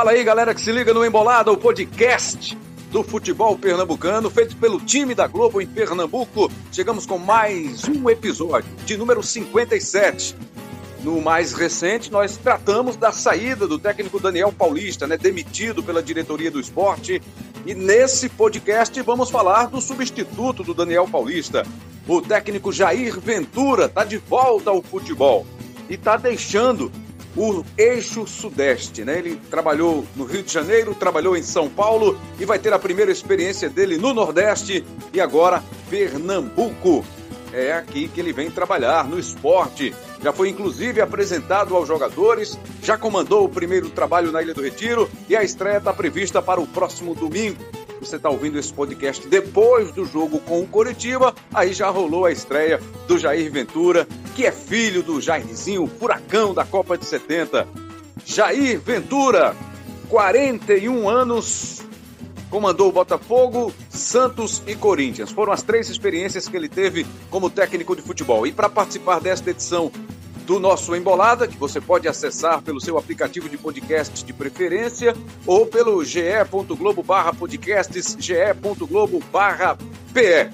Fala 0.00 0.12
aí, 0.12 0.24
galera 0.24 0.54
que 0.54 0.62
se 0.62 0.72
liga 0.72 0.94
no 0.94 1.04
Embolada, 1.04 1.52
o 1.52 1.58
podcast 1.58 2.56
do 2.90 3.04
futebol 3.04 3.58
pernambucano, 3.58 4.30
feito 4.30 4.56
pelo 4.56 4.80
time 4.80 5.14
da 5.14 5.26
Globo 5.26 5.60
em 5.60 5.66
Pernambuco. 5.66 6.50
Chegamos 6.72 7.04
com 7.04 7.18
mais 7.18 7.86
um 7.86 8.08
episódio, 8.08 8.66
de 8.86 8.96
número 8.96 9.22
57. 9.22 10.34
No 11.04 11.20
mais 11.20 11.52
recente, 11.52 12.10
nós 12.10 12.38
tratamos 12.38 12.96
da 12.96 13.12
saída 13.12 13.68
do 13.68 13.78
técnico 13.78 14.18
Daniel 14.18 14.50
Paulista, 14.50 15.06
né, 15.06 15.18
demitido 15.18 15.82
pela 15.82 16.02
diretoria 16.02 16.50
do 16.50 16.58
esporte. 16.58 17.20
E 17.66 17.74
nesse 17.74 18.30
podcast 18.30 18.98
vamos 19.02 19.28
falar 19.28 19.66
do 19.66 19.82
substituto 19.82 20.64
do 20.64 20.72
Daniel 20.72 21.06
Paulista. 21.08 21.66
O 22.08 22.22
técnico 22.22 22.72
Jair 22.72 23.20
Ventura 23.20 23.84
está 23.84 24.02
de 24.02 24.16
volta 24.16 24.70
ao 24.70 24.80
futebol 24.80 25.46
e 25.90 25.94
está 25.94 26.16
deixando 26.16 26.90
o 27.36 27.64
eixo 27.76 28.26
sudeste, 28.26 29.04
né? 29.04 29.18
Ele 29.18 29.36
trabalhou 29.50 30.04
no 30.16 30.24
Rio 30.24 30.42
de 30.42 30.52
Janeiro, 30.52 30.94
trabalhou 30.94 31.36
em 31.36 31.42
São 31.42 31.68
Paulo 31.68 32.18
e 32.38 32.44
vai 32.44 32.58
ter 32.58 32.72
a 32.72 32.78
primeira 32.78 33.12
experiência 33.12 33.68
dele 33.68 33.96
no 33.96 34.12
Nordeste 34.12 34.84
e 35.12 35.20
agora 35.20 35.62
Pernambuco. 35.88 37.04
É 37.52 37.72
aqui 37.72 38.08
que 38.08 38.20
ele 38.20 38.32
vem 38.32 38.50
trabalhar 38.50 39.08
no 39.08 39.18
esporte. 39.18 39.94
Já 40.22 40.32
foi 40.32 40.48
inclusive 40.48 41.00
apresentado 41.00 41.74
aos 41.74 41.88
jogadores, 41.88 42.58
já 42.82 42.96
comandou 42.96 43.44
o 43.44 43.48
primeiro 43.48 43.90
trabalho 43.90 44.30
na 44.30 44.42
Ilha 44.42 44.54
do 44.54 44.62
Retiro 44.62 45.10
e 45.28 45.34
a 45.34 45.42
estreia 45.42 45.78
está 45.78 45.92
prevista 45.92 46.40
para 46.40 46.60
o 46.60 46.66
próximo 46.66 47.14
domingo. 47.14 47.58
Você 48.00 48.16
está 48.16 48.30
ouvindo 48.30 48.58
esse 48.58 48.72
podcast 48.72 49.28
depois 49.28 49.92
do 49.92 50.06
jogo 50.06 50.40
com 50.40 50.62
o 50.62 50.66
Coritiba, 50.66 51.34
aí 51.52 51.74
já 51.74 51.90
rolou 51.90 52.24
a 52.24 52.32
estreia 52.32 52.80
do 53.06 53.18
Jair 53.18 53.52
Ventura, 53.52 54.08
que 54.34 54.46
é 54.46 54.50
filho 54.50 55.02
do 55.02 55.20
Jairzinho, 55.20 55.86
furacão 55.86 56.54
da 56.54 56.64
Copa 56.64 56.96
de 56.96 57.04
70. 57.04 57.68
Jair 58.24 58.80
Ventura, 58.80 59.54
41 60.08 61.08
anos, 61.10 61.82
comandou 62.48 62.88
o 62.88 62.92
Botafogo, 62.92 63.72
Santos 63.90 64.62
e 64.66 64.74
Corinthians. 64.74 65.30
Foram 65.30 65.52
as 65.52 65.62
três 65.62 65.90
experiências 65.90 66.48
que 66.48 66.56
ele 66.56 66.68
teve 66.68 67.06
como 67.30 67.50
técnico 67.50 67.94
de 67.94 68.00
futebol. 68.00 68.46
E 68.46 68.52
para 68.52 68.68
participar 68.70 69.20
desta 69.20 69.50
edição 69.50 69.92
do 70.50 70.58
nosso 70.58 70.96
Embolada, 70.96 71.46
que 71.46 71.56
você 71.56 71.80
pode 71.80 72.08
acessar 72.08 72.60
pelo 72.60 72.80
seu 72.80 72.98
aplicativo 72.98 73.48
de 73.48 73.56
podcast 73.56 74.24
de 74.24 74.32
preferência 74.32 75.14
ou 75.46 75.64
pelo 75.64 76.04
ge.globo 76.04 77.04
barra 77.04 77.32
podcasts, 77.32 78.16
ge.globo 78.18 79.22
barra 79.30 79.78
PE. 80.12 80.50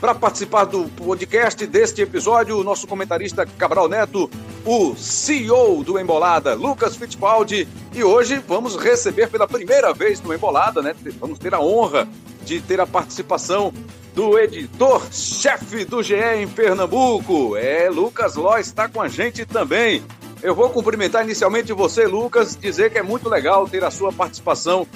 Para 0.00 0.12
participar 0.12 0.64
do 0.64 0.88
podcast 0.88 1.64
deste 1.68 2.02
episódio, 2.02 2.58
o 2.58 2.64
nosso 2.64 2.88
comentarista 2.88 3.46
Cabral 3.46 3.88
Neto, 3.88 4.28
o 4.64 4.96
CEO 4.96 5.84
do 5.84 6.00
Embolada, 6.00 6.54
Lucas 6.54 6.96
Fittipaldi, 6.96 7.68
e 7.94 8.02
hoje 8.02 8.42
vamos 8.44 8.74
receber 8.74 9.28
pela 9.28 9.46
primeira 9.46 9.94
vez 9.94 10.20
no 10.20 10.34
Embolada, 10.34 10.82
né? 10.82 10.96
Vamos 11.20 11.38
ter 11.38 11.54
a 11.54 11.60
honra 11.60 12.08
de 12.44 12.60
ter 12.60 12.80
a 12.80 12.86
participação 12.88 13.72
do 14.18 14.36
editor-chefe 14.36 15.84
do 15.84 16.02
GE 16.02 16.16
em 16.16 16.48
Pernambuco. 16.48 17.56
É, 17.56 17.88
Lucas 17.88 18.34
Ló 18.34 18.58
está 18.58 18.88
com 18.88 19.00
a 19.00 19.06
gente 19.06 19.46
também. 19.46 20.02
Eu 20.42 20.56
vou 20.56 20.68
cumprimentar 20.70 21.22
inicialmente 21.22 21.72
você, 21.72 22.04
Lucas, 22.04 22.56
dizer 22.56 22.90
que 22.90 22.98
é 22.98 23.02
muito 23.02 23.28
legal 23.28 23.68
ter 23.68 23.84
a 23.84 23.92
sua 23.92 24.12
participação 24.12 24.88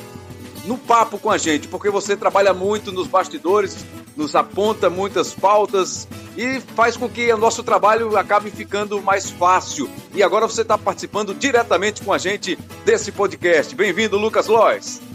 no 0.65 0.77
papo 0.77 1.19
com 1.19 1.31
a 1.31 1.39
gente, 1.39 1.69
porque 1.69 1.89
você 1.89 2.17
trabalha 2.17 2.53
muito 2.53 2.91
nos 2.91 3.07
bastidores, 3.07 3.85
nos 4.17 4.35
aponta 4.35 4.91
muitas 4.91 5.33
pautas 5.33 6.09
e 6.37 6.59
faz 6.75 6.97
com 6.97 7.09
que 7.09 7.33
o 7.33 7.39
nosso 7.39 7.63
trabalho 7.63 8.17
acabe 8.17 8.51
ficando 8.51 9.01
mais 9.01 9.31
fácil. 9.31 9.89
E 10.13 10.21
agora 10.21 10.49
você 10.49 10.63
está 10.63 10.77
participando 10.77 11.33
diretamente 11.33 12.03
com 12.03 12.13
a 12.13 12.19
gente 12.19 12.59
desse 12.85 13.13
podcast. 13.13 13.73
Bem-vindo, 13.77 14.19
Lucas 14.19 14.49
Lois. 14.49 15.12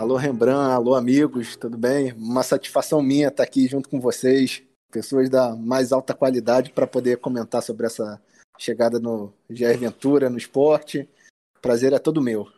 Alô, 0.00 0.16
Rembrandt, 0.16 0.72
alô, 0.72 0.94
amigos, 0.94 1.56
tudo 1.56 1.76
bem? 1.76 2.14
Uma 2.14 2.42
satisfação 2.42 3.02
minha 3.02 3.28
estar 3.28 3.42
aqui 3.42 3.68
junto 3.68 3.86
com 3.86 4.00
vocês, 4.00 4.62
pessoas 4.90 5.28
da 5.28 5.54
mais 5.54 5.92
alta 5.92 6.14
qualidade, 6.14 6.72
para 6.72 6.86
poder 6.86 7.18
comentar 7.18 7.62
sobre 7.62 7.84
essa 7.84 8.18
chegada 8.58 8.98
no 8.98 9.30
GR 9.50 9.76
Ventura, 9.78 10.30
no 10.30 10.38
esporte. 10.38 11.06
Prazer 11.60 11.92
é 11.92 11.98
todo 11.98 12.22
meu. 12.22 12.50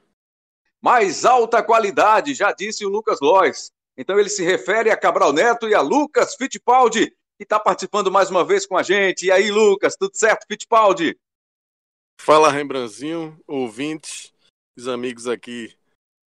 Mais 0.81 1.25
alta 1.25 1.60
qualidade, 1.64 2.32
já 2.32 2.52
disse 2.52 2.86
o 2.86 2.88
Lucas 2.88 3.19
Lois. 3.20 3.72
Então 3.97 4.20
ele 4.20 4.28
se 4.28 4.44
refere 4.44 4.88
a 4.88 4.97
Cabral 4.97 5.32
Neto 5.32 5.69
e 5.69 5.75
a 5.75 5.81
Lucas 5.81 6.36
Fittipaldi, 6.36 7.10
que 7.36 7.42
está 7.42 7.58
participando 7.58 8.08
mais 8.08 8.31
uma 8.31 8.44
vez 8.44 8.64
com 8.64 8.76
a 8.76 8.84
gente. 8.84 9.26
E 9.26 9.32
aí, 9.32 9.50
Lucas, 9.50 9.97
tudo 9.97 10.16
certo, 10.16 10.47
Fittipaldi? 10.47 11.19
Fala, 12.20 12.52
Rembrandtzinho, 12.52 13.36
ouvintes, 13.48 14.32
os 14.76 14.86
amigos 14.86 15.26
aqui 15.26 15.75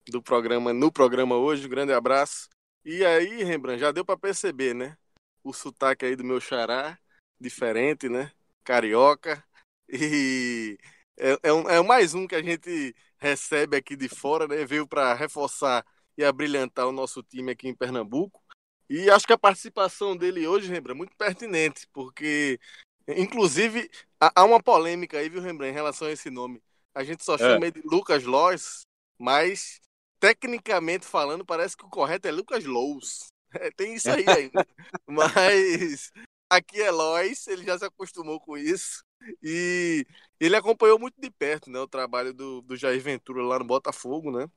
do 0.08 0.22
programa 0.22 0.72
no 0.72 0.92
programa 0.92 1.36
hoje. 1.36 1.66
Um 1.66 1.70
grande 1.70 1.92
abraço. 1.92 2.48
E 2.84 3.04
aí, 3.04 3.42
Rembrandt, 3.42 3.80
já 3.80 3.92
deu 3.92 4.04
para 4.04 4.18
perceber, 4.18 4.74
né? 4.74 4.96
O 5.42 5.52
sotaque 5.52 6.04
aí 6.04 6.16
do 6.16 6.24
meu 6.24 6.40
xará, 6.40 6.98
diferente, 7.40 8.08
né? 8.08 8.30
Carioca. 8.62 9.42
E 9.88 10.78
é, 11.18 11.38
é, 11.42 11.52
um, 11.52 11.68
é 11.68 11.82
mais 11.82 12.14
um 12.14 12.26
que 12.26 12.34
a 12.34 12.42
gente 12.42 12.94
recebe 13.18 13.76
aqui 13.76 13.96
de 13.96 14.08
fora, 14.08 14.46
né? 14.46 14.64
Veio 14.64 14.86
para 14.86 15.14
reforçar 15.14 15.84
e 16.16 16.24
abrilhantar 16.24 16.86
o 16.86 16.92
nosso 16.92 17.22
time 17.22 17.52
aqui 17.52 17.68
em 17.68 17.74
Pernambuco. 17.74 18.42
E 18.88 19.10
acho 19.10 19.26
que 19.26 19.32
a 19.32 19.38
participação 19.38 20.16
dele 20.16 20.46
hoje, 20.46 20.70
Rembrandt, 20.70 20.96
é 20.96 20.98
muito 20.98 21.16
pertinente, 21.16 21.86
porque, 21.92 22.60
inclusive, 23.08 23.90
há 24.20 24.44
uma 24.44 24.62
polêmica 24.62 25.18
aí, 25.18 25.28
viu, 25.28 25.40
Rembrandt, 25.40 25.72
em 25.72 25.74
relação 25.74 26.08
a 26.08 26.12
esse 26.12 26.30
nome. 26.30 26.62
A 26.94 27.02
gente 27.02 27.24
só 27.24 27.34
é. 27.34 27.38
chama 27.38 27.66
ele 27.66 27.80
de 27.80 27.88
Lucas 27.88 28.24
Lois, 28.24 28.82
mas 29.18 29.80
tecnicamente 30.24 31.04
falando, 31.04 31.44
parece 31.44 31.76
que 31.76 31.84
o 31.84 31.90
correto 31.90 32.26
é 32.26 32.32
Lucas 32.32 32.64
Lous. 32.64 33.26
É, 33.56 33.70
tem 33.70 33.94
isso 33.94 34.10
aí 34.10 34.24
ainda. 34.28 34.66
Mas 35.06 36.10
aqui 36.50 36.82
é 36.82 36.90
Lois, 36.90 37.46
ele 37.46 37.62
já 37.62 37.78
se 37.78 37.84
acostumou 37.84 38.40
com 38.40 38.58
isso. 38.58 39.04
E 39.40 40.04
ele 40.40 40.56
acompanhou 40.56 40.98
muito 40.98 41.14
de 41.20 41.30
perto 41.30 41.70
né, 41.70 41.78
o 41.78 41.86
trabalho 41.86 42.34
do, 42.34 42.62
do 42.62 42.76
Jair 42.76 43.00
Ventura 43.00 43.44
lá 43.44 43.60
no 43.60 43.64
Botafogo, 43.64 44.32
né? 44.32 44.50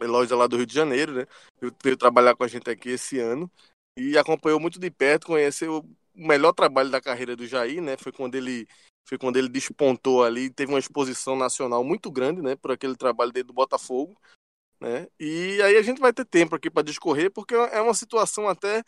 Eloy 0.00 0.26
é 0.28 0.34
lá 0.34 0.48
do 0.48 0.56
Rio 0.56 0.66
de 0.66 0.74
Janeiro, 0.74 1.12
né? 1.12 1.26
Veio 1.84 1.96
trabalhar 1.96 2.34
com 2.34 2.42
a 2.42 2.48
gente 2.48 2.68
aqui 2.68 2.88
esse 2.88 3.20
ano. 3.20 3.48
E 3.96 4.18
acompanhou 4.18 4.58
muito 4.58 4.80
de 4.80 4.90
perto, 4.90 5.28
conheceu 5.28 5.78
o 5.78 6.26
melhor 6.26 6.52
trabalho 6.52 6.90
da 6.90 7.00
carreira 7.00 7.36
do 7.36 7.46
Jair, 7.46 7.80
né? 7.80 7.96
Foi 7.96 8.10
quando 8.10 8.34
ele 8.34 8.66
foi 9.08 9.16
quando 9.16 9.36
ele 9.36 9.48
despontou 9.48 10.24
ali, 10.24 10.50
teve 10.50 10.72
uma 10.72 10.80
exposição 10.80 11.36
nacional 11.36 11.84
muito 11.84 12.10
grande, 12.10 12.42
né, 12.42 12.56
por 12.56 12.72
aquele 12.72 12.96
trabalho 12.96 13.30
dele 13.30 13.46
do 13.46 13.52
Botafogo. 13.52 14.20
Né? 14.80 15.08
E 15.18 15.60
aí 15.62 15.76
a 15.76 15.82
gente 15.82 16.00
vai 16.00 16.12
ter 16.12 16.24
tempo 16.24 16.54
aqui 16.54 16.70
para 16.70 16.82
discorrer, 16.82 17.30
porque 17.32 17.54
é 17.54 17.80
uma 17.80 17.94
situação 17.94 18.48
até 18.48 18.84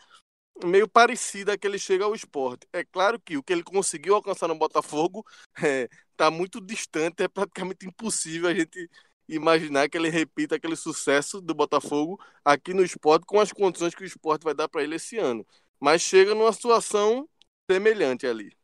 meio 0.64 0.88
parecida 0.88 1.56
que 1.56 1.66
ele 1.66 1.78
chega 1.78 2.04
ao 2.04 2.14
esporte. 2.14 2.66
É 2.72 2.84
claro 2.84 3.20
que 3.20 3.36
o 3.36 3.42
que 3.42 3.52
ele 3.52 3.62
conseguiu 3.62 4.14
alcançar 4.14 4.48
no 4.48 4.58
Botafogo 4.58 5.24
está 5.56 5.66
é, 5.66 5.88
tá 6.16 6.30
muito 6.30 6.60
distante, 6.60 7.22
é 7.22 7.28
praticamente 7.28 7.86
impossível 7.86 8.48
a 8.48 8.54
gente 8.54 8.90
imaginar 9.28 9.88
que 9.88 9.96
ele 9.96 10.08
repita 10.08 10.56
aquele 10.56 10.76
sucesso 10.76 11.40
do 11.40 11.54
Botafogo 11.54 12.18
aqui 12.44 12.72
no 12.72 12.82
esporte 12.82 13.26
com 13.26 13.38
as 13.38 13.52
condições 13.52 13.94
que 13.94 14.02
o 14.02 14.06
esporte 14.06 14.42
vai 14.42 14.54
dar 14.54 14.68
para 14.68 14.82
ele 14.82 14.96
esse 14.96 15.18
ano. 15.18 15.46
Mas 15.78 16.02
chega 16.02 16.34
numa 16.34 16.52
situação 16.52 17.28
semelhante 17.70 18.26
ali. 18.26 18.56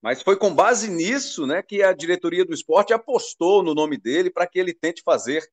Mas 0.00 0.22
foi 0.22 0.38
com 0.38 0.54
base 0.54 0.88
nisso 0.88 1.44
né, 1.44 1.60
que 1.60 1.82
a 1.82 1.92
diretoria 1.92 2.44
do 2.44 2.54
esporte 2.54 2.92
apostou 2.92 3.64
no 3.64 3.74
nome 3.74 3.98
dele 3.98 4.30
para 4.30 4.46
que 4.46 4.58
ele 4.58 4.72
tente 4.72 5.02
fazer 5.02 5.44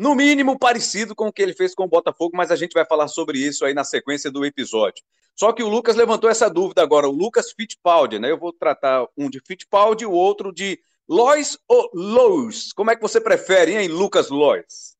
no 0.00 0.14
mínimo 0.14 0.58
parecido 0.58 1.14
com 1.14 1.28
o 1.28 1.32
que 1.32 1.42
ele 1.42 1.52
fez 1.52 1.74
com 1.74 1.84
o 1.84 1.88
Botafogo, 1.88 2.34
mas 2.34 2.50
a 2.50 2.56
gente 2.56 2.72
vai 2.72 2.86
falar 2.86 3.06
sobre 3.06 3.38
isso 3.38 3.66
aí 3.66 3.74
na 3.74 3.84
sequência 3.84 4.30
do 4.30 4.46
episódio. 4.46 5.04
Só 5.36 5.52
que 5.52 5.62
o 5.62 5.68
Lucas 5.68 5.94
levantou 5.94 6.30
essa 6.30 6.48
dúvida 6.48 6.82
agora, 6.82 7.06
o 7.06 7.12
Lucas 7.12 7.52
Fittipaldi, 7.52 8.18
né? 8.18 8.30
Eu 8.30 8.38
vou 8.38 8.50
tratar 8.50 9.06
um 9.14 9.28
de 9.28 9.42
Fittipaldi 9.46 10.04
e 10.04 10.06
o 10.06 10.12
outro 10.12 10.54
de 10.54 10.80
Lois 11.06 11.58
ou 11.68 11.90
Lois? 11.92 12.72
Como 12.72 12.90
é 12.90 12.96
que 12.96 13.02
você 13.02 13.20
prefere, 13.20 13.76
hein, 13.76 13.88
Lucas 13.88 14.30
Lois? 14.30 14.96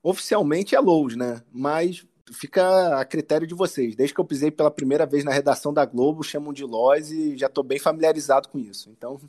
Oficialmente 0.00 0.76
é 0.76 0.78
Lois, 0.78 1.16
né? 1.16 1.42
Mas 1.50 2.06
fica 2.32 3.00
a 3.00 3.04
critério 3.04 3.48
de 3.48 3.54
vocês. 3.54 3.96
Desde 3.96 4.14
que 4.14 4.20
eu 4.20 4.24
pisei 4.24 4.52
pela 4.52 4.70
primeira 4.70 5.04
vez 5.04 5.24
na 5.24 5.32
redação 5.32 5.74
da 5.74 5.84
Globo, 5.84 6.22
chamam 6.22 6.52
de 6.52 6.62
Lois 6.62 7.10
e 7.10 7.36
já 7.36 7.48
estou 7.48 7.64
bem 7.64 7.80
familiarizado 7.80 8.48
com 8.48 8.60
isso. 8.60 8.88
Então, 8.88 9.20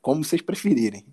como 0.00 0.24
vocês 0.24 0.40
preferirem. 0.40 1.04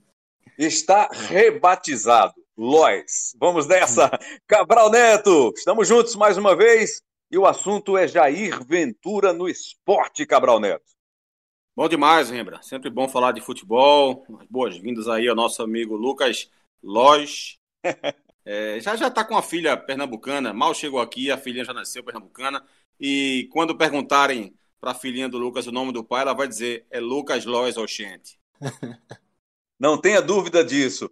Está 0.58 1.10
rebatizado. 1.12 2.47
Lois. 2.58 3.36
Vamos 3.40 3.68
nessa. 3.68 4.10
Cabral 4.48 4.90
Neto, 4.90 5.54
estamos 5.56 5.88
juntos 5.88 6.16
mais 6.16 6.38
uma 6.38 6.56
vez 6.56 7.04
e 7.30 7.38
o 7.38 7.46
assunto 7.46 7.96
é 7.96 8.08
Jair 8.08 8.64
Ventura 8.66 9.32
no 9.32 9.48
esporte, 9.48 10.26
Cabral 10.26 10.60
Neto. 10.60 10.98
Bom 11.76 11.88
demais, 11.88 12.32
Rembra. 12.32 12.60
Sempre 12.64 12.90
bom 12.90 13.08
falar 13.08 13.34
de 13.34 13.42
futebol. 13.42 14.26
Boas-vindas 14.50 15.08
aí 15.08 15.28
ao 15.28 15.36
nosso 15.36 15.62
amigo 15.62 15.96
Lucas 15.96 16.50
Lois. 16.82 17.58
É, 18.50 18.80
já 18.80 18.96
já 18.96 19.10
está 19.10 19.26
com 19.26 19.36
a 19.36 19.42
filha 19.42 19.76
pernambucana, 19.76 20.54
mal 20.54 20.74
chegou 20.74 21.02
aqui, 21.02 21.30
a 21.30 21.38
filhinha 21.38 21.66
já 21.66 21.74
nasceu 21.74 22.02
pernambucana. 22.02 22.64
E 22.98 23.50
quando 23.52 23.76
perguntarem 23.76 24.56
para 24.80 24.92
a 24.92 24.96
filhinha 24.96 25.28
do 25.28 25.38
Lucas 25.38 25.68
o 25.68 25.72
nome 25.74 25.92
do 25.92 26.02
pai, 26.02 26.22
ela 26.22 26.32
vai 26.32 26.48
dizer 26.48 26.86
é 26.90 26.98
Lucas 26.98 27.44
Lois 27.44 27.76
Oxente. 27.76 28.40
Não 29.78 30.00
tenha 30.00 30.22
dúvida 30.22 30.64
disso. 30.64 31.12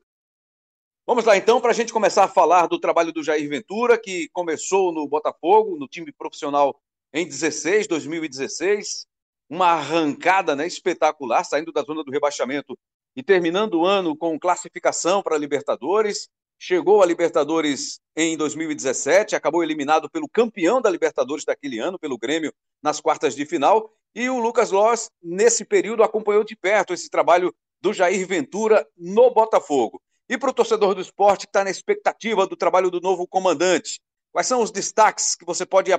Vamos 1.07 1.24
lá 1.24 1.38
então 1.38 1.62
para 1.62 1.69
a 1.69 1.74
gente 1.74 1.94
começar 1.94 2.24
a 2.24 2.28
falar 2.28 2.66
do 2.66 2.80
trabalho 2.80 3.13
do 3.13 3.24
Jair 3.24 3.48
Ventura, 3.48 3.96
que 3.96 4.28
começou 4.30 4.92
no 4.92 5.07
Botafogo, 5.07 5.78
no 5.78 5.88
time 5.88 6.12
profissional 6.12 6.81
em 7.13 7.28
16, 7.28 7.86
2016. 7.86 9.06
Uma 9.48 9.68
arrancada 9.68 10.56
né, 10.56 10.66
espetacular, 10.66 11.44
saindo 11.44 11.72
da 11.72 11.84
zona 11.84 12.04
do 12.04 12.10
rebaixamento 12.10 12.75
e 13.16 13.22
terminando 13.22 13.75
o 13.75 13.86
ano 13.86 14.18
com 14.18 14.40
classificação 14.40 15.22
para 15.22 15.36
a 15.36 15.38
Libertadores. 15.38 16.28
Chegou 16.57 17.04
a 17.04 17.06
Libertadores 17.06 18.00
em 18.16 18.36
2017, 18.36 19.36
acabou 19.36 19.63
eliminado 19.63 20.10
pelo 20.10 20.28
campeão 20.28 20.81
da 20.81 20.90
Libertadores 20.90 21.46
daquele 21.46 21.78
ano, 21.78 22.00
pelo 22.00 22.18
Grêmio, 22.18 22.51
nas 22.81 23.00
quartas 23.00 23.36
de 23.36 23.46
final. 23.46 23.94
E 24.16 24.28
o 24.28 24.40
Lucas 24.40 24.72
Loss, 24.72 25.12
nesse 25.22 25.63
período, 25.66 26.01
acompanhou 26.01 26.44
de 26.44 26.56
perto 26.56 26.96
esse 26.96 27.12
trabalho 27.12 27.54
do 27.80 27.94
Jair 27.94 28.25
Ventura 28.25 28.88
no 28.98 29.30
Botafogo. 29.30 30.01
E 30.30 30.38
para 30.38 30.50
o 30.50 30.54
torcedor 30.54 30.95
do 30.95 31.01
esporte 31.01 31.45
que 31.45 31.50
está 31.50 31.63
na 31.63 31.69
expectativa 31.69 32.48
do 32.48 32.56
trabalho 32.56 32.89
do 32.89 33.00
novo 33.00 33.27
comandante, 33.27 34.00
quais 34.31 34.48
são 34.48 34.62
os 34.62 34.72
destaques 34.72 35.36
que 35.36 35.45
você 35.45 35.66
pode 35.66 35.92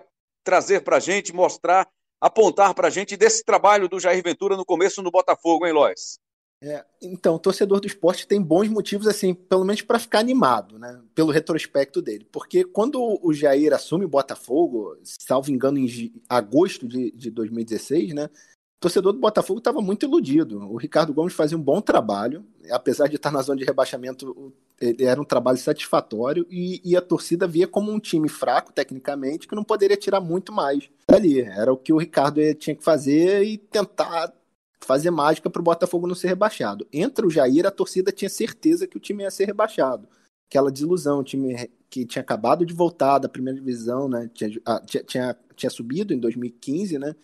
trazer 0.45 0.83
para 0.83 0.97
a 0.97 1.01
gente, 1.01 1.33
mostrar, 1.33 1.89
apontar 2.21 2.75
para 2.75 2.89
a 2.89 2.91
gente 2.91 3.17
desse 3.17 3.45
trabalho 3.45 3.89
do 3.89 4.01
Jair 4.01 4.23
Ventura 4.23 4.57
no 4.57 4.65
começo 4.65 5.03
no 5.03 5.11
Botafogo, 5.11 5.67
hein, 5.67 5.73
Lois? 5.73 6.19
É, 6.63 6.85
então, 7.03 7.35
o 7.35 7.39
torcedor 7.39 7.81
do 7.81 7.87
esporte 7.87 8.27
tem 8.27 8.41
bons 8.41 8.69
motivos, 8.69 9.07
assim, 9.07 9.35
pelo 9.35 9.65
menos 9.65 9.83
para 9.83 9.99
ficar 9.99 10.21
animado, 10.21 10.79
né? 10.79 11.03
Pelo 11.15 11.31
retrospecto 11.31 12.01
dele. 12.01 12.27
Porque 12.33 12.65
quando 12.65 13.21
o 13.23 13.33
Jair 13.33 13.75
assume 13.75 14.07
o 14.07 14.09
Botafogo, 14.09 14.97
salvo 15.03 15.51
engano, 15.51 15.79
em 15.79 16.13
agosto 16.29 16.89
de, 16.89 17.11
de 17.13 17.31
2016, 17.31 18.15
né? 18.15 18.31
Torcedor 18.79 19.13
do 19.13 19.19
Botafogo 19.19 19.59
estava 19.59 19.81
muito 19.81 20.05
iludido. 20.05 20.59
O 20.71 20.77
Ricardo 20.77 21.13
Gomes 21.13 21.33
fazia 21.33 21.57
um 21.57 21.63
bom 21.63 21.81
trabalho, 21.81 22.45
apesar 22.71 23.09
de 23.09 23.17
estar 23.17 23.31
na 23.31 23.41
zona 23.41 23.59
de 23.59 23.65
rebaixamento, 23.65 24.53
era 25.01 25.21
um 25.21 25.25
trabalho 25.25 25.57
satisfatório 25.57 26.47
e, 26.51 26.83
e, 26.85 26.95
a 26.95 27.01
torcida 27.01 27.47
via 27.47 27.67
como 27.67 27.91
um 27.91 27.99
time 27.99 28.29
fraco 28.29 28.73
tecnicamente 28.73 29.49
que 29.49 29.55
não 29.55 29.65
poderia 29.65 29.97
tirar 29.97 30.21
muito 30.21 30.53
mais 30.53 30.91
ali. 31.09 31.41
Era 31.41 31.73
o 31.73 31.77
que 31.79 31.93
o 31.93 31.97
Ricardo 31.97 32.41
tinha 32.55 32.77
que 32.77 32.85
fazer 32.85 33.43
e 33.45 33.57
tentar 33.57 34.33
fazer 34.81 35.11
mágica 35.11 35.49
para 35.49 35.61
o 35.61 35.65
Botafogo 35.65 36.07
não 36.07 36.15
ser 36.15 36.29
rebaixado. 36.29 36.87
Entre 36.93 37.27
o 37.27 37.31
Jair, 37.31 37.67
a 37.67 37.71
torcida 37.71 38.13
tinha 38.13 38.29
certeza 38.29 38.87
que 38.87 38.99
o 38.99 39.01
time 39.01 39.23
ia 39.23 39.31
ser 39.31 39.47
rebaixado. 39.47 40.07
Aquela 40.49 40.71
desilusão, 40.71 41.21
o 41.21 41.25
time 41.25 41.69
que 41.89 42.05
tinha 42.05 42.23
acabado 42.23 42.65
de 42.67 42.75
voltar 42.75 43.19
da 43.19 43.29
primeira 43.29 43.59
divisão, 43.59 44.09
né? 44.09 44.31
Tinha, 44.35 44.51
tinha, 44.87 45.03
tinha, 45.03 45.37
tinha 45.57 45.71
subido 45.71 46.13
em 46.13 46.19
2015, 46.19 46.99
né? 46.99 47.17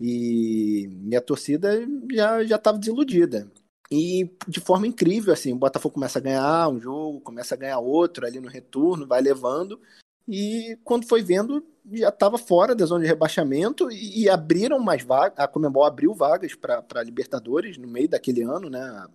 E, 0.00 0.88
e 1.10 1.16
a 1.16 1.20
torcida 1.20 1.86
já 2.12 2.44
já 2.44 2.56
estava 2.56 2.78
desiludida. 2.78 3.50
E 3.90 4.30
de 4.46 4.60
forma 4.60 4.86
incrível, 4.86 5.32
assim, 5.32 5.52
o 5.52 5.56
Botafogo 5.56 5.94
começa 5.94 6.18
a 6.18 6.22
ganhar 6.22 6.68
um 6.68 6.80
jogo, 6.80 7.20
começa 7.20 7.54
a 7.54 7.58
ganhar 7.58 7.78
outro 7.78 8.26
ali 8.26 8.38
no 8.38 8.48
retorno, 8.48 9.06
vai 9.06 9.20
levando. 9.20 9.80
E 10.28 10.78
quando 10.84 11.08
foi 11.08 11.22
vendo, 11.22 11.64
já 11.90 12.10
estava 12.10 12.36
fora 12.36 12.74
da 12.74 12.84
zona 12.84 13.00
de 13.02 13.08
rebaixamento 13.08 13.90
e, 13.90 14.24
e 14.24 14.28
abriram 14.28 14.78
mais 14.78 15.02
vagas. 15.02 15.38
A 15.38 15.48
Comembol 15.48 15.84
abriu 15.84 16.12
vagas 16.12 16.54
para 16.54 17.02
Libertadores 17.02 17.78
no 17.78 17.88
meio 17.88 18.08
daquele 18.08 18.42
ano, 18.42 18.68
né? 18.68 19.06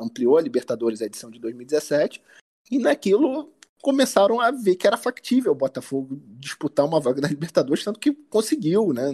Ampliou 0.00 0.38
a 0.38 0.40
Libertadores 0.40 1.02
a 1.02 1.06
edição 1.06 1.30
de 1.30 1.38
2017. 1.38 2.22
E 2.70 2.78
naquilo 2.78 3.52
começaram 3.82 4.40
a 4.40 4.50
ver 4.50 4.76
que 4.76 4.86
era 4.86 4.96
factível 4.96 5.52
o 5.52 5.56
Botafogo 5.56 6.18
disputar 6.38 6.86
uma 6.86 7.00
vaga 7.00 7.20
da 7.20 7.28
Libertadores, 7.28 7.84
tanto 7.84 8.00
que 8.00 8.12
conseguiu, 8.12 8.94
né? 8.94 9.10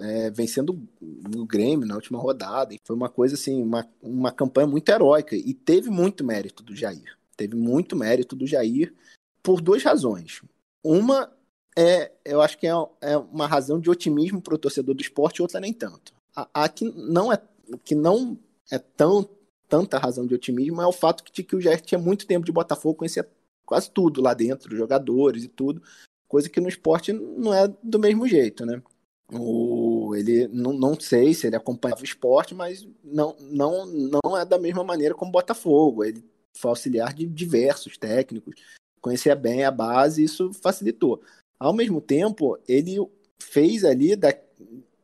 É, 0.00 0.30
vencendo 0.30 0.80
o 1.36 1.46
Grêmio 1.46 1.86
na 1.86 1.94
última 1.94 2.18
rodada. 2.18 2.74
Foi 2.84 2.94
uma 2.94 3.08
coisa 3.08 3.34
assim, 3.34 3.62
uma, 3.62 3.86
uma 4.02 4.30
campanha 4.30 4.66
muito 4.66 4.88
heróica 4.88 5.36
e 5.36 5.52
teve 5.54 5.90
muito 5.90 6.24
mérito 6.24 6.62
do 6.62 6.74
Jair. 6.74 7.16
Teve 7.36 7.56
muito 7.56 7.96
mérito 7.96 8.34
do 8.34 8.46
Jair 8.46 8.94
por 9.42 9.60
duas 9.60 9.82
razões. 9.82 10.42
Uma 10.82 11.32
é, 11.76 12.10
eu 12.24 12.40
acho 12.40 12.58
que 12.58 12.66
é, 12.66 12.72
é 13.00 13.16
uma 13.16 13.46
razão 13.46 13.78
de 13.78 13.88
otimismo 13.88 14.40
para 14.40 14.54
o 14.54 14.58
torcedor 14.58 14.94
do 14.94 15.00
esporte, 15.00 15.42
outra 15.42 15.60
nem 15.60 15.72
tanto. 15.72 16.12
A, 16.34 16.64
a, 16.64 16.68
que 16.68 16.84
não 16.84 17.32
é 17.32 17.40
que 17.84 17.94
não 17.94 18.38
é 18.70 18.78
tão 18.78 19.28
tanta 19.68 19.98
razão 19.98 20.26
de 20.26 20.34
otimismo 20.34 20.80
é 20.80 20.86
o 20.86 20.92
fato 20.92 21.22
de 21.30 21.42
que 21.42 21.54
o 21.54 21.60
Jair 21.60 21.80
tinha 21.80 21.98
muito 21.98 22.26
tempo 22.26 22.46
de 22.46 22.50
Botafogo, 22.50 22.96
conhecia 22.98 23.28
quase 23.66 23.90
tudo 23.90 24.22
lá 24.22 24.32
dentro, 24.32 24.74
jogadores 24.74 25.44
e 25.44 25.48
tudo, 25.48 25.82
coisa 26.26 26.48
que 26.48 26.60
no 26.60 26.68
esporte 26.68 27.12
não 27.12 27.52
é 27.52 27.68
do 27.82 27.98
mesmo 27.98 28.26
jeito, 28.26 28.64
né? 28.64 28.82
O, 29.32 30.14
ele 30.16 30.48
não, 30.48 30.72
não 30.72 30.98
sei 30.98 31.34
se 31.34 31.46
ele 31.46 31.56
acompanhava 31.56 32.00
o 32.00 32.04
esporte, 32.04 32.54
mas 32.54 32.88
não, 33.04 33.36
não, 33.40 33.86
não 33.86 34.36
é 34.36 34.44
da 34.44 34.58
mesma 34.58 34.82
maneira 34.82 35.14
como 35.14 35.32
Botafogo. 35.32 36.02
Ele 36.02 36.24
foi 36.56 36.70
auxiliar 36.70 37.12
de 37.12 37.26
diversos 37.26 37.98
técnicos, 37.98 38.54
conhecia 39.00 39.36
bem 39.36 39.64
a 39.64 39.70
base, 39.70 40.24
isso 40.24 40.52
facilitou. 40.54 41.20
Ao 41.58 41.72
mesmo 41.72 42.00
tempo, 42.00 42.58
ele 42.66 42.96
fez 43.40 43.84
ali 43.84 44.16
da, 44.16 44.34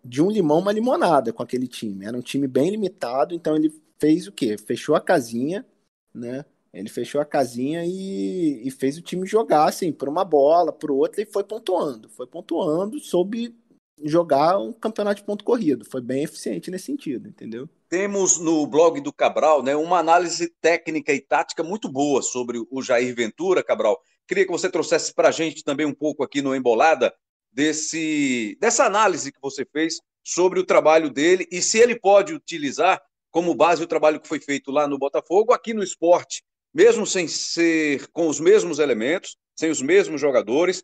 de 0.04 0.22
um 0.22 0.30
limão 0.30 0.58
uma 0.58 0.72
limonada 0.72 1.32
com 1.32 1.42
aquele 1.42 1.68
time. 1.68 2.06
Era 2.06 2.16
um 2.16 2.22
time 2.22 2.46
bem 2.46 2.70
limitado, 2.70 3.34
então 3.34 3.54
ele 3.54 3.72
fez 3.98 4.26
o 4.26 4.32
quê? 4.32 4.56
Fechou 4.56 4.94
a 4.94 5.00
casinha, 5.00 5.66
né? 6.14 6.44
Ele 6.72 6.88
fechou 6.88 7.20
a 7.20 7.24
casinha 7.24 7.84
e, 7.86 8.66
e 8.66 8.70
fez 8.70 8.98
o 8.98 9.02
time 9.02 9.26
jogar 9.26 9.68
assim, 9.68 9.92
por 9.92 10.08
uma 10.08 10.24
bola, 10.24 10.72
por 10.72 10.90
outra, 10.90 11.22
e 11.22 11.26
foi 11.26 11.44
pontuando. 11.44 12.08
Foi 12.08 12.26
pontuando, 12.26 12.98
soube 12.98 13.54
jogar 14.02 14.58
um 14.58 14.72
campeonato 14.72 15.20
de 15.20 15.26
ponto 15.26 15.44
corrido. 15.44 15.84
Foi 15.84 16.00
bem 16.00 16.24
eficiente 16.24 16.70
nesse 16.70 16.86
sentido, 16.86 17.28
entendeu? 17.28 17.68
Temos 17.88 18.38
no 18.38 18.66
blog 18.66 19.00
do 19.00 19.12
Cabral 19.12 19.62
né, 19.62 19.76
uma 19.76 19.98
análise 19.98 20.48
técnica 20.60 21.12
e 21.12 21.20
tática 21.20 21.62
muito 21.62 21.88
boa 21.88 22.22
sobre 22.22 22.62
o 22.70 22.82
Jair 22.82 23.14
Ventura, 23.14 23.62
Cabral. 23.62 24.00
Queria 24.26 24.44
que 24.44 24.52
você 24.52 24.68
trouxesse 24.70 25.14
para 25.14 25.28
a 25.28 25.32
gente 25.32 25.62
também 25.62 25.86
um 25.86 25.94
pouco 25.94 26.24
aqui 26.24 26.42
no 26.42 26.54
Embolada 26.54 27.14
desse, 27.52 28.56
dessa 28.60 28.84
análise 28.84 29.30
que 29.32 29.40
você 29.40 29.64
fez 29.64 29.98
sobre 30.22 30.58
o 30.58 30.64
trabalho 30.64 31.10
dele 31.10 31.46
e 31.52 31.62
se 31.62 31.78
ele 31.78 31.98
pode 31.98 32.32
utilizar 32.32 33.00
como 33.30 33.54
base 33.54 33.82
o 33.82 33.86
trabalho 33.86 34.20
que 34.20 34.28
foi 34.28 34.40
feito 34.40 34.70
lá 34.70 34.86
no 34.86 34.98
Botafogo, 34.98 35.52
aqui 35.52 35.74
no 35.74 35.82
esporte, 35.82 36.42
mesmo 36.72 37.06
sem 37.06 37.28
ser 37.28 38.08
com 38.12 38.28
os 38.28 38.40
mesmos 38.40 38.78
elementos, 38.78 39.36
sem 39.56 39.70
os 39.70 39.82
mesmos 39.82 40.20
jogadores, 40.20 40.82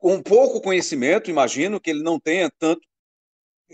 com 0.00 0.20
pouco 0.22 0.62
conhecimento, 0.62 1.30
imagino 1.30 1.78
que 1.78 1.90
ele 1.90 2.02
não 2.02 2.18
tenha 2.18 2.50
tanto, 2.58 2.80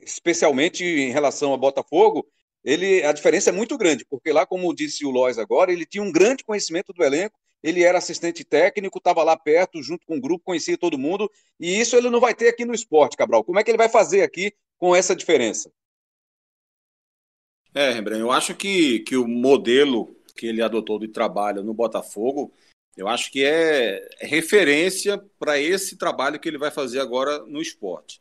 especialmente 0.02 0.84
em 0.84 1.12
relação 1.12 1.54
a 1.54 1.56
Botafogo, 1.56 2.26
ele, 2.64 3.04
a 3.04 3.12
diferença 3.12 3.50
é 3.50 3.52
muito 3.52 3.78
grande, 3.78 4.04
porque 4.04 4.33
lá, 4.33 4.45
como 4.45 4.75
disse 4.75 5.06
o 5.06 5.11
Lois 5.11 5.38
agora, 5.38 5.73
ele 5.73 5.87
tinha 5.87 6.02
um 6.02 6.11
grande 6.11 6.42
conhecimento 6.42 6.92
do 6.92 7.04
elenco, 7.04 7.38
ele 7.62 7.85
era 7.85 7.99
assistente 7.99 8.45
técnico, 8.45 8.99
estava 8.99 9.23
lá 9.23 9.37
perto, 9.37 9.80
junto 9.83 10.04
com 10.04 10.16
o 10.16 10.21
grupo, 10.21 10.45
conhecia 10.45 10.76
todo 10.76 10.99
mundo, 10.99 11.30
e 11.61 11.80
isso 11.80 11.97
ele 11.97 12.11
não 12.11 12.21
vai 12.21 12.35
ter 12.35 12.49
aqui 12.49 12.64
no 12.64 12.75
esporte, 12.75 13.16
Cabral. 13.16 13.45
Como 13.45 13.59
é 13.61 13.64
que 13.64 13.71
ele 13.71 13.78
vai 13.78 13.88
fazer 13.88 14.23
aqui 14.23 14.52
com 14.76 14.95
essa 14.95 15.14
diferença? 15.14 15.71
É, 17.73 17.92
Rembrandt, 17.92 18.21
eu 18.21 18.33
acho 18.33 18.54
que, 18.54 19.00
que 19.00 19.16
o 19.16 19.28
modelo 19.28 20.16
que 20.35 20.47
ele 20.47 20.61
adotou 20.61 20.99
de 20.99 21.09
trabalho 21.09 21.62
no 21.62 21.73
Botafogo 21.73 22.52
eu 22.97 23.09
acho 23.09 23.31
que 23.31 23.45
é, 23.45 24.09
referência 24.21 25.19
para 25.38 25.61
esse 25.61 25.97
trabalho 25.97 26.41
que 26.41 26.49
ele 26.49 26.57
vai 26.57 26.71
fazer 26.71 26.99
agora 26.99 27.41
no 27.41 27.61
esporte. 27.61 28.21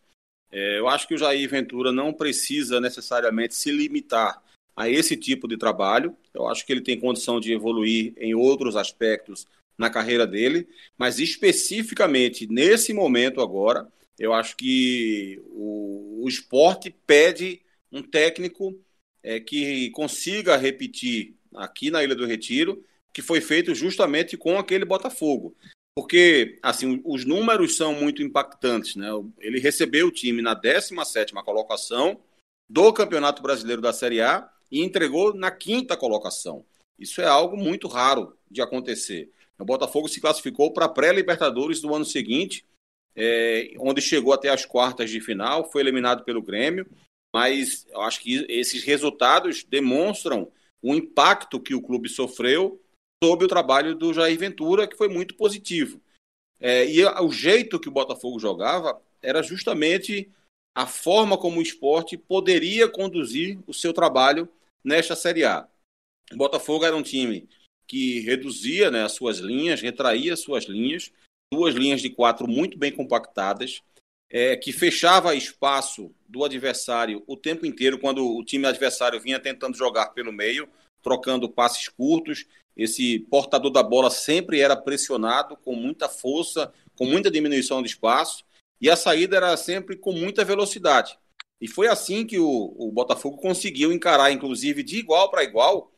É, 0.52 0.80
eu 0.80 0.88
acho 0.88 1.08
que 1.08 1.16
o 1.16 1.18
Jair 1.18 1.50
Ventura 1.50 1.92
não 1.92 2.12
precisa 2.12 2.82
necessariamente 2.82 3.56
se 3.56 3.72
limitar 3.72 4.44
a 4.76 4.90
esse 4.90 5.16
tipo 5.16 5.48
de 5.48 5.58
trabalho. 5.58 6.16
Eu 6.34 6.48
acho 6.48 6.66
que 6.66 6.74
ele 6.74 6.82
tem 6.82 7.00
condição 7.00 7.40
de 7.40 7.54
evoluir 7.54 8.14
em 8.18 8.36
outros 8.36 8.76
aspectos 8.76 9.48
na 9.78 9.90
carreira 9.90 10.26
dele, 10.28 10.68
mas 10.98 11.20
especificamente 11.20 12.48
nesse 12.48 12.94
momento 12.94 13.42
agora, 13.42 13.88
eu 14.18 14.34
acho 14.34 14.56
que 14.56 15.42
o, 15.48 16.24
o 16.24 16.30
esporte 16.30 16.94
pede 17.06 17.62
um 17.92 18.02
técnico 18.02 18.78
é, 19.22 19.40
que 19.40 19.90
consiga 19.92 20.56
repetir 20.56 21.36
aqui 21.54 21.90
na 21.92 22.04
Ilha 22.04 22.16
do 22.16 22.26
Retiro 22.26 22.84
que 23.16 23.22
foi 23.22 23.40
feito 23.40 23.74
justamente 23.74 24.36
com 24.36 24.60
aquele 24.60 24.84
Botafogo. 24.84 25.56
Porque, 25.98 26.60
assim, 26.62 27.02
os 27.06 27.24
números 27.24 27.78
são 27.78 27.94
muito 27.94 28.22
impactantes, 28.22 28.98
né? 28.98 29.08
Ele 29.40 29.58
recebeu 29.58 30.08
o 30.08 30.12
time 30.12 30.42
na 30.42 30.54
17ª 30.54 31.42
colocação 31.42 32.20
do 32.70 32.92
Campeonato 32.92 33.42
Brasileiro 33.42 33.82
da 33.82 33.94
Série 33.94 34.20
A 34.20 34.52
e 34.70 34.84
entregou 34.84 35.34
na 35.34 35.50
quinta 35.50 35.96
colocação. 35.96 36.66
Isso 37.00 37.22
é 37.22 37.26
algo 37.26 37.56
muito 37.56 37.88
raro 37.88 38.38
de 38.52 38.62
acontecer. 38.62 39.32
O 39.58 39.64
Botafogo 39.64 40.10
se 40.10 40.20
classificou 40.20 40.74
para 40.74 40.84
a 40.84 40.90
pré-Libertadores 40.90 41.80
do 41.80 41.96
ano 41.96 42.04
seguinte, 42.04 42.66
é, 43.16 43.72
onde 43.80 44.02
chegou 44.02 44.34
até 44.34 44.50
as 44.50 44.66
quartas 44.66 45.10
de 45.10 45.22
final, 45.22 45.72
foi 45.72 45.82
eliminado 45.82 46.26
pelo 46.26 46.42
Grêmio, 46.42 46.86
mas 47.34 47.88
eu 47.90 48.02
acho 48.02 48.20
que 48.20 48.46
esses 48.50 48.84
resultados 48.84 49.64
demonstram 49.64 50.52
o 50.82 50.94
impacto 50.94 51.62
que 51.62 51.74
o 51.74 51.82
clube 51.82 52.10
sofreu 52.10 52.82
sob 53.24 53.46
o 53.46 53.48
trabalho 53.48 53.96
do 53.96 54.14
Jair 54.14 54.38
Ventura, 54.38 54.88
que 54.88 54.98
foi 54.98 55.08
muito 55.08 55.36
positivo. 55.36 56.02
É, 56.60 56.86
e 56.86 57.04
o 57.06 57.32
jeito 57.32 57.80
que 57.80 57.90
o 57.90 57.92
Botafogo 57.92 58.40
jogava 58.40 59.02
era 59.22 59.42
justamente 59.42 60.32
a 60.76 60.86
forma 60.86 61.38
como 61.38 61.60
o 61.60 61.62
esporte 61.62 62.18
poderia 62.18 62.90
conduzir 62.90 63.60
o 63.66 63.74
seu 63.74 63.94
trabalho 63.94 64.48
nesta 64.84 65.16
Série 65.16 65.46
A. 65.46 65.68
O 66.32 66.38
Botafogo 66.38 66.86
era 66.86 66.96
um 66.96 67.04
time 67.04 67.48
que 67.88 68.20
reduzia 68.22 68.90
né, 68.90 69.04
as 69.04 69.14
suas 69.14 69.38
linhas, 69.38 69.82
retraía 69.82 70.36
suas 70.36 70.66
linhas, 70.66 71.12
duas 71.54 71.76
linhas 71.76 72.02
de 72.02 72.10
quatro 72.10 72.48
muito 72.48 72.78
bem 72.78 72.92
compactadas, 72.92 73.82
é, 74.30 74.58
que 74.58 74.74
fechava 74.74 75.36
espaço 75.36 76.14
do 76.28 76.44
adversário 76.44 77.24
o 77.28 77.38
tempo 77.38 77.66
inteiro, 77.66 78.00
quando 78.00 78.26
o 78.26 78.44
time 78.44 78.66
adversário 78.66 79.22
vinha 79.22 79.40
tentando 79.40 79.78
jogar 79.78 80.08
pelo 80.10 80.34
meio, 80.34 80.68
trocando 81.02 81.50
passes 81.50 81.88
curtos. 81.88 82.46
Esse 82.76 83.20
portador 83.20 83.72
da 83.72 83.82
bola 83.82 84.10
sempre 84.10 84.60
era 84.60 84.76
pressionado 84.76 85.56
com 85.58 85.76
muita 85.76 86.10
força, 86.10 86.74
com 86.96 87.06
muita 87.06 87.32
diminuição 87.32 87.82
de 87.82 87.90
espaço, 87.90 88.44
e 88.82 88.90
a 88.90 88.96
saída 88.96 89.38
era 89.38 89.56
sempre 89.56 89.96
com 89.96 90.12
muita 90.12 90.44
velocidade. 90.44 91.18
E 91.60 91.68
foi 91.68 91.88
assim 91.88 92.26
que 92.26 92.38
o, 92.38 92.76
o 92.78 92.92
Botafogo 92.92 93.38
conseguiu 93.38 93.92
encarar, 93.92 94.32
inclusive 94.32 94.84
de 94.84 94.98
igual 94.98 95.32
para 95.32 95.44
igual, 95.44 95.92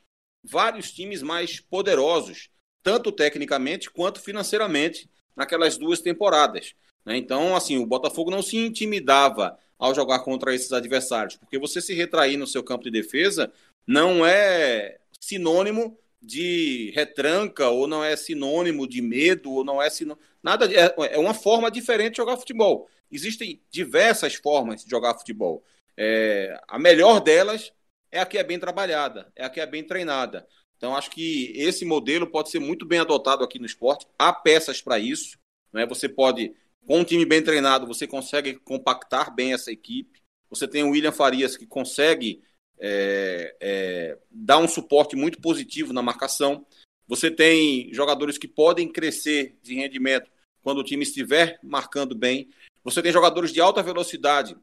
vários 0.43 0.91
times 0.91 1.22
mais 1.22 1.60
poderosos, 1.60 2.50
tanto 2.84 3.12
tecnicamente 3.12 3.89
quanto 3.89 4.22
financeiramente, 4.22 5.10
naquelas 5.36 5.77
duas 5.77 6.00
temporadas. 6.00 6.74
Né? 7.03 7.17
Então, 7.17 7.55
assim, 7.55 7.77
o 7.77 7.86
Botafogo 7.86 8.31
não 8.31 8.41
se 8.41 8.57
intimidava 8.57 9.57
ao 9.77 9.93
jogar 9.93 10.19
contra 10.19 10.53
esses 10.53 10.72
adversários, 10.72 11.36
porque 11.36 11.60
você 11.60 11.81
se 11.81 11.93
retrair 11.93 12.38
no 12.38 12.48
seu 12.48 12.63
campo 12.63 12.84
de 12.84 12.91
defesa 12.91 13.51
não 13.86 14.25
é 14.25 15.00
sinônimo 15.19 15.98
de 16.27 16.91
retranca, 16.93 17.69
ou 17.69 17.88
não 17.88 18.03
é 18.03 18.15
sinônimo 18.17 18.86
de 18.86 19.01
medo, 19.01 19.51
ou 19.51 19.63
não 19.63 19.81
é 19.81 19.89
sinônimo. 19.89 20.24
Nada, 20.43 20.69
é, 20.72 21.15
é 21.15 21.17
uma 21.17 21.34
forma 21.34 21.72
diferente 21.72 22.12
de 22.12 22.17
jogar 22.17 22.36
futebol. 22.36 22.89
Existem 23.10 23.62
diversas 23.72 24.36
formas 24.36 24.84
de 24.84 24.89
jogar 24.89 25.17
futebol. 25.17 25.63
É, 25.96 26.60
a 26.67 26.77
melhor 26.77 27.22
delas 27.22 27.72
é 28.12 28.19
a 28.19 28.25
que 28.25 28.38
é 28.38 28.43
bem 28.43 28.60
trabalhada, 28.60 29.31
é 29.36 29.46
a 29.46 29.50
que 29.50 29.62
é 29.62 29.65
bem 29.65 29.84
treinada. 29.84 30.46
Então, 30.75 30.96
acho 30.96 31.10
que 31.10 31.53
esse 31.55 31.86
modelo 31.86 32.27
pode 32.27 32.51
ser 32.51 32.60
muito 32.60 32.86
bem 32.86 33.00
adotado 33.00 33.43
aqui 33.43 33.57
no 33.57 33.65
esporte. 33.65 34.05
Há 34.19 34.31
peças 34.34 34.81
para 34.81 35.00
isso. 35.00 35.39
Né? 35.74 35.86
Você 35.88 36.07
pode, 36.10 36.53
com 36.86 37.00
um 37.00 37.03
time 37.03 37.25
bem 37.25 37.41
treinado, 37.41 37.88
você 37.88 38.05
consegue 38.05 38.55
compactar 38.60 39.34
bem 39.34 39.53
essa 39.53 39.72
equipe. 39.72 40.22
Você 40.50 40.67
tem 40.67 40.84
o 40.84 40.89
William 40.89 41.12
Farias 41.12 41.57
que 41.57 41.65
consegue 41.65 42.43
é, 42.79 43.55
é, 43.60 44.17
dar 44.29 44.60
um 44.60 44.67
suporte 44.67 45.15
muito 45.15 45.39
positivo 45.41 45.93
na 45.93 46.01
marcação. 46.01 46.65
Você 47.07 47.31
tem 47.31 47.93
jogadores 47.93 48.38
que 48.38 48.48
podem 48.48 48.91
crescer 48.91 49.57
de 49.62 49.75
rendimento 49.75 50.29
quando 50.62 50.79
o 50.79 50.84
time 50.84 51.03
estiver 51.03 51.60
marcando 51.63 52.13
bem. 52.13 52.50
Você 52.84 53.01
tem 53.01 53.12
jogadores 53.12 53.51
de 53.51 53.62
alta 53.62 53.81
velocidade, 53.81 54.55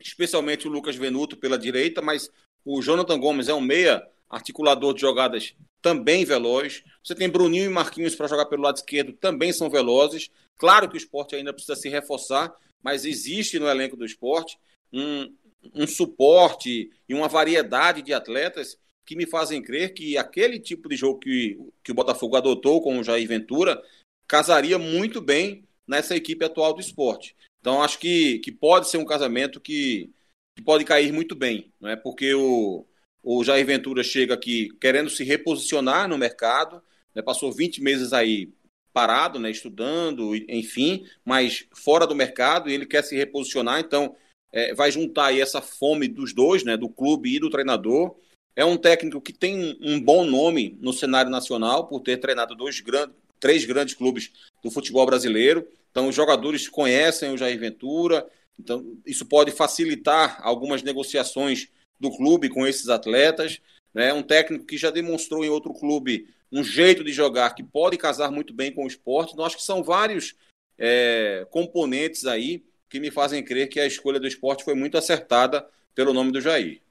especialmente 0.00 0.66
o 0.66 0.70
Lucas 0.70 0.96
Venuto 0.96 1.36
pela 1.36 1.58
direita, 1.58 2.00
mas 2.00 2.30
o 2.64 2.80
Jonathan 2.80 3.18
Gomes 3.18 3.48
é 3.48 3.54
um 3.54 3.60
meia 3.60 4.06
articulador 4.28 4.94
de 4.94 5.00
jogadas 5.00 5.54
também 5.82 6.24
veloz. 6.24 6.82
Você 7.04 7.14
tem 7.14 7.28
Bruninho 7.28 7.66
e 7.66 7.68
Marquinhos 7.68 8.14
para 8.14 8.28
jogar 8.28 8.46
pelo 8.46 8.62
lado 8.62 8.76
esquerdo, 8.76 9.12
também 9.12 9.52
são 9.52 9.68
velozes. 9.68 10.30
Claro 10.56 10.88
que 10.88 10.94
o 10.94 10.98
esporte 10.98 11.34
ainda 11.34 11.52
precisa 11.52 11.76
se 11.76 11.88
reforçar, 11.88 12.54
mas 12.82 13.04
existe 13.04 13.58
no 13.58 13.68
elenco 13.68 13.96
do 13.96 14.06
esporte 14.06 14.58
um, 14.92 15.34
um 15.74 15.86
suporte 15.86 16.90
e 17.08 17.14
uma 17.14 17.28
variedade 17.28 18.02
de 18.02 18.12
atletas 18.12 18.78
que 19.04 19.16
me 19.16 19.26
fazem 19.26 19.62
crer 19.62 19.94
que 19.94 20.16
aquele 20.16 20.58
tipo 20.58 20.88
de 20.88 20.96
jogo 20.96 21.18
que, 21.18 21.58
que 21.82 21.92
o 21.92 21.94
Botafogo 21.94 22.36
adotou 22.36 22.80
com 22.80 22.98
o 22.98 23.04
Jair 23.04 23.26
Ventura 23.26 23.82
casaria 24.26 24.78
muito 24.78 25.20
bem 25.20 25.64
nessa 25.86 26.16
equipe 26.16 26.44
atual 26.44 26.72
do 26.72 26.80
esporte. 26.80 27.36
Então, 27.60 27.82
acho 27.82 27.98
que, 27.98 28.38
que 28.40 28.50
pode 28.50 28.88
ser 28.88 28.98
um 28.98 29.04
casamento 29.04 29.60
que, 29.60 30.10
que 30.56 30.62
pode 30.64 30.84
cair 30.84 31.12
muito 31.12 31.34
bem, 31.34 31.72
não 31.80 31.90
é? 31.90 31.96
porque 31.96 32.34
o, 32.34 32.86
o 33.22 33.44
Jair 33.44 33.64
Ventura 33.64 34.02
chega 34.02 34.34
aqui 34.34 34.70
querendo 34.80 35.10
se 35.10 35.22
reposicionar 35.24 36.08
no 36.08 36.18
mercado, 36.18 36.82
né? 37.14 37.22
passou 37.22 37.52
20 37.52 37.82
meses 37.82 38.12
aí 38.12 38.52
parado, 38.92 39.38
né? 39.38 39.50
estudando, 39.50 40.34
enfim, 40.48 41.06
mas 41.24 41.66
fora 41.74 42.06
do 42.06 42.14
mercado 42.14 42.68
e 42.68 42.74
ele 42.74 42.86
quer 42.86 43.02
se 43.02 43.16
reposicionar, 43.16 43.80
então 43.80 44.16
é, 44.52 44.74
vai 44.74 44.92
juntar 44.92 45.26
aí 45.26 45.40
essa 45.40 45.62
fome 45.62 46.06
dos 46.06 46.32
dois, 46.34 46.62
né? 46.62 46.76
do 46.76 46.88
clube 46.88 47.34
e 47.34 47.40
do 47.40 47.48
treinador. 47.48 48.14
É 48.54 48.64
um 48.64 48.76
técnico 48.76 49.20
que 49.20 49.32
tem 49.32 49.78
um 49.80 49.98
bom 49.98 50.24
nome 50.24 50.76
no 50.80 50.92
cenário 50.92 51.30
nacional 51.30 51.86
por 51.86 52.00
ter 52.00 52.18
treinado 52.18 52.54
dois 52.54 52.80
grandes, 52.80 53.16
três 53.40 53.64
grandes 53.64 53.94
clubes 53.94 54.30
do 54.62 54.70
futebol 54.70 55.06
brasileiro. 55.06 55.66
Então, 55.90 56.08
os 56.08 56.14
jogadores 56.14 56.68
conhecem 56.68 57.32
o 57.32 57.36
Jair 57.36 57.58
Ventura, 57.58 58.26
então 58.58 58.96
isso 59.06 59.24
pode 59.24 59.50
facilitar 59.50 60.38
algumas 60.42 60.82
negociações 60.82 61.68
do 61.98 62.10
clube 62.14 62.50
com 62.50 62.66
esses 62.66 62.88
atletas. 62.90 63.58
Né? 63.94 64.12
Um 64.12 64.22
técnico 64.22 64.66
que 64.66 64.76
já 64.76 64.90
demonstrou 64.90 65.44
em 65.44 65.48
outro 65.48 65.72
clube 65.72 66.28
um 66.50 66.62
jeito 66.62 67.02
de 67.02 67.12
jogar 67.12 67.54
que 67.54 67.62
pode 67.62 67.96
casar 67.96 68.30
muito 68.30 68.52
bem 68.52 68.70
com 68.70 68.84
o 68.84 68.86
esporte. 68.86 69.32
Então, 69.32 69.46
acho 69.46 69.56
que 69.56 69.62
são 69.62 69.82
vários 69.82 70.34
é, 70.78 71.46
componentes 71.50 72.26
aí 72.26 72.62
que 72.92 73.00
me 73.00 73.10
fazem 73.10 73.42
crer 73.42 73.70
que 73.70 73.80
a 73.80 73.86
escolha 73.86 74.20
do 74.20 74.26
esporte 74.26 74.62
foi 74.62 74.74
muito 74.74 74.98
acertada 74.98 75.66
pelo 75.94 76.12
nome 76.12 76.30
do 76.30 76.42
Jair. 76.42 76.82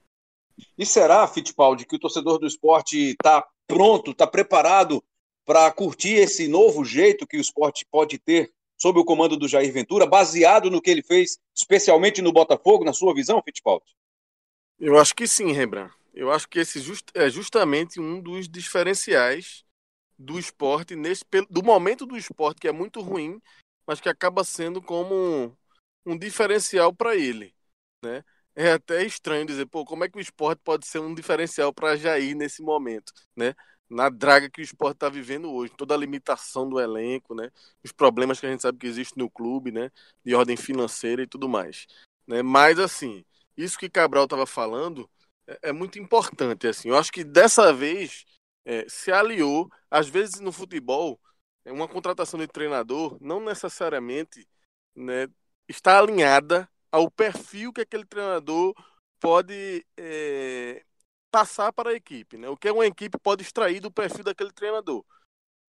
E 0.76 0.84
será, 0.84 1.24
Fittipaldi, 1.28 1.86
que 1.86 1.94
o 1.94 1.98
torcedor 1.98 2.40
do 2.40 2.46
esporte 2.46 3.12
está 3.12 3.46
pronto, 3.68 4.10
está 4.10 4.26
preparado 4.26 5.02
para 5.44 5.70
curtir 5.70 6.14
esse 6.14 6.48
novo 6.48 6.84
jeito 6.84 7.24
que 7.24 7.36
o 7.36 7.40
esporte 7.40 7.86
pode 7.88 8.18
ter 8.18 8.52
sob 8.76 8.98
o 8.98 9.04
comando 9.04 9.36
do 9.36 9.46
Jair 9.46 9.72
Ventura, 9.72 10.04
baseado 10.04 10.68
no 10.68 10.82
que 10.82 10.90
ele 10.90 11.04
fez, 11.04 11.38
especialmente 11.54 12.20
no 12.20 12.32
Botafogo, 12.32 12.84
na 12.84 12.92
sua 12.92 13.14
visão, 13.14 13.40
Fittipaldi? 13.40 13.94
Eu 14.80 14.98
acho 14.98 15.14
que 15.14 15.28
sim, 15.28 15.52
Rembrandt. 15.52 15.94
Eu 16.12 16.32
acho 16.32 16.48
que 16.48 16.58
esse 16.58 16.80
just, 16.80 17.10
é 17.14 17.30
justamente 17.30 18.00
um 18.00 18.20
dos 18.20 18.48
diferenciais 18.48 19.64
do 20.18 20.36
esporte, 20.36 20.96
nesse, 20.96 21.24
do 21.48 21.62
momento 21.62 22.04
do 22.04 22.16
esporte, 22.16 22.60
que 22.60 22.66
é 22.66 22.72
muito 22.72 23.00
ruim, 23.00 23.40
mas 23.86 24.00
que 24.00 24.08
acaba 24.08 24.42
sendo 24.42 24.82
como 24.82 25.56
um, 26.06 26.16
diferencial 26.16 26.94
para 26.94 27.16
ele. 27.16 27.54
Né? 28.02 28.24
É 28.54 28.72
até 28.72 29.04
estranho 29.04 29.46
dizer, 29.46 29.66
pô, 29.66 29.84
como 29.84 30.04
é 30.04 30.08
que 30.08 30.18
o 30.18 30.20
esporte 30.20 30.60
pode 30.62 30.86
ser 30.86 30.98
um 30.98 31.14
diferencial 31.14 31.72
para 31.72 31.96
Jair 31.96 32.36
nesse 32.36 32.62
momento? 32.62 33.12
Né? 33.36 33.54
na 33.92 34.08
draga 34.08 34.48
que 34.48 34.60
o 34.60 34.64
esporte 34.64 34.96
está 34.96 35.08
vivendo 35.10 35.52
hoje, 35.52 35.72
toda 35.76 35.94
a 35.94 35.98
limitação 35.98 36.68
do 36.68 36.80
elenco, 36.80 37.34
né? 37.34 37.50
Os 37.84 37.92
problemas 37.92 38.40
que 38.40 38.46
a 38.46 38.50
gente 38.50 38.62
sabe 38.62 38.78
que 38.78 38.86
existe 38.86 39.18
no 39.18 39.30
clube, 39.30 39.70
né? 39.70 39.90
De 40.24 40.34
ordem 40.34 40.56
financeira 40.56 41.22
e 41.22 41.26
tudo 41.26 41.48
mais. 41.48 41.86
Né? 42.26 42.42
Mas 42.42 42.78
assim, 42.78 43.24
isso 43.56 43.78
que 43.78 43.90
Cabral 43.90 44.24
estava 44.24 44.46
falando 44.46 45.08
é, 45.46 45.68
é, 45.70 45.72
muito 45.72 45.98
importante. 45.98 46.66
Assim, 46.66 46.88
eu 46.88 46.96
acho 46.96 47.12
que 47.12 47.22
dessa 47.22 47.72
vez 47.72 48.24
é, 48.64 48.86
se 48.88 49.12
aliou. 49.12 49.70
Às 49.90 50.08
vezes 50.08 50.40
no 50.40 50.52
futebol, 50.52 51.20
é 51.64 51.72
uma 51.72 51.88
contratação 51.88 52.40
de 52.40 52.48
treinador 52.48 53.18
não 53.20 53.40
necessariamente 53.44 54.48
né, 54.96 55.28
está 55.68 55.98
alinhada 55.98 56.68
ao 56.90 57.10
perfil 57.10 57.72
que 57.72 57.80
aquele 57.80 58.04
treinador 58.04 58.74
pode 59.20 59.86
é, 59.96 60.84
passar 61.30 61.72
para 61.72 61.90
a 61.90 61.94
equipe, 61.94 62.36
né? 62.36 62.48
O 62.48 62.56
que 62.56 62.70
uma 62.70 62.86
equipe 62.86 63.18
pode 63.18 63.42
extrair 63.42 63.80
do 63.80 63.90
perfil 63.90 64.24
daquele 64.24 64.52
treinador. 64.52 65.04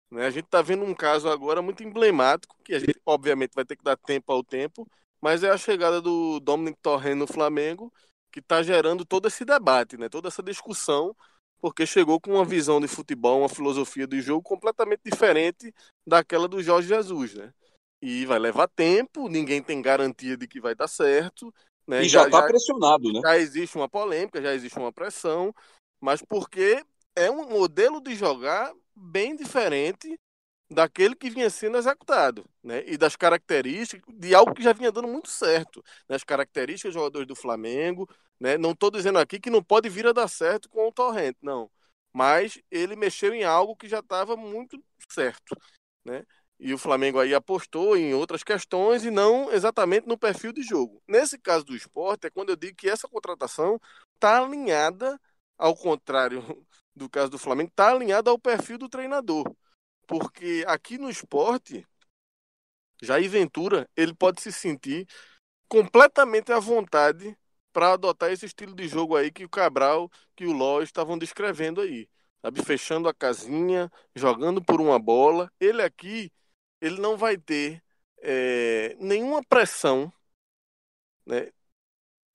Né? 0.10 0.25
A 0.25 0.29
gente 0.29 0.45
está 0.45 0.62
vendo 0.62 0.83
um 0.83 0.93
caso 0.93 1.29
agora 1.29 1.62
muito 1.62 1.83
emblemático, 1.83 2.55
que 2.63 2.74
a 2.74 2.79
gente 2.79 3.00
obviamente 3.05 3.53
vai 3.53 3.63
ter 3.63 3.75
que 3.75 3.83
dar 3.83 3.95
tempo 3.95 4.31
ao 4.31 4.43
tempo, 4.43 4.88
mas 5.21 5.43
é 5.43 5.50
a 5.50 5.57
chegada 5.57 6.01
do 6.01 6.39
Dominic 6.39 6.79
Torren 6.81 7.15
no 7.15 7.27
Flamengo, 7.27 7.93
que 8.31 8.39
está 8.39 8.63
gerando 8.63 9.05
todo 9.05 9.27
esse 9.27 9.45
debate, 9.45 9.98
né? 9.98 10.10
toda 10.10 10.27
essa 10.27 10.41
discussão, 10.41 11.15
porque 11.60 11.86
chegou 11.86 12.19
com 12.19 12.31
uma 12.33 12.45
visão 12.45 12.81
de 12.81 12.88
futebol, 12.88 13.39
uma 13.39 13.50
filosofia 13.50 14.07
de 14.07 14.19
jogo 14.19 14.41
completamente 14.41 15.01
diferente 15.05 15.74
daquela 16.05 16.48
do 16.48 16.62
Jorge 16.62 16.88
Jesus. 16.88 17.36
Né? 17.36 17.53
E 18.01 18.25
vai 18.25 18.39
levar 18.39 18.67
tempo, 18.67 19.29
ninguém 19.29 19.62
tem 19.62 19.81
garantia 19.81 20.36
de 20.36 20.48
que 20.48 20.60
vai 20.60 20.74
dar 20.74 20.88
certo, 20.88 21.53
né? 21.88 22.03
E 22.03 22.10
já 22.10 22.25
está 22.25 22.41
pressionado, 22.41 23.12
né? 23.13 23.22
Já 23.24 23.38
existe 23.38 23.75
uma 23.75 23.88
polêmica, 23.88 24.41
já 24.41 24.53
existe 24.53 24.77
uma 24.79 24.91
pressão, 24.91 25.53
mas 26.00 26.22
porque 26.22 26.84
é 27.15 27.29
um 27.29 27.48
modelo 27.48 28.01
de 28.01 28.15
jogar 28.15 28.74
bem 28.96 29.36
diferente 29.36 30.17
daquele 30.72 31.15
que 31.15 31.29
vinha 31.29 31.50
sendo 31.50 31.77
executado, 31.77 32.46
né? 32.63 32.84
E 32.88 32.98
das 32.98 33.15
características 33.15 34.13
de 34.15 34.34
algo 34.34 34.53
que 34.53 34.63
já 34.63 34.74
vinha 34.74 34.91
dando 34.91 35.08
muito 35.08 35.29
certo, 35.29 35.84
né? 36.08 36.15
as 36.15 36.24
características 36.24 36.93
dos 36.93 37.01
jogadores 37.01 37.27
do 37.27 37.36
Flamengo, 37.36 38.10
né? 38.39 38.58
Não 38.58 38.72
estou 38.72 38.89
dizendo 38.89 39.20
aqui 39.20 39.39
que 39.39 39.50
não 39.50 39.62
pode 39.62 39.89
vir 39.89 40.08
a 40.08 40.13
dar 40.13 40.27
certo 40.27 40.70
com 40.70 40.88
o 40.88 40.91
Torrente, 40.91 41.38
não, 41.41 41.70
mas 42.13 42.60
ele 42.72 42.96
mexeu 42.96 43.34
em 43.34 43.43
algo 43.43 43.75
que 43.75 43.88
já 43.88 44.00
estava 44.00 44.36
muito 44.38 44.81
certo, 45.10 45.55
né? 46.05 46.24
E 46.63 46.75
o 46.75 46.77
Flamengo 46.77 47.20
aí 47.20 47.34
apostou 47.34 47.98
em 47.98 48.13
outras 48.13 48.44
questões 48.44 49.03
e 49.03 49.10
não 49.10 49.51
exatamente 49.51 50.08
no 50.08 50.15
perfil 50.15 50.53
de 50.53 50.62
jogo. 50.62 51.01
Nesse 51.08 51.39
caso 51.39 51.65
do 51.65 51.75
esporte, 51.75 52.27
é 52.27 52.30
quando 52.30 52.50
eu 52.50 52.56
digo 52.56 52.77
que 52.77 52.88
essa 52.88 53.08
contratação 53.08 53.82
está 54.13 54.38
alinhada, 54.44 55.20
ao 55.58 55.75
contrário 55.75 56.41
do 56.96 57.10
caso 57.10 57.32
do 57.32 57.39
Flamengo, 57.39 57.72
está 57.72 57.89
alinhada 57.89 58.30
ao 58.30 58.38
perfil 58.38 58.77
do 58.77 58.88
treinador. 58.88 59.51
Porque 60.06 60.63
aqui 60.68 61.00
no 61.00 61.10
esporte, 61.10 61.84
Jair 63.01 63.27
Ventura, 63.27 63.89
ele 63.96 64.13
pode 64.13 64.39
se 64.39 64.51
sentir 64.51 65.08
completamente 65.68 66.51
à 66.51 66.60
vontade 66.60 67.36
para 67.74 67.94
adotar 67.94 68.32
esse 68.32 68.46
estilo 68.46 68.75
de 68.75 68.88
jogo 68.88 69.15
aí 69.15 69.32
que 69.32 69.46
o 69.46 69.50
Cabral, 69.50 70.12
que 70.36 70.46
o 70.46 70.51
Ló 70.51 70.82
estavam 70.82 71.18
descrevendo 71.18 71.82
aí. 71.82 72.08
sabe? 72.41 72.63
Fechando 72.63 73.10
a 73.10 73.13
casinha, 73.13 73.91
jogando 74.15 74.63
por 74.63 74.80
uma 74.80 75.00
bola. 75.00 75.51
Ele 75.60 75.82
aqui, 75.82 76.32
ele 76.81 77.00
não 77.00 77.17
vai 77.17 77.38
ter 77.38 77.81
é, 78.21 78.95
nenhuma 79.00 79.43
pressão, 79.43 80.11
né? 81.25 81.51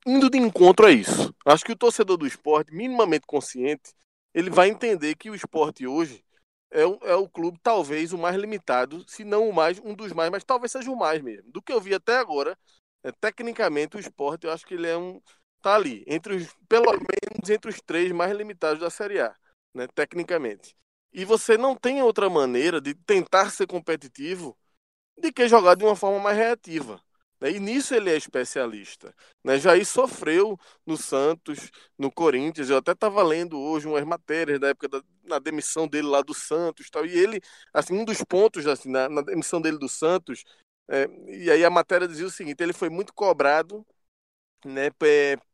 Indo 0.06 0.30
de 0.30 0.38
encontro 0.38 0.86
a 0.86 0.92
isso. 0.92 1.34
Acho 1.44 1.64
que 1.64 1.72
o 1.72 1.76
torcedor 1.76 2.16
do 2.16 2.26
esporte, 2.26 2.72
minimamente 2.72 3.26
consciente, 3.26 3.92
ele 4.32 4.50
vai 4.50 4.68
entender 4.68 5.16
que 5.16 5.30
o 5.30 5.34
esporte 5.34 5.86
hoje 5.86 6.24
é, 6.70 6.82
é 6.82 7.14
o 7.16 7.28
clube 7.28 7.58
talvez 7.62 8.12
o 8.12 8.18
mais 8.18 8.36
limitado, 8.36 9.04
se 9.08 9.24
não 9.24 9.48
o 9.48 9.52
mais, 9.52 9.80
um 9.80 9.94
dos 9.94 10.12
mais, 10.12 10.30
mas 10.30 10.44
talvez 10.44 10.72
seja 10.72 10.90
o 10.90 10.96
mais 10.96 11.20
mesmo. 11.22 11.50
Do 11.50 11.62
que 11.62 11.72
eu 11.72 11.80
vi 11.80 11.94
até 11.94 12.18
agora, 12.18 12.56
é, 13.04 13.12
tecnicamente 13.12 13.96
o 13.96 14.00
esporte, 14.00 14.46
eu 14.46 14.52
acho 14.52 14.66
que 14.66 14.74
ele 14.74 14.88
é 14.88 14.96
um. 14.96 15.20
tá 15.62 15.74
ali, 15.74 16.04
entre 16.06 16.36
os, 16.36 16.54
pelo 16.68 16.92
menos 16.92 17.50
entre 17.50 17.70
os 17.70 17.80
três 17.80 18.12
mais 18.12 18.32
limitados 18.36 18.80
da 18.80 18.90
Série 18.90 19.20
A 19.20 19.34
né, 19.76 19.86
tecnicamente. 19.94 20.74
E 21.12 21.25
você 21.25 21.56
não 21.56 21.75
tem 21.75 22.02
outra 22.02 22.28
maneira 22.28 22.80
de 22.80 22.94
tentar 22.94 23.50
ser 23.50 23.66
competitivo 23.66 24.56
de 25.18 25.32
que 25.32 25.48
jogar 25.48 25.75
de 25.76 25.84
uma 25.84 25.96
forma 25.96 26.18
mais 26.20 26.36
reativa. 26.36 27.00
Né? 27.40 27.52
E 27.52 27.60
nisso 27.60 27.94
ele 27.94 28.10
é 28.10 28.16
especialista. 28.16 29.14
Né? 29.42 29.58
Jair 29.58 29.86
sofreu 29.86 30.58
no 30.86 30.96
Santos, 30.96 31.70
no 31.98 32.10
Corinthians. 32.10 32.70
Eu 32.70 32.78
até 32.78 32.92
estava 32.92 33.22
lendo 33.22 33.58
hoje 33.58 33.86
umas 33.86 34.04
matérias 34.04 34.60
da 34.60 34.68
época 34.68 34.88
da 34.88 35.02
na 35.26 35.38
demissão 35.38 35.88
dele 35.88 36.08
lá 36.08 36.22
do 36.22 36.34
Santos. 36.34 36.88
Tal, 36.90 37.04
e 37.04 37.10
ele, 37.16 37.40
assim, 37.72 37.94
um 37.94 38.04
dos 38.04 38.22
pontos 38.25 38.66
assim, 38.66 38.90
na, 38.90 39.08
na 39.08 39.22
demissão 39.22 39.60
dele 39.60 39.78
do 39.78 39.88
Santos, 39.88 40.44
é, 40.88 41.08
e 41.28 41.50
aí 41.50 41.64
a 41.64 41.70
matéria 41.70 42.08
dizia 42.08 42.26
o 42.26 42.30
seguinte: 42.30 42.62
ele 42.62 42.72
foi 42.72 42.88
muito 42.88 43.12
cobrado 43.12 43.84
né, 44.64 44.90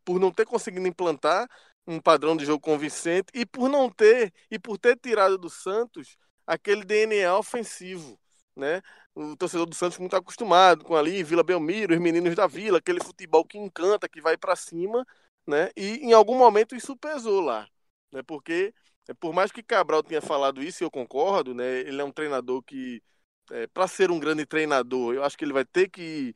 por 0.05 0.21
não 0.21 0.31
ter 0.31 0.47
conseguido 0.47 0.87
implantar 0.87 1.49
um 1.87 2.01
padrão 2.01 2.37
de 2.37 2.45
jogo 2.45 2.61
convincente 2.61 3.29
e 3.35 3.45
por 3.45 3.69
não 3.69 3.91
ter 3.91 4.33
e 4.51 4.59
por 4.59 4.79
ter 4.79 4.97
tirado 4.97 5.37
do 5.39 5.51
Santos 5.51 6.17
aquele 6.47 6.85
DNA 6.85 7.37
ofensivo, 7.37 8.19
né? 8.57 8.83
O 9.15 9.37
torcedor 9.37 9.67
do 9.67 9.75
Santos 9.75 9.99
muito 9.99 10.17
acostumado 10.17 10.85
com 10.85 10.97
ali 10.97 11.23
Vila 11.23 11.43
Belmiro, 11.43 11.95
os 11.95 12.01
meninos 12.01 12.35
da 12.35 12.47
Vila, 12.47 12.79
aquele 12.79 13.03
futebol 13.03 13.45
que 13.45 13.59
encanta, 13.59 14.09
que 14.09 14.21
vai 14.21 14.37
para 14.37 14.57
cima, 14.57 15.07
né? 15.47 15.71
E 15.77 15.97
em 15.99 16.13
algum 16.13 16.37
momento 16.37 16.75
isso 16.75 16.97
pesou 16.97 17.41
lá, 17.41 17.69
né? 18.13 18.23
Porque 18.23 18.75
é, 19.09 19.15
por 19.15 19.33
mais 19.33 19.51
que 19.53 19.63
Cabral 19.63 20.03
tenha 20.03 20.23
falado 20.23 20.63
isso, 20.63 20.83
e 20.83 20.87
eu 20.87 20.91
concordo, 20.91 21.55
né? 21.55 21.81
Ele 21.81 22.01
é 22.01 22.05
um 22.05 22.13
treinador 22.13 22.63
que 22.63 23.03
é, 23.51 23.67
para 23.67 23.89
ser 23.89 24.11
um 24.11 24.19
grande 24.21 24.47
treinador, 24.47 25.15
eu 25.15 25.25
acho 25.25 25.37
que 25.37 25.45
ele 25.45 25.53
vai 25.53 25.65
ter 25.65 25.89
que 25.91 26.33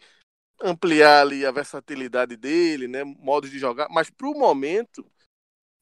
ampliar 0.63 1.23
ali 1.23 1.47
a 1.47 1.51
versatilidade 1.53 2.37
dele, 2.37 2.89
né? 2.89 3.05
Modos 3.05 3.51
de 3.51 3.59
jogar, 3.59 3.89
mas 3.91 4.11
para 4.11 4.29
o 4.29 4.35
momento 4.35 5.07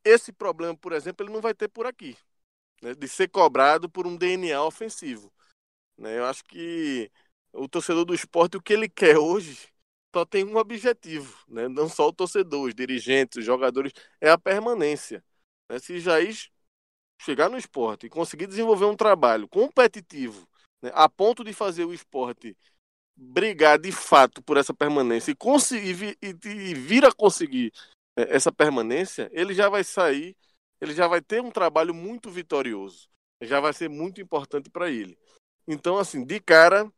esse 0.05 0.33
problema, 0.33 0.77
por 0.77 0.93
exemplo, 0.93 1.25
ele 1.25 1.33
não 1.33 1.41
vai 1.41 1.55
ter 1.55 1.69
por 1.69 1.87
aqui, 1.87 2.17
né, 2.83 2.95
de 2.95 3.09
ser 3.09 3.29
cobrado 3.29 3.89
por 3.89 4.07
um 4.07 4.17
DNA 4.17 4.63
ofensivo. 4.63 5.33
Né? 5.97 6.19
Eu 6.19 6.27
acho 6.27 6.45
que 6.45 7.11
o 7.53 7.69
torcedor 7.69 8.05
do 8.05 8.15
esporte, 8.15 8.57
o 8.57 8.63
que 8.63 8.73
ele 8.73 8.89
quer 8.89 9.17
hoje, 9.17 9.69
só 10.15 10.25
tem 10.25 10.45
um 10.45 10.57
objetivo, 10.57 11.37
né? 11.49 11.69
não 11.69 11.89
só 11.89 12.09
o 12.09 12.13
torcedor, 12.13 12.69
os 12.69 12.75
dirigentes, 12.75 13.39
os 13.39 13.45
jogadores, 13.45 13.93
é 14.21 14.31
a 14.31 14.39
permanência. 14.39 15.25
Né? 15.69 15.79
Se 15.79 15.99
Jair 15.99 16.37
chegar 17.21 17.49
no 17.49 17.59
esporte 17.59 18.07
e 18.07 18.11
conseguir 18.11 18.47
desenvolver 18.47 18.85
um 18.85 18.97
trabalho 18.97 19.49
competitivo, 19.49 20.49
né? 20.83 20.91
a 20.95 21.09
ponto 21.09 21.43
de 21.43 21.53
fazer 21.53 21.85
o 21.85 21.95
esporte 21.95 22.57
brigar 23.17 23.79
de 23.79 23.93
fato 23.93 24.43
por 24.43 24.57
essa 24.57 24.75
permanência 24.75 25.31
e, 25.31 25.37
conseguir, 25.37 26.17
e, 26.21 26.49
e 26.49 26.75
vir 26.75 27.05
a 27.05 27.13
conseguir 27.13 27.73
essa 28.17 28.53
permanência, 28.53 29.29
ele 29.33 29.55
já 29.55 29.69
vai 29.69 29.85
sair, 29.85 30.37
ele 30.81 30.95
já 30.95 31.07
vai 31.09 31.21
ter 31.21 31.43
um 31.43 31.51
trabalho 31.51 31.95
muito 31.95 32.31
vitorioso, 32.31 33.09
já 33.41 33.61
vai 33.61 33.73
ser 33.73 33.89
muito 33.89 34.21
importante 34.21 34.71
para 34.71 34.91
ele. 34.91 35.19
Então, 35.67 35.99
assim, 35.99 36.25
de 36.25 36.41
cara, 36.41 36.91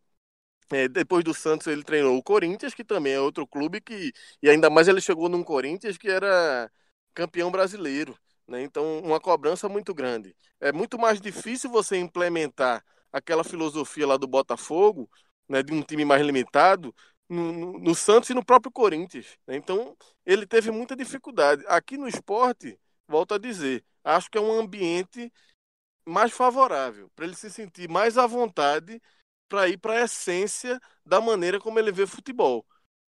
é, 0.71 0.89
depois 0.89 1.25
do 1.25 1.33
Santos 1.35 1.67
ele 1.67 1.85
treinou 1.85 2.17
o 2.17 2.23
Corinthians, 2.23 2.75
que 2.75 2.85
também 2.85 3.13
é 3.15 3.21
outro 3.21 3.47
clube 3.47 3.81
que, 3.81 4.13
e 4.43 4.51
ainda 4.51 4.69
mais 4.71 4.89
ele 4.89 5.01
chegou 5.01 5.29
num 5.29 5.45
Corinthians 5.45 5.97
que 5.99 6.09
era 6.09 6.71
campeão 7.15 7.51
brasileiro, 7.51 8.19
né? 8.47 8.63
Então, 8.63 9.01
uma 9.01 9.21
cobrança 9.21 9.69
muito 9.69 9.95
grande. 9.95 10.35
É 10.61 10.73
muito 10.73 10.99
mais 10.99 11.21
difícil 11.21 11.71
você 11.71 11.97
implementar 11.99 12.85
aquela 13.13 13.45
filosofia 13.45 14.07
lá 14.07 14.17
do 14.17 14.27
Botafogo, 14.27 15.09
né, 15.49 15.63
de 15.63 15.73
um 15.73 15.83
time 15.83 16.05
mais 16.05 16.23
limitado, 16.25 16.95
no, 17.29 17.79
no, 17.79 17.95
Santos 17.95 18.31
e 18.31 18.35
no 18.35 18.45
próprio 18.45 18.73
Corinthians. 18.73 19.39
Né? 19.47 19.57
Então, 19.57 19.97
ele 20.25 20.47
teve 20.47 20.71
muita 20.71 20.97
dificuldade. 20.97 21.65
Aqui 21.67 21.97
no 21.97 22.09
esporte, 22.09 22.79
volto 23.09 23.35
a 23.35 23.39
dizer, 23.39 23.85
acho 24.05 24.31
que 24.31 24.39
é 24.39 24.41
um 24.41 24.53
ambiente 24.59 25.33
mais 26.07 26.33
favorável, 26.33 27.11
para 27.17 27.25
ele 27.25 27.35
se 27.35 27.51
sentir 27.51 27.89
mais 27.89 28.17
à 28.17 28.27
vontade 28.27 29.01
para 29.49 29.69
ir 29.69 29.79
para 29.79 29.95
a 29.95 30.05
essência 30.05 30.81
da 31.05 31.21
maneira 31.21 31.61
como 31.61 31.79
ele 31.79 31.93
vê 31.93 32.07
futebol. 32.07 32.67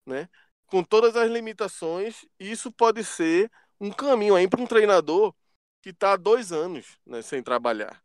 Né? 0.07 0.29
Com 0.67 0.83
todas 0.83 1.17
as 1.17 1.31
limitações, 1.31 2.25
isso 2.39 2.73
pode 2.73 3.05
ser 3.05 3.51
um 3.81 3.91
caminho 3.91 4.35
aí 4.35 4.49
para 4.49 4.61
um 4.61 4.67
treinador 4.67 5.35
que 5.83 5.91
está 5.91 6.13
há 6.13 6.17
dois 6.17 6.53
anos 6.53 6.99
né, 7.07 7.23
sem 7.23 7.43
trabalhar. 7.43 8.03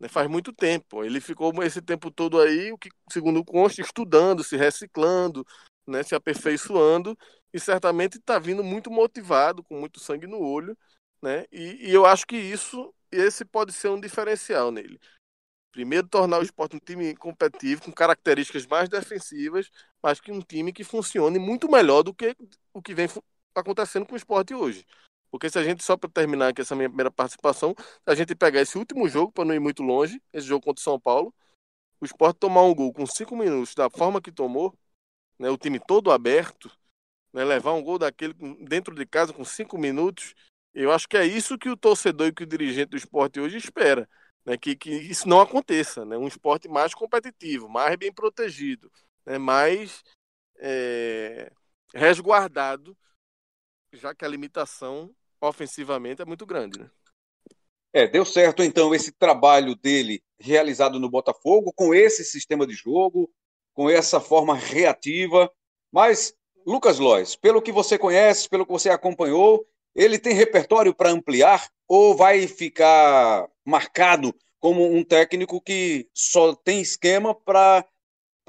Né, 0.00 0.08
faz 0.08 0.28
muito 0.28 0.52
tempo. 0.52 1.04
Ele 1.04 1.20
ficou 1.20 1.52
esse 1.62 1.82
tempo 1.82 2.10
todo 2.10 2.40
aí, 2.40 2.72
o 2.72 2.78
que, 2.78 2.88
segundo 3.12 3.44
consta, 3.44 3.82
estudando, 3.82 4.42
se 4.42 4.56
reciclando, 4.56 5.46
né, 5.86 6.02
se 6.02 6.14
aperfeiçoando, 6.14 7.16
e 7.52 7.60
certamente 7.60 8.16
está 8.16 8.38
vindo 8.38 8.64
muito 8.64 8.90
motivado, 8.90 9.62
com 9.62 9.78
muito 9.78 10.00
sangue 10.00 10.26
no 10.26 10.40
olho, 10.40 10.76
né? 11.22 11.44
E, 11.52 11.90
e, 11.90 11.92
eu 11.92 12.06
acho 12.06 12.26
que 12.26 12.36
isso, 12.36 12.94
esse 13.10 13.44
pode 13.44 13.72
ser 13.72 13.88
um 13.88 14.00
diferencial 14.00 14.70
nele. 14.70 14.98
Primeiro, 15.72 16.08
tornar 16.08 16.38
o 16.38 16.42
esporte 16.42 16.76
um 16.76 16.80
time 16.80 17.14
competitivo, 17.16 17.82
com 17.82 17.92
características 17.92 18.66
mais 18.66 18.88
defensivas, 18.88 19.70
mas 20.02 20.20
que 20.20 20.32
um 20.32 20.40
time 20.40 20.72
que 20.72 20.82
funcione 20.82 21.38
muito 21.38 21.70
melhor 21.70 22.02
do 22.02 22.14
que 22.14 22.34
o 22.72 22.82
que 22.82 22.94
vem 22.94 23.08
acontecendo 23.54 24.06
com 24.06 24.14
o 24.14 24.16
esporte 24.16 24.54
hoje. 24.54 24.84
Porque 25.30 25.48
se 25.48 25.58
a 25.58 25.62
gente, 25.62 25.84
só 25.84 25.96
para 25.96 26.10
terminar 26.10 26.48
aqui 26.48 26.60
essa 26.60 26.74
minha 26.74 26.88
primeira 26.88 27.10
participação, 27.10 27.74
a 28.04 28.14
gente 28.14 28.34
pegar 28.34 28.60
esse 28.60 28.76
último 28.76 29.08
jogo, 29.08 29.32
para 29.32 29.44
não 29.44 29.54
ir 29.54 29.60
muito 29.60 29.82
longe, 29.82 30.20
esse 30.32 30.46
jogo 30.46 30.64
contra 30.64 30.80
o 30.80 30.84
São 30.84 30.98
Paulo, 30.98 31.32
o 32.00 32.04
Sport 32.04 32.36
tomar 32.38 32.62
um 32.62 32.74
gol 32.74 32.92
com 32.92 33.06
cinco 33.06 33.36
minutos, 33.36 33.74
da 33.74 33.88
forma 33.88 34.20
que 34.20 34.32
tomou, 34.32 34.76
né, 35.38 35.48
o 35.50 35.56
time 35.56 35.78
todo 35.78 36.10
aberto, 36.10 36.70
né, 37.32 37.44
levar 37.44 37.72
um 37.72 37.82
gol 37.82 37.98
daquele 37.98 38.34
dentro 38.64 38.94
de 38.94 39.06
casa 39.06 39.32
com 39.32 39.44
cinco 39.44 39.78
minutos, 39.78 40.34
eu 40.74 40.92
acho 40.92 41.08
que 41.08 41.16
é 41.16 41.24
isso 41.24 41.58
que 41.58 41.68
o 41.68 41.76
torcedor 41.76 42.28
e 42.28 42.32
que 42.32 42.44
o 42.44 42.46
dirigente 42.46 42.90
do 42.90 42.96
esporte 42.96 43.40
hoje 43.40 43.56
espera. 43.56 44.08
Né, 44.44 44.56
que, 44.56 44.74
que 44.74 44.90
isso 44.90 45.28
não 45.28 45.40
aconteça. 45.40 46.04
Né, 46.04 46.16
um 46.16 46.26
esporte 46.26 46.68
mais 46.68 46.94
competitivo, 46.94 47.68
mais 47.68 47.96
bem 47.96 48.12
protegido, 48.12 48.90
né, 49.26 49.38
mais 49.38 50.02
é, 50.58 51.52
resguardado, 51.94 52.96
já 53.92 54.14
que 54.14 54.24
a 54.24 54.28
limitação 54.28 55.14
ofensivamente 55.40 56.22
é 56.22 56.24
muito 56.24 56.44
grande, 56.44 56.80
né? 56.80 56.90
É, 57.92 58.06
deu 58.06 58.24
certo 58.24 58.62
então 58.62 58.94
esse 58.94 59.10
trabalho 59.10 59.74
dele 59.74 60.22
realizado 60.38 61.00
no 61.00 61.10
Botafogo, 61.10 61.72
com 61.74 61.92
esse 61.92 62.24
sistema 62.24 62.66
de 62.66 62.72
jogo, 62.72 63.28
com 63.74 63.90
essa 63.90 64.20
forma 64.20 64.54
reativa. 64.54 65.50
Mas, 65.92 66.32
Lucas 66.64 66.98
Lois, 66.98 67.34
pelo 67.34 67.60
que 67.60 67.72
você 67.72 67.98
conhece, 67.98 68.48
pelo 68.48 68.64
que 68.64 68.72
você 68.72 68.90
acompanhou, 68.90 69.66
ele 69.94 70.18
tem 70.18 70.34
repertório 70.34 70.94
para 70.94 71.10
ampliar 71.10 71.68
ou 71.88 72.14
vai 72.14 72.46
ficar 72.46 73.48
marcado 73.64 74.32
como 74.60 74.84
um 74.84 75.02
técnico 75.02 75.60
que 75.60 76.08
só 76.14 76.54
tem 76.54 76.80
esquema 76.80 77.34
para 77.34 77.84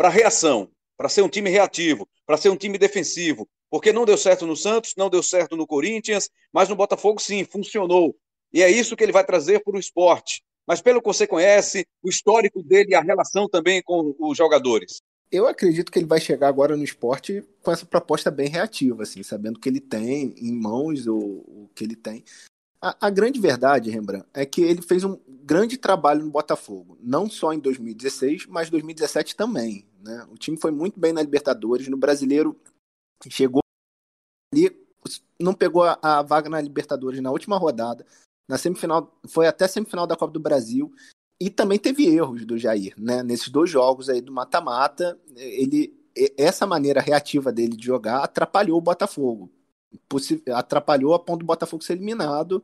reação, 0.10 0.70
para 0.96 1.10
ser 1.10 1.24
um 1.24 1.30
time 1.30 1.50
reativo, 1.50 2.08
para 2.26 2.38
ser 2.38 2.50
um 2.50 2.56
time 2.56 2.78
defensivo, 2.78 3.50
porque 3.72 3.94
não 3.94 4.04
deu 4.04 4.18
certo 4.18 4.46
no 4.46 4.56
Santos, 4.56 4.94
não 4.98 5.10
deu 5.10 5.24
certo 5.24 5.56
no 5.56 5.66
Corinthians, 5.66 6.30
mas 6.52 6.68
no 6.68 6.76
Botafogo 6.76 7.22
sim, 7.22 7.46
funcionou. 7.46 8.14
E 8.54 8.62
é 8.62 8.70
isso 8.70 8.98
que 8.98 9.04
ele 9.04 9.14
vai 9.14 9.26
trazer 9.26 9.64
para 9.64 9.78
o 9.78 9.80
esporte. 9.80 10.44
Mas 10.68 10.82
pelo 10.82 11.02
que 11.02 11.08
você 11.08 11.26
conhece, 11.26 11.88
o 12.04 12.10
histórico 12.10 12.62
dele 12.62 12.92
e 12.92 12.96
a 12.96 13.02
relação 13.02 13.48
também 13.48 13.82
com 13.82 14.14
os 14.20 14.38
jogadores. 14.38 15.02
Eu 15.32 15.48
acredito 15.48 15.90
que 15.90 15.98
ele 15.98 16.06
vai 16.06 16.20
chegar 16.20 16.50
agora 16.50 16.76
no 16.76 16.84
esporte 16.84 17.42
com 17.64 17.72
essa 17.72 17.86
proposta 17.86 18.30
bem 18.30 18.50
reativa, 18.50 19.04
assim, 19.04 19.24
sabendo 19.24 19.58
que 19.58 19.70
ele 19.70 19.80
tem 19.80 20.36
em 20.38 20.52
mãos 20.52 21.08
o, 21.08 21.70
que 21.74 21.86
ele 21.86 21.96
tem. 21.96 22.26
A, 22.82 23.08
a, 23.08 23.10
grande 23.10 23.40
verdade, 23.40 23.90
Rembrandt, 23.90 24.26
é 24.34 24.46
que 24.46 24.62
ele 24.62 24.82
fez 24.82 25.06
um 25.06 25.18
grande 25.28 25.78
trabalho 25.78 26.26
no 26.26 26.32
Botafogo, 26.32 26.98
não 27.02 27.30
só 27.30 27.54
em 27.54 27.60
2016, 27.60 28.48
mas 28.48 28.70
2017 28.70 29.36
também. 29.36 29.86
Né? 30.04 30.28
O 30.30 30.38
time 30.38 30.58
foi 30.58 30.72
muito 30.72 31.00
bem 31.00 31.14
na 31.14 31.22
Libertadores, 31.22 31.88
no 31.88 31.96
Brasileiro 31.96 32.60
chegou 33.30 33.61
ali, 34.54 34.76
não 35.40 35.54
pegou 35.54 35.84
a, 35.84 35.98
a 36.02 36.22
vaga 36.22 36.50
na 36.50 36.62
Libertadores 36.62 37.22
na 37.22 37.32
última 37.32 37.58
rodada, 37.58 38.06
na 38.48 38.58
semifinal, 38.58 39.18
foi 39.28 39.48
até 39.48 39.68
semifinal 39.68 40.06
da 40.06 40.16
Copa 40.16 40.34
do 40.34 40.40
Brasil, 40.40 40.92
e 41.40 41.50
também 41.50 41.80
teve 41.80 42.06
erros 42.06 42.46
do 42.46 42.58
Jair, 42.58 42.94
né? 42.98 43.24
Nesses 43.24 43.50
dois 43.50 43.70
jogos 43.70 44.10
aí 44.10 44.22
do 44.22 44.32
mata-mata, 44.32 45.20
ele 45.36 46.00
essa 46.38 46.68
maneira 46.68 47.00
reativa 47.00 47.54
dele 47.54 47.76
de 47.76 47.86
jogar 47.86 48.24
atrapalhou 48.24 48.78
o 48.78 48.82
Botafogo. 48.82 49.50
Atrapalhou 50.54 51.14
a 51.14 51.20
ponto 51.20 51.40
do 51.40 51.46
Botafogo 51.46 51.84
ser 51.84 51.94
eliminado 51.94 52.62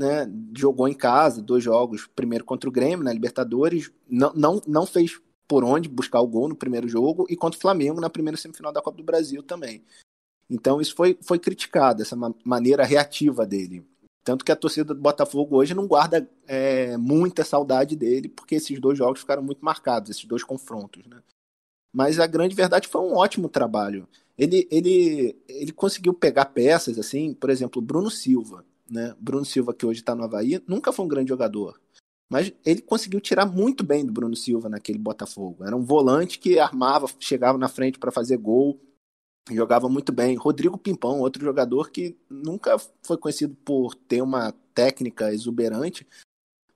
né? 0.00 0.26
Jogou 0.56 0.88
em 0.88 0.94
casa, 0.94 1.42
dois 1.42 1.62
jogos, 1.62 2.08
primeiro 2.16 2.42
contra 2.42 2.70
o 2.70 2.72
Grêmio 2.72 3.04
na 3.04 3.12
Libertadores, 3.12 3.92
não, 4.08 4.32
não, 4.34 4.62
não 4.66 4.86
fez 4.86 5.20
por 5.46 5.62
onde 5.62 5.90
buscar 5.90 6.20
o 6.20 6.26
gol 6.26 6.48
no 6.48 6.56
primeiro 6.56 6.88
jogo 6.88 7.26
e 7.28 7.36
contra 7.36 7.58
o 7.58 7.60
Flamengo 7.60 8.00
na 8.00 8.08
primeira 8.08 8.38
semifinal 8.38 8.72
da 8.72 8.80
Copa 8.80 8.96
do 8.96 9.04
Brasil 9.04 9.42
também. 9.42 9.84
Então 10.50 10.80
isso 10.80 10.94
foi, 10.96 11.16
foi 11.22 11.38
criticado, 11.38 12.02
essa 12.02 12.16
maneira 12.44 12.84
reativa 12.84 13.46
dele. 13.46 13.84
Tanto 14.24 14.44
que 14.44 14.52
a 14.52 14.56
torcida 14.56 14.92
do 14.92 15.00
Botafogo 15.00 15.56
hoje 15.56 15.74
não 15.74 15.86
guarda 15.86 16.28
é, 16.46 16.96
muita 16.96 17.44
saudade 17.44 17.96
dele, 17.96 18.28
porque 18.28 18.56
esses 18.56 18.78
dois 18.80 18.98
jogos 18.98 19.20
ficaram 19.20 19.42
muito 19.42 19.64
marcados, 19.64 20.10
esses 20.10 20.24
dois 20.24 20.44
confrontos. 20.44 21.06
Né? 21.06 21.22
Mas 21.92 22.18
a 22.18 22.26
grande 22.26 22.54
verdade 22.54 22.88
foi 22.88 23.00
um 23.00 23.14
ótimo 23.14 23.48
trabalho. 23.48 24.06
Ele, 24.36 24.66
ele, 24.70 25.36
ele 25.48 25.72
conseguiu 25.72 26.12
pegar 26.12 26.46
peças, 26.46 26.98
assim, 26.98 27.32
por 27.32 27.48
exemplo, 27.48 27.80
Bruno 27.80 28.10
Silva. 28.10 28.64
Né? 28.90 29.14
Bruno 29.18 29.44
Silva, 29.44 29.72
que 29.72 29.86
hoje 29.86 30.00
está 30.00 30.14
no 30.14 30.24
Havaí, 30.24 30.60
nunca 30.66 30.92
foi 30.92 31.04
um 31.04 31.08
grande 31.08 31.28
jogador. 31.28 31.80
Mas 32.28 32.52
ele 32.64 32.80
conseguiu 32.80 33.20
tirar 33.20 33.46
muito 33.46 33.82
bem 33.82 34.04
do 34.04 34.12
Bruno 34.12 34.36
Silva 34.36 34.68
naquele 34.68 34.98
Botafogo. 34.98 35.64
Era 35.64 35.74
um 35.74 35.82
volante 35.82 36.38
que 36.38 36.58
armava, 36.58 37.06
chegava 37.18 37.58
na 37.58 37.68
frente 37.68 37.98
para 37.98 38.12
fazer 38.12 38.36
gol, 38.36 38.78
jogava 39.48 39.88
muito 39.88 40.12
bem. 40.12 40.36
Rodrigo 40.36 40.78
Pimpão, 40.78 41.20
outro 41.20 41.44
jogador 41.44 41.90
que 41.90 42.16
nunca 42.28 42.76
foi 43.02 43.16
conhecido 43.16 43.54
por 43.64 43.94
ter 43.94 44.22
uma 44.22 44.52
técnica 44.74 45.32
exuberante, 45.32 46.06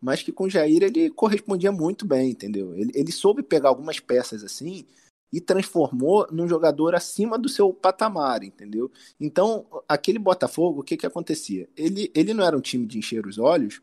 mas 0.00 0.22
que 0.22 0.32
com 0.32 0.48
Jair 0.48 0.82
ele 0.82 1.10
correspondia 1.10 1.72
muito 1.72 2.06
bem, 2.06 2.30
entendeu? 2.30 2.74
Ele, 2.74 2.92
ele 2.94 3.12
soube 3.12 3.42
pegar 3.42 3.68
algumas 3.70 4.00
peças 4.00 4.44
assim 4.44 4.86
e 5.32 5.40
transformou 5.40 6.28
num 6.30 6.46
jogador 6.48 6.94
acima 6.94 7.38
do 7.38 7.48
seu 7.48 7.72
patamar, 7.72 8.44
entendeu? 8.44 8.90
Então, 9.18 9.66
aquele 9.88 10.18
Botafogo, 10.18 10.80
o 10.80 10.84
que 10.84 10.96
que 10.96 11.06
acontecia? 11.06 11.68
Ele, 11.76 12.10
ele 12.14 12.32
não 12.32 12.44
era 12.44 12.56
um 12.56 12.60
time 12.60 12.86
de 12.86 12.98
encher 12.98 13.26
os 13.26 13.38
olhos 13.38 13.82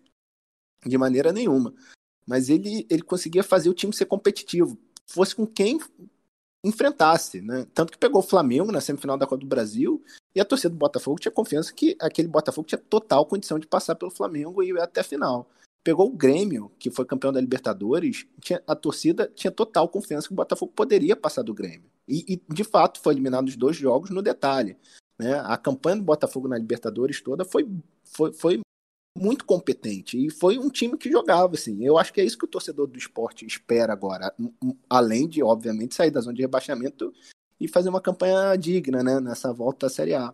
de 0.85 0.97
maneira 0.97 1.33
nenhuma, 1.33 1.73
mas 2.25 2.49
ele, 2.49 2.85
ele 2.89 3.01
conseguia 3.01 3.43
fazer 3.43 3.69
o 3.69 3.73
time 3.73 3.93
ser 3.93 4.05
competitivo, 4.05 4.77
fosse 5.05 5.35
com 5.35 5.45
quem 5.45 5.77
enfrentasse, 6.63 7.41
né? 7.41 7.65
Tanto 7.73 7.91
que 7.91 7.97
pegou 7.97 8.19
o 8.21 8.25
Flamengo 8.25 8.71
na 8.71 8.81
semifinal 8.81 9.17
da 9.17 9.25
Copa 9.25 9.41
do 9.41 9.47
Brasil 9.47 10.03
e 10.35 10.39
a 10.39 10.45
torcida 10.45 10.69
do 10.69 10.77
Botafogo 10.77 11.19
tinha 11.19 11.31
confiança 11.31 11.73
que 11.73 11.95
aquele 11.99 12.27
Botafogo 12.27 12.67
tinha 12.67 12.77
total 12.77 13.25
condição 13.25 13.57
de 13.57 13.67
passar 13.67 13.95
pelo 13.95 14.11
Flamengo 14.11 14.61
e 14.61 14.69
ir 14.69 14.79
até 14.79 15.01
a 15.01 15.03
final. 15.03 15.49
Pegou 15.83 16.07
o 16.07 16.15
Grêmio, 16.15 16.71
que 16.77 16.91
foi 16.91 17.05
campeão 17.05 17.33
da 17.33 17.41
Libertadores, 17.41 18.27
tinha, 18.39 18.61
a 18.67 18.75
torcida 18.75 19.31
tinha 19.33 19.49
total 19.49 19.89
confiança 19.89 20.27
que 20.27 20.33
o 20.33 20.35
Botafogo 20.35 20.71
poderia 20.75 21.15
passar 21.15 21.41
do 21.41 21.55
Grêmio. 21.55 21.89
E, 22.07 22.33
e 22.33 22.53
de 22.53 22.63
fato 22.63 22.99
foi 23.01 23.15
eliminado 23.15 23.47
os 23.47 23.55
dois 23.55 23.75
jogos 23.75 24.11
no 24.11 24.21
detalhe. 24.21 24.77
Né? 25.19 25.39
A 25.39 25.57
campanha 25.57 25.97
do 25.97 26.03
Botafogo 26.03 26.47
na 26.47 26.57
Libertadores 26.57 27.21
toda 27.21 27.43
foi, 27.43 27.67
foi, 28.03 28.31
foi 28.33 28.61
muito 29.17 29.45
competente 29.45 30.17
e 30.17 30.29
foi 30.29 30.57
um 30.57 30.69
time 30.69 30.97
que 30.97 31.11
jogava 31.11 31.55
assim. 31.55 31.83
Eu 31.83 31.97
acho 31.97 32.13
que 32.13 32.21
é 32.21 32.23
isso 32.23 32.37
que 32.37 32.45
o 32.45 32.47
torcedor 32.47 32.87
do 32.87 32.97
esporte 32.97 33.45
espera 33.45 33.93
agora, 33.93 34.33
além 34.89 35.27
de 35.27 35.43
obviamente 35.43 35.95
sair 35.95 36.11
da 36.11 36.21
zona 36.21 36.35
de 36.35 36.41
rebaixamento 36.41 37.13
e 37.59 37.67
fazer 37.67 37.89
uma 37.89 38.01
campanha 38.01 38.55
digna, 38.55 39.03
né, 39.03 39.19
nessa 39.19 39.53
volta 39.53 39.87
à 39.87 39.89
Série 39.89 40.13
A. 40.13 40.33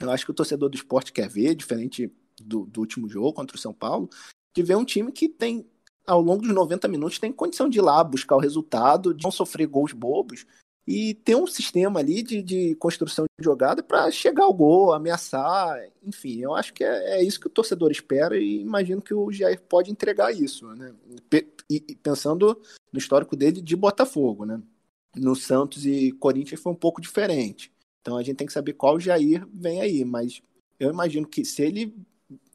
Eu 0.00 0.10
acho 0.10 0.24
que 0.24 0.30
o 0.30 0.34
torcedor 0.34 0.68
do 0.68 0.76
esporte 0.76 1.12
quer 1.12 1.28
ver, 1.28 1.54
diferente 1.54 2.12
do, 2.40 2.66
do 2.66 2.80
último 2.80 3.08
jogo 3.08 3.32
contra 3.32 3.56
o 3.56 3.60
São 3.60 3.72
Paulo, 3.72 4.08
de 4.54 4.62
ver 4.62 4.76
um 4.76 4.84
time 4.84 5.10
que 5.10 5.28
tem 5.28 5.66
ao 6.06 6.22
longo 6.22 6.42
dos 6.42 6.54
90 6.54 6.88
minutos 6.88 7.18
tem 7.18 7.30
condição 7.30 7.68
de 7.68 7.78
ir 7.78 7.82
lá 7.82 8.02
buscar 8.02 8.36
o 8.36 8.40
resultado, 8.40 9.12
de 9.12 9.22
não 9.22 9.30
sofrer 9.30 9.66
gols 9.66 9.92
bobos 9.92 10.46
e 10.90 11.12
ter 11.12 11.36
um 11.36 11.46
sistema 11.46 12.00
ali 12.00 12.22
de, 12.22 12.42
de 12.42 12.74
construção 12.76 13.26
de 13.38 13.44
jogada 13.44 13.82
para 13.82 14.10
chegar 14.10 14.44
ao 14.44 14.54
gol, 14.54 14.94
ameaçar, 14.94 15.78
enfim, 16.02 16.40
eu 16.40 16.54
acho 16.54 16.72
que 16.72 16.82
é, 16.82 17.18
é, 17.18 17.22
isso 17.22 17.38
que 17.38 17.46
o 17.46 17.50
torcedor 17.50 17.90
espera 17.90 18.38
e 18.38 18.62
imagino 18.62 19.02
que 19.02 19.12
o 19.12 19.30
Jair 19.30 19.60
pode 19.60 19.90
entregar 19.90 20.32
isso, 20.32 20.66
né? 20.68 20.94
E, 21.70 21.84
e 21.90 21.94
pensando 21.94 22.58
no 22.90 22.98
histórico 22.98 23.36
dele 23.36 23.60
de 23.60 23.76
Botafogo, 23.76 24.46
né? 24.46 24.62
No 25.14 25.36
Santos 25.36 25.84
e 25.84 26.10
Corinthians 26.12 26.62
foi 26.62 26.72
um 26.72 26.76
pouco 26.76 27.02
diferente. 27.02 27.70
Então 28.00 28.16
a 28.16 28.22
gente 28.22 28.36
tem 28.36 28.46
que 28.46 28.52
saber 28.54 28.72
qual 28.72 28.98
Jair 28.98 29.46
vem 29.52 29.82
aí, 29.82 30.06
mas 30.06 30.40
eu 30.80 30.88
imagino 30.88 31.28
que 31.28 31.44
se 31.44 31.60
ele 31.60 31.94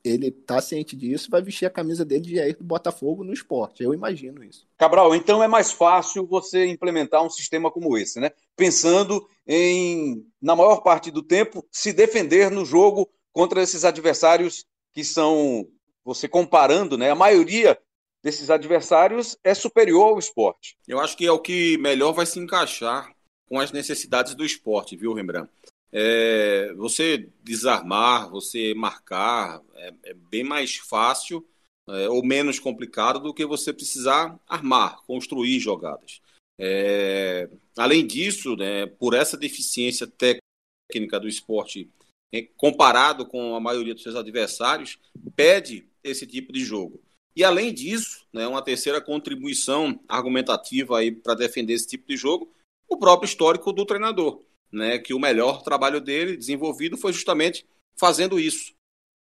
ele 0.04 0.32
tá 0.32 0.62
ciente 0.62 0.96
disso, 0.96 1.30
vai 1.32 1.42
vestir 1.42 1.66
a 1.66 1.70
camisa 1.70 2.04
dele 2.04 2.22
de 2.22 2.36
Jair 2.36 2.58
do 2.58 2.64
Botafogo 2.64 3.24
no 3.24 3.32
esporte. 3.32 3.84
Eu 3.84 3.94
imagino 3.94 4.44
isso. 4.44 4.68
Cabral, 4.78 5.16
então 5.16 5.42
é 5.42 5.48
mais 5.48 5.72
fácil 5.72 6.28
você 6.28 6.66
implementar 6.66 7.24
um 7.24 7.30
sistema 7.30 7.72
como 7.72 7.98
esse, 7.98 8.20
né? 8.20 8.32
Pensando 8.56 9.26
em, 9.48 10.26
na 10.42 10.56
maior 10.56 10.82
parte 10.82 11.10
do 11.10 11.24
tempo, 11.24 11.66
se 11.72 11.94
defender 11.94 12.52
no 12.52 12.66
jogo 12.66 13.10
contra 13.32 13.62
esses 13.62 13.86
adversários 13.86 14.66
que 14.92 15.04
são, 15.04 15.66
você 16.04 16.28
comparando, 16.28 16.98
né? 16.98 17.10
A 17.10 17.16
maioria 17.16 17.80
desses 18.22 18.50
adversários 18.50 19.38
é 19.44 19.54
superior 19.54 20.10
ao 20.10 20.20
esporte. 20.20 20.78
Eu 20.88 21.00
acho 21.00 21.16
que 21.16 21.26
é 21.26 21.32
o 21.32 21.40
que 21.40 21.78
melhor 21.78 22.12
vai 22.12 22.26
se 22.26 22.40
encaixar 22.40 23.10
com 23.48 23.60
as 23.60 23.72
necessidades 23.72 24.36
do 24.36 24.46
esporte, 24.46 24.96
viu, 24.96 25.14
Rembrandt? 25.14 25.50
É, 25.96 26.74
você 26.74 27.30
desarmar, 27.44 28.28
você 28.32 28.74
marcar, 28.74 29.62
é, 29.76 29.94
é 30.06 30.14
bem 30.16 30.44
mais 30.44 30.76
fácil 30.78 31.46
é, 31.88 32.10
ou 32.10 32.26
menos 32.26 32.60
complicado 32.60 33.20
do 33.20 33.34
que 33.34 33.46
você 33.46 33.72
precisar 33.72 34.40
armar, 34.48 35.04
construir 35.06 35.60
jogadas. 35.60 36.20
É, 36.60 37.48
além 37.78 38.08
disso, 38.08 38.56
né, 38.56 38.88
por 38.88 39.14
essa 39.14 39.38
deficiência 39.38 40.08
técnica 40.08 41.20
do 41.20 41.28
esporte 41.28 41.90
é, 42.34 42.42
comparado 42.58 43.28
com 43.28 43.56
a 43.56 43.60
maioria 43.60 43.94
dos 43.94 44.02
seus 44.02 44.16
adversários, 44.16 44.98
pede 45.36 45.88
esse 46.04 46.26
tipo 46.26 46.52
de 46.52 46.66
jogo. 46.66 47.00
E 47.36 47.44
além 47.44 47.72
disso, 47.72 48.26
né, 48.34 48.48
uma 48.48 48.64
terceira 48.64 49.00
contribuição 49.00 50.00
argumentativa 50.08 50.98
para 51.22 51.36
defender 51.36 51.74
esse 51.74 51.88
tipo 51.88 52.08
de 52.08 52.18
jogo, 52.18 52.52
o 52.88 52.98
próprio 52.98 53.28
histórico 53.28 53.72
do 53.72 53.86
treinador 53.86 54.44
né, 54.74 54.98
que 54.98 55.14
o 55.14 55.20
melhor 55.20 55.62
trabalho 55.62 56.02
dele 56.02 56.36
desenvolvido 56.36 56.98
foi 56.98 57.14
justamente 57.14 57.64
fazendo 57.96 58.40
isso, 58.40 58.74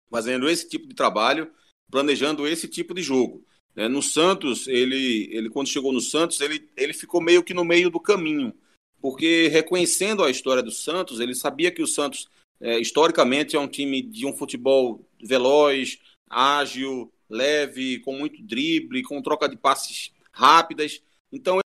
fazendo 0.09 0.49
esse 0.49 0.67
tipo 0.67 0.85
de 0.85 0.93
trabalho, 0.93 1.49
planejando 1.89 2.45
esse 2.45 2.67
tipo 2.67 2.93
de 2.93 3.01
jogo. 3.01 3.45
Né. 3.73 3.87
No 3.87 4.03
Santos, 4.03 4.67
ele, 4.67 5.29
ele 5.31 5.49
quando 5.49 5.69
chegou 5.69 5.93
no 5.93 6.01
Santos, 6.01 6.41
ele, 6.41 6.69
ele 6.75 6.93
ficou 6.93 7.21
meio 7.21 7.41
que 7.41 7.53
no 7.53 7.63
meio 7.63 7.89
do 7.89 7.99
caminho, 7.99 8.53
porque 8.99 9.47
reconhecendo 9.47 10.21
a 10.21 10.29
história 10.29 10.61
do 10.61 10.71
Santos, 10.71 11.21
ele 11.21 11.33
sabia 11.33 11.71
que 11.71 11.81
o 11.81 11.87
Santos 11.87 12.27
é, 12.59 12.77
historicamente 12.79 13.55
é 13.55 13.59
um 13.59 13.67
time 13.67 14.01
de 14.01 14.25
um 14.25 14.35
futebol 14.35 15.07
veloz, 15.23 15.97
ágil, 16.29 17.09
leve, 17.29 17.99
com 17.99 18.17
muito 18.17 18.43
drible, 18.43 19.03
com 19.03 19.21
troca 19.21 19.47
de 19.47 19.55
passes 19.55 20.11
rápidas. 20.33 21.01
Então 21.31 21.59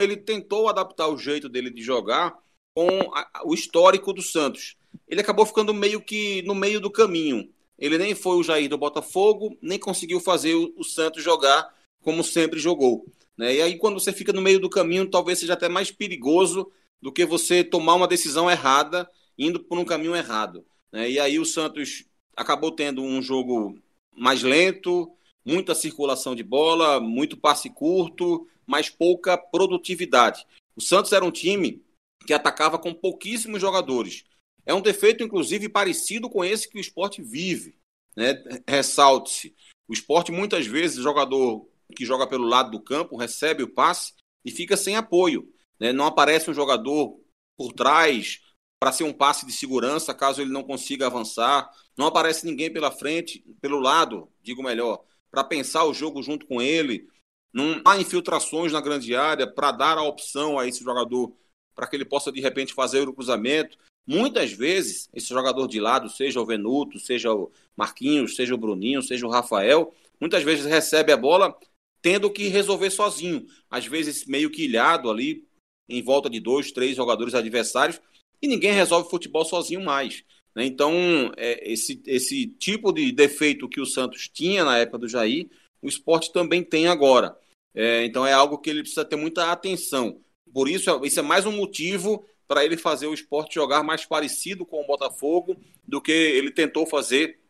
ele 0.00 0.16
tentou 0.16 0.68
adaptar 0.68 1.08
o 1.08 1.18
jeito 1.18 1.48
dele 1.48 1.70
de 1.70 1.82
jogar 1.82 2.43
com 2.74 2.88
a, 3.14 3.42
o 3.44 3.54
histórico 3.54 4.12
do 4.12 4.22
Santos. 4.22 4.76
Ele 5.08 5.20
acabou 5.20 5.46
ficando 5.46 5.72
meio 5.72 6.00
que 6.00 6.42
no 6.42 6.54
meio 6.54 6.80
do 6.80 6.90
caminho. 6.90 7.48
Ele 7.78 7.98
nem 7.98 8.14
foi 8.14 8.36
o 8.36 8.42
Jair 8.42 8.68
do 8.68 8.78
Botafogo, 8.78 9.56
nem 9.60 9.78
conseguiu 9.78 10.20
fazer 10.20 10.54
o, 10.54 10.72
o 10.76 10.84
Santos 10.84 11.22
jogar 11.22 11.72
como 12.02 12.22
sempre 12.22 12.60
jogou. 12.60 13.06
Né? 13.36 13.56
E 13.56 13.62
aí, 13.62 13.78
quando 13.78 13.98
você 13.98 14.12
fica 14.12 14.32
no 14.32 14.42
meio 14.42 14.60
do 14.60 14.70
caminho, 14.70 15.10
talvez 15.10 15.38
seja 15.38 15.54
até 15.54 15.68
mais 15.68 15.90
perigoso 15.90 16.70
do 17.00 17.10
que 17.10 17.24
você 17.24 17.64
tomar 17.64 17.94
uma 17.94 18.06
decisão 18.06 18.50
errada, 18.50 19.08
indo 19.38 19.60
por 19.60 19.78
um 19.78 19.84
caminho 19.84 20.14
errado. 20.14 20.64
Né? 20.92 21.10
E 21.10 21.18
aí 21.18 21.38
o 21.38 21.44
Santos 21.44 22.04
acabou 22.36 22.70
tendo 22.70 23.02
um 23.02 23.20
jogo 23.20 23.78
mais 24.16 24.42
lento, 24.42 25.10
muita 25.44 25.74
circulação 25.74 26.34
de 26.34 26.42
bola, 26.42 27.00
muito 27.00 27.36
passe 27.36 27.68
curto, 27.68 28.46
mas 28.66 28.88
pouca 28.88 29.36
produtividade. 29.36 30.46
O 30.76 30.80
Santos 30.80 31.12
era 31.12 31.24
um 31.24 31.30
time 31.30 31.82
que 32.26 32.32
atacava 32.32 32.78
com 32.78 32.94
pouquíssimos 32.94 33.60
jogadores. 33.60 34.24
É 34.66 34.72
um 34.72 34.80
defeito, 34.80 35.22
inclusive, 35.22 35.68
parecido 35.68 36.28
com 36.30 36.44
esse 36.44 36.68
que 36.68 36.78
o 36.78 36.80
esporte 36.80 37.22
vive. 37.22 37.76
Né? 38.16 38.42
Ressalte-se. 38.66 39.54
O 39.86 39.92
esporte, 39.92 40.32
muitas 40.32 40.66
vezes, 40.66 40.98
o 40.98 41.02
jogador 41.02 41.68
que 41.94 42.04
joga 42.04 42.26
pelo 42.26 42.46
lado 42.46 42.70
do 42.70 42.82
campo 42.82 43.16
recebe 43.16 43.62
o 43.62 43.68
passe 43.68 44.14
e 44.44 44.50
fica 44.50 44.76
sem 44.76 44.96
apoio. 44.96 45.52
Né? 45.78 45.92
Não 45.92 46.06
aparece 46.06 46.50
um 46.50 46.54
jogador 46.54 47.20
por 47.56 47.72
trás 47.72 48.40
para 48.80 48.92
ser 48.92 49.04
um 49.04 49.12
passe 49.12 49.46
de 49.46 49.52
segurança 49.52 50.12
caso 50.14 50.40
ele 50.40 50.50
não 50.50 50.62
consiga 50.62 51.06
avançar. 51.06 51.70
Não 51.96 52.06
aparece 52.06 52.46
ninguém 52.46 52.72
pela 52.72 52.90
frente, 52.90 53.44
pelo 53.60 53.78
lado, 53.78 54.28
digo 54.42 54.62
melhor, 54.62 55.04
para 55.30 55.44
pensar 55.44 55.84
o 55.84 55.94
jogo 55.94 56.22
junto 56.22 56.46
com 56.46 56.60
ele. 56.60 57.06
Não 57.52 57.80
há 57.84 57.98
infiltrações 57.98 58.72
na 58.72 58.80
grande 58.80 59.14
área 59.14 59.46
para 59.46 59.70
dar 59.70 59.98
a 59.98 60.02
opção 60.02 60.58
a 60.58 60.66
esse 60.66 60.82
jogador 60.82 61.36
para 61.74 61.86
que 61.86 61.96
ele 61.96 62.04
possa 62.04 62.30
de 62.30 62.40
repente 62.40 62.72
fazer 62.72 63.08
o 63.08 63.12
cruzamento. 63.12 63.76
Muitas 64.06 64.52
vezes, 64.52 65.08
esse 65.14 65.28
jogador 65.28 65.66
de 65.66 65.80
lado, 65.80 66.08
seja 66.10 66.40
o 66.40 66.46
Venuto, 66.46 67.00
seja 67.00 67.32
o 67.32 67.50
Marquinhos, 67.76 68.36
seja 68.36 68.54
o 68.54 68.58
Bruninho, 68.58 69.02
seja 69.02 69.26
o 69.26 69.30
Rafael, 69.30 69.92
muitas 70.20 70.42
vezes 70.42 70.66
recebe 70.66 71.12
a 71.12 71.16
bola 71.16 71.56
tendo 72.02 72.30
que 72.30 72.48
resolver 72.48 72.90
sozinho, 72.90 73.46
às 73.70 73.86
vezes 73.86 74.26
meio 74.26 74.50
que 74.50 74.64
ilhado 74.64 75.10
ali, 75.10 75.48
em 75.88 76.02
volta 76.02 76.28
de 76.28 76.38
dois, 76.38 76.70
três 76.70 76.94
jogadores 76.94 77.34
adversários, 77.34 77.98
e 78.42 78.46
ninguém 78.46 78.72
resolve 78.72 79.08
futebol 79.08 79.42
sozinho 79.42 79.82
mais. 79.82 80.22
Né? 80.54 80.66
Então, 80.66 80.92
é, 81.36 81.72
esse, 81.72 82.02
esse 82.06 82.46
tipo 82.46 82.92
de 82.92 83.10
defeito 83.10 83.68
que 83.68 83.80
o 83.80 83.86
Santos 83.86 84.28
tinha 84.28 84.64
na 84.64 84.78
época 84.78 84.98
do 84.98 85.08
Jair, 85.08 85.48
o 85.80 85.88
esporte 85.88 86.30
também 86.30 86.62
tem 86.62 86.86
agora. 86.86 87.36
É, 87.74 88.04
então, 88.04 88.26
é 88.26 88.34
algo 88.34 88.58
que 88.58 88.70
ele 88.70 88.80
precisa 88.80 89.04
ter 89.04 89.16
muita 89.16 89.50
atenção. 89.50 90.20
Por 90.54 90.68
isso, 90.68 91.04
isso 91.04 91.18
é 91.18 91.22
mais 91.22 91.44
um 91.44 91.50
motivo 91.50 92.24
para 92.46 92.64
ele 92.64 92.76
fazer 92.76 93.08
o 93.08 93.14
esporte 93.14 93.56
jogar 93.56 93.82
mais 93.82 94.06
parecido 94.06 94.64
com 94.64 94.80
o 94.80 94.86
Botafogo 94.86 95.56
do 95.82 96.00
que 96.00 96.12
ele 96.12 96.52
tentou 96.52 96.86
fazer 96.86 97.40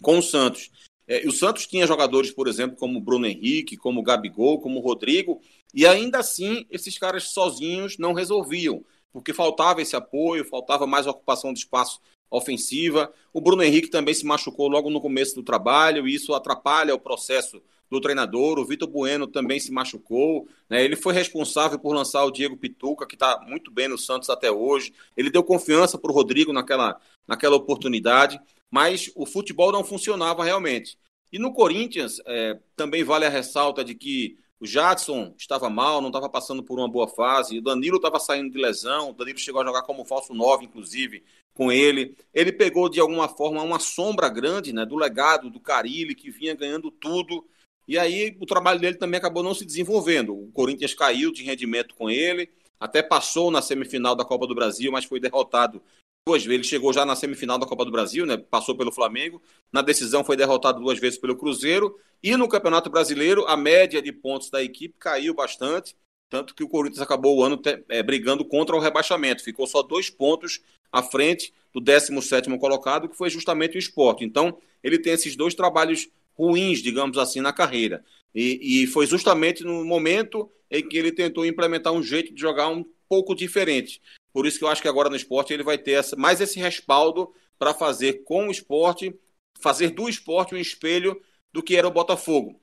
com 0.00 0.18
o 0.18 0.22
Santos. 0.22 0.70
É, 1.08 1.26
o 1.26 1.32
Santos 1.32 1.66
tinha 1.66 1.88
jogadores, 1.88 2.30
por 2.30 2.46
exemplo, 2.46 2.76
como 2.76 3.00
Bruno 3.00 3.26
Henrique, 3.26 3.76
como 3.76 4.02
Gabigol, 4.02 4.60
como 4.60 4.78
Rodrigo, 4.78 5.40
e 5.74 5.84
ainda 5.84 6.20
assim 6.20 6.64
esses 6.70 6.96
caras 6.96 7.24
sozinhos 7.32 7.98
não 7.98 8.12
resolviam, 8.12 8.84
porque 9.12 9.34
faltava 9.34 9.82
esse 9.82 9.96
apoio, 9.96 10.44
faltava 10.44 10.86
mais 10.86 11.08
ocupação 11.08 11.52
de 11.52 11.58
espaço 11.58 12.00
ofensiva. 12.30 13.12
O 13.32 13.40
Bruno 13.40 13.64
Henrique 13.64 13.90
também 13.90 14.14
se 14.14 14.24
machucou 14.24 14.68
logo 14.68 14.88
no 14.88 15.00
começo 15.00 15.34
do 15.34 15.42
trabalho, 15.42 16.06
e 16.06 16.14
isso 16.14 16.32
atrapalha 16.32 16.94
o 16.94 17.00
processo 17.00 17.60
do 17.92 18.00
treinador. 18.00 18.58
O 18.58 18.64
Vitor 18.64 18.88
Bueno 18.88 19.26
também 19.26 19.60
se 19.60 19.70
machucou. 19.70 20.48
Né? 20.68 20.84
Ele 20.84 20.96
foi 20.96 21.14
responsável 21.14 21.78
por 21.78 21.94
lançar 21.94 22.24
o 22.24 22.30
Diego 22.30 22.56
Pituca, 22.56 23.06
que 23.06 23.14
está 23.14 23.40
muito 23.46 23.70
bem 23.70 23.86
no 23.86 23.98
Santos 23.98 24.28
até 24.28 24.50
hoje. 24.50 24.92
Ele 25.16 25.30
deu 25.30 25.44
confiança 25.44 25.96
para 25.96 26.10
o 26.10 26.14
Rodrigo 26.14 26.52
naquela, 26.52 26.98
naquela 27.26 27.56
oportunidade, 27.56 28.40
mas 28.70 29.12
o 29.14 29.26
futebol 29.26 29.70
não 29.70 29.84
funcionava 29.84 30.42
realmente. 30.42 30.98
E 31.32 31.38
no 31.38 31.52
Corinthians, 31.52 32.20
é, 32.26 32.58
também 32.74 33.04
vale 33.04 33.24
a 33.24 33.30
ressalta 33.30 33.84
de 33.84 33.94
que 33.94 34.38
o 34.62 34.66
Jadson 34.66 35.34
estava 35.36 35.68
mal, 35.68 36.00
não 36.00 36.08
estava 36.08 36.28
passando 36.28 36.62
por 36.62 36.78
uma 36.78 36.88
boa 36.88 37.08
fase. 37.08 37.58
O 37.58 37.62
Danilo 37.62 37.96
estava 37.96 38.20
saindo 38.20 38.52
de 38.52 38.58
lesão. 38.58 39.10
O 39.10 39.12
Danilo 39.12 39.36
chegou 39.36 39.60
a 39.60 39.64
jogar 39.64 39.82
como 39.82 40.04
falso 40.04 40.32
9, 40.32 40.66
inclusive, 40.66 41.24
com 41.52 41.72
ele. 41.72 42.14
Ele 42.32 42.52
pegou, 42.52 42.88
de 42.88 43.00
alguma 43.00 43.28
forma, 43.28 43.60
uma 43.60 43.80
sombra 43.80 44.28
grande 44.28 44.72
né, 44.72 44.86
do 44.86 44.94
legado 44.94 45.50
do 45.50 45.58
Carilli, 45.58 46.14
que 46.14 46.30
vinha 46.30 46.54
ganhando 46.54 46.92
tudo. 46.92 47.44
E 47.86 47.98
aí 47.98 48.36
o 48.40 48.46
trabalho 48.46 48.80
dele 48.80 48.96
também 48.96 49.18
acabou 49.18 49.42
não 49.42 49.54
se 49.54 49.64
desenvolvendo. 49.64 50.34
O 50.34 50.50
Corinthians 50.52 50.94
caiu 50.94 51.32
de 51.32 51.42
rendimento 51.42 51.94
com 51.94 52.08
ele, 52.10 52.48
até 52.78 53.02
passou 53.02 53.50
na 53.50 53.62
semifinal 53.62 54.14
da 54.14 54.24
Copa 54.24 54.46
do 54.46 54.54
Brasil, 54.54 54.90
mas 54.90 55.04
foi 55.04 55.20
derrotado 55.20 55.82
duas 56.26 56.44
vezes. 56.44 56.60
Ele 56.60 56.64
chegou 56.64 56.92
já 56.92 57.04
na 57.04 57.16
semifinal 57.16 57.58
da 57.58 57.66
Copa 57.66 57.84
do 57.84 57.90
Brasil, 57.90 58.24
né? 58.24 58.36
Passou 58.36 58.76
pelo 58.76 58.92
Flamengo. 58.92 59.42
Na 59.72 59.82
decisão 59.82 60.24
foi 60.24 60.36
derrotado 60.36 60.80
duas 60.80 60.98
vezes 60.98 61.18
pelo 61.18 61.36
Cruzeiro. 61.36 61.98
E 62.22 62.36
no 62.36 62.48
Campeonato 62.48 62.90
Brasileiro, 62.90 63.44
a 63.46 63.56
média 63.56 64.00
de 64.00 64.12
pontos 64.12 64.50
da 64.50 64.62
equipe 64.62 64.94
caiu 64.98 65.34
bastante. 65.34 65.96
Tanto 66.30 66.54
que 66.54 66.64
o 66.64 66.68
Corinthians 66.68 67.02
acabou 67.02 67.36
o 67.36 67.42
ano 67.42 67.60
é, 67.88 68.02
brigando 68.02 68.44
contra 68.44 68.74
o 68.74 68.80
rebaixamento. 68.80 69.44
Ficou 69.44 69.66
só 69.66 69.82
dois 69.82 70.08
pontos 70.08 70.60
à 70.90 71.02
frente 71.02 71.52
do 71.72 71.80
17 71.80 72.56
colocado, 72.58 73.08
que 73.08 73.16
foi 73.16 73.28
justamente 73.28 73.76
o 73.76 73.78
esporte. 73.78 74.24
Então, 74.24 74.58
ele 74.82 74.98
tem 74.98 75.12
esses 75.12 75.36
dois 75.36 75.54
trabalhos 75.54 76.08
ruins, 76.36 76.80
digamos 76.82 77.18
assim, 77.18 77.40
na 77.40 77.52
carreira. 77.52 78.04
E, 78.34 78.82
e, 78.82 78.86
foi 78.86 79.06
justamente 79.06 79.62
no 79.62 79.84
momento 79.84 80.50
em 80.70 80.86
que 80.86 80.96
ele 80.96 81.12
tentou 81.12 81.44
implementar 81.44 81.92
um 81.92 82.02
jeito 82.02 82.34
de 82.34 82.40
jogar 82.40 82.68
um 82.68 82.84
pouco 83.08 83.34
diferente. 83.34 84.00
Por 84.32 84.46
isso 84.46 84.58
que 84.58 84.64
eu 84.64 84.68
acho 84.68 84.80
que 84.80 84.88
agora 84.88 85.10
no 85.10 85.16
esporte 85.16 85.52
ele 85.52 85.62
vai 85.62 85.76
ter 85.76 85.92
essa, 85.92 86.16
mais 86.16 86.40
esse 86.40 86.58
respaldo 86.58 87.32
para 87.58 87.74
fazer 87.74 88.24
com 88.24 88.48
o 88.48 88.50
esporte, 88.50 89.14
fazer 89.60 89.90
do 89.90 90.08
esporte 90.08 90.54
um 90.54 90.58
espelho 90.58 91.20
do 91.52 91.62
que 91.62 91.76
era 91.76 91.86
o 91.86 91.92
Botafogo. 91.92 92.60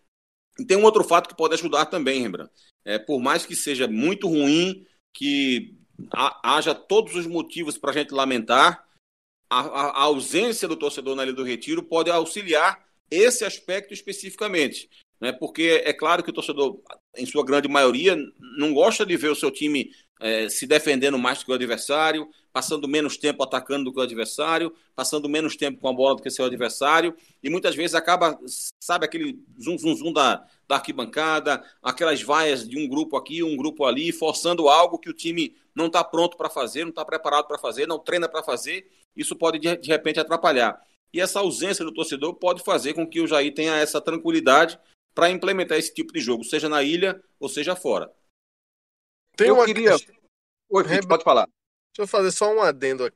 E 0.59 0.65
tem 0.65 0.75
um 0.75 0.83
outro 0.83 1.03
fato 1.03 1.29
que 1.29 1.37
pode 1.37 1.53
ajudar 1.53 1.85
também, 1.85 2.21
Rembrandt. 2.21 2.51
É, 2.83 2.97
por 2.97 3.21
mais 3.21 3.45
que 3.45 3.55
seja 3.55 3.87
muito 3.87 4.27
ruim, 4.27 4.85
que 5.13 5.77
haja 6.43 6.73
todos 6.73 7.15
os 7.15 7.27
motivos 7.27 7.77
para 7.77 7.91
a 7.91 7.93
gente 7.93 8.13
lamentar, 8.13 8.87
a, 9.49 9.59
a, 9.59 10.01
ausência 10.03 10.67
do 10.67 10.75
torcedor 10.75 11.15
na 11.15 11.23
Ilha 11.23 11.33
do 11.33 11.43
Retiro 11.43 11.83
pode 11.83 12.09
auxiliar 12.09 12.85
esse 13.09 13.45
aspecto 13.45 13.93
especificamente. 13.93 14.89
Né? 15.19 15.31
Porque 15.31 15.81
é 15.83 15.93
claro 15.93 16.23
que 16.23 16.29
o 16.29 16.33
torcedor, 16.33 16.79
em 17.17 17.25
sua 17.25 17.43
grande 17.43 17.67
maioria, 17.67 18.17
não 18.57 18.73
gosta 18.73 19.05
de 19.05 19.17
ver 19.17 19.29
o 19.29 19.35
seu 19.35 19.51
time 19.51 19.91
é, 20.19 20.49
se 20.49 20.67
defendendo 20.67 21.17
mais 21.17 21.39
do 21.39 21.45
que 21.45 21.51
o 21.51 21.55
adversário, 21.55 22.29
passando 22.51 22.87
menos 22.87 23.17
tempo 23.17 23.41
atacando 23.43 23.85
do 23.85 23.93
que 23.93 23.99
o 23.99 24.03
adversário, 24.03 24.73
passando 24.95 25.29
menos 25.29 25.55
tempo 25.55 25.79
com 25.79 25.87
a 25.87 25.93
bola 25.93 26.15
do 26.15 26.21
que 26.21 26.29
seu 26.29 26.45
adversário, 26.45 27.15
e 27.41 27.49
muitas 27.49 27.75
vezes 27.75 27.95
acaba, 27.95 28.37
sabe, 28.79 29.05
aquele 29.05 29.39
zum 29.57 29.77
zum 29.77 29.95
zum 29.95 30.11
da, 30.11 30.45
da 30.67 30.75
arquibancada, 30.75 31.63
aquelas 31.81 32.21
vaias 32.21 32.67
de 32.67 32.77
um 32.77 32.87
grupo 32.87 33.15
aqui, 33.15 33.41
um 33.43 33.55
grupo 33.55 33.85
ali, 33.85 34.11
forçando 34.11 34.67
algo 34.67 34.99
que 34.99 35.09
o 35.09 35.13
time 35.13 35.55
não 35.73 35.87
está 35.87 36.03
pronto 36.03 36.35
para 36.35 36.49
fazer, 36.49 36.83
não 36.83 36.89
está 36.89 37.05
preparado 37.05 37.47
para 37.47 37.57
fazer, 37.57 37.87
não 37.87 37.99
treina 37.99 38.27
para 38.27 38.43
fazer, 38.43 38.89
isso 39.15 39.35
pode 39.35 39.59
de, 39.59 39.77
de 39.77 39.87
repente 39.87 40.19
atrapalhar. 40.19 40.81
E 41.13 41.19
essa 41.19 41.39
ausência 41.39 41.83
do 41.83 41.93
torcedor 41.93 42.35
pode 42.35 42.63
fazer 42.63 42.93
com 42.93 43.07
que 43.07 43.21
o 43.21 43.27
Jair 43.27 43.53
tenha 43.53 43.75
essa 43.75 43.99
tranquilidade 43.99 44.79
para 45.13 45.29
implementar 45.29 45.77
esse 45.77 45.93
tipo 45.93 46.13
de 46.13 46.19
jogo, 46.19 46.43
seja 46.43 46.69
na 46.69 46.83
ilha 46.83 47.21
ou 47.39 47.49
seja 47.49 47.75
fora. 47.75 48.13
Tem 49.35 49.47
eu 49.47 49.55
uma 49.55 49.65
queria. 49.65 49.91
Questão... 49.91 50.15
Oi, 50.69 50.83
pode 51.07 51.23
falar. 51.23 51.45
Deixa 51.45 52.03
eu 52.03 52.07
fazer 52.07 52.31
só 52.31 52.53
um 52.53 52.61
adendo 52.61 53.11